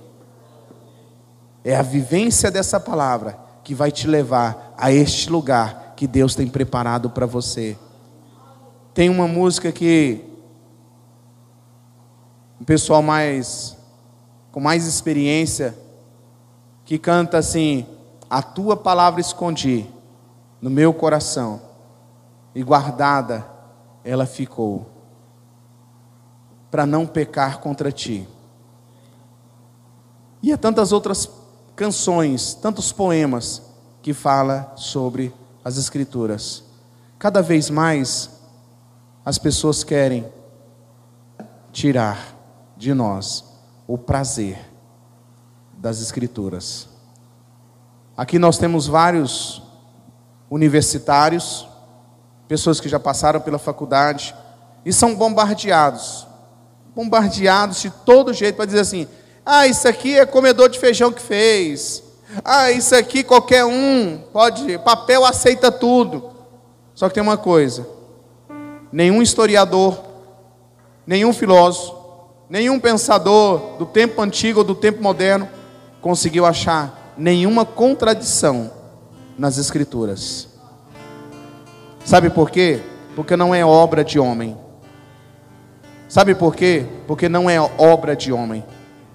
É 1.64 1.74
a 1.74 1.82
vivência 1.82 2.50
dessa 2.50 2.78
palavra 2.78 3.49
que 3.62 3.74
vai 3.74 3.90
te 3.90 4.06
levar 4.06 4.74
a 4.76 4.92
este 4.92 5.30
lugar 5.30 5.94
que 5.96 6.06
Deus 6.06 6.34
tem 6.34 6.48
preparado 6.48 7.10
para 7.10 7.26
você. 7.26 7.76
Tem 8.94 9.08
uma 9.08 9.28
música 9.28 9.70
que 9.70 10.24
o 12.60 12.64
pessoal 12.64 13.02
mais 13.02 13.78
com 14.50 14.60
mais 14.60 14.86
experiência, 14.86 15.76
que 16.84 16.98
canta 16.98 17.38
assim: 17.38 17.86
A 18.28 18.42
tua 18.42 18.76
palavra 18.76 19.20
escondi 19.20 19.86
no 20.60 20.70
meu 20.70 20.92
coração, 20.92 21.60
e 22.54 22.62
guardada 22.62 23.46
ela 24.04 24.26
ficou, 24.26 24.86
para 26.70 26.86
não 26.86 27.06
pecar 27.06 27.60
contra 27.60 27.92
ti. 27.92 28.26
E 30.42 30.52
há 30.52 30.58
tantas 30.58 30.90
outras 30.90 31.26
canções, 31.80 32.52
tantos 32.52 32.92
poemas 32.92 33.62
que 34.02 34.12
fala 34.12 34.70
sobre 34.76 35.32
as 35.64 35.78
escrituras. 35.78 36.62
Cada 37.18 37.40
vez 37.40 37.70
mais 37.70 38.28
as 39.24 39.38
pessoas 39.38 39.82
querem 39.82 40.30
tirar 41.72 42.36
de 42.76 42.92
nós 42.92 43.42
o 43.88 43.96
prazer 43.96 44.58
das 45.72 46.02
Escrituras. 46.02 46.86
Aqui 48.14 48.38
nós 48.38 48.58
temos 48.58 48.86
vários 48.86 49.62
universitários, 50.50 51.66
pessoas 52.46 52.78
que 52.78 52.90
já 52.90 53.00
passaram 53.00 53.40
pela 53.40 53.58
faculdade 53.58 54.34
e 54.84 54.92
são 54.92 55.14
bombardeados 55.14 56.26
bombardeados 56.94 57.80
de 57.80 57.90
todo 57.90 58.32
jeito 58.32 58.56
para 58.56 58.66
dizer 58.66 58.80
assim: 58.80 59.08
ah, 59.58 59.66
isso 59.66 59.88
aqui 59.88 60.18
é 60.18 60.26
comedor 60.26 60.68
de 60.68 60.78
feijão 60.78 61.12
que 61.12 61.22
fez. 61.22 62.02
Ah, 62.44 62.70
isso 62.70 62.94
aqui 62.94 63.24
qualquer 63.24 63.64
um 63.64 64.18
pode, 64.32 64.78
papel 64.78 65.24
aceita 65.24 65.72
tudo. 65.72 66.30
Só 66.94 67.08
que 67.08 67.14
tem 67.14 67.22
uma 67.22 67.36
coisa: 67.36 67.86
nenhum 68.92 69.20
historiador, 69.22 69.98
nenhum 71.06 71.32
filósofo, 71.32 72.00
Nenhum 72.50 72.80
pensador 72.80 73.76
do 73.78 73.86
tempo 73.86 74.20
antigo 74.20 74.58
ou 74.58 74.64
do 74.64 74.74
tempo 74.74 75.00
moderno 75.00 75.48
conseguiu 76.00 76.44
achar 76.44 77.14
nenhuma 77.16 77.64
contradição 77.64 78.72
nas 79.38 79.56
Escrituras. 79.56 80.48
Sabe 82.04 82.28
por 82.28 82.50
quê? 82.50 82.80
Porque 83.14 83.36
não 83.36 83.54
é 83.54 83.64
obra 83.64 84.02
de 84.02 84.18
homem. 84.18 84.58
Sabe 86.08 86.34
por 86.34 86.56
quê? 86.56 86.84
Porque 87.06 87.28
não 87.28 87.48
é 87.48 87.60
obra 87.60 88.16
de 88.16 88.32
homem. 88.32 88.64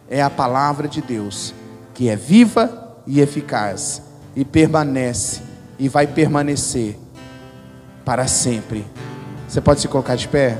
É 0.10 0.22
a 0.22 0.30
palavra 0.30 0.88
de 0.88 1.02
Deus, 1.02 1.54
que 1.94 2.10
é 2.10 2.16
viva 2.16 2.98
e 3.08 3.20
eficaz, 3.20 4.02
e 4.36 4.46
permanece, 4.46 5.42
e 5.80 5.90
vai 5.90 6.08
permanecer 6.08 6.98
para 8.04 8.28
sempre. 8.28 8.86
Você 9.48 9.60
pode 9.62 9.82
se 9.82 9.88
colocar 9.88 10.16
de 10.16 10.28
pé? 10.28 10.58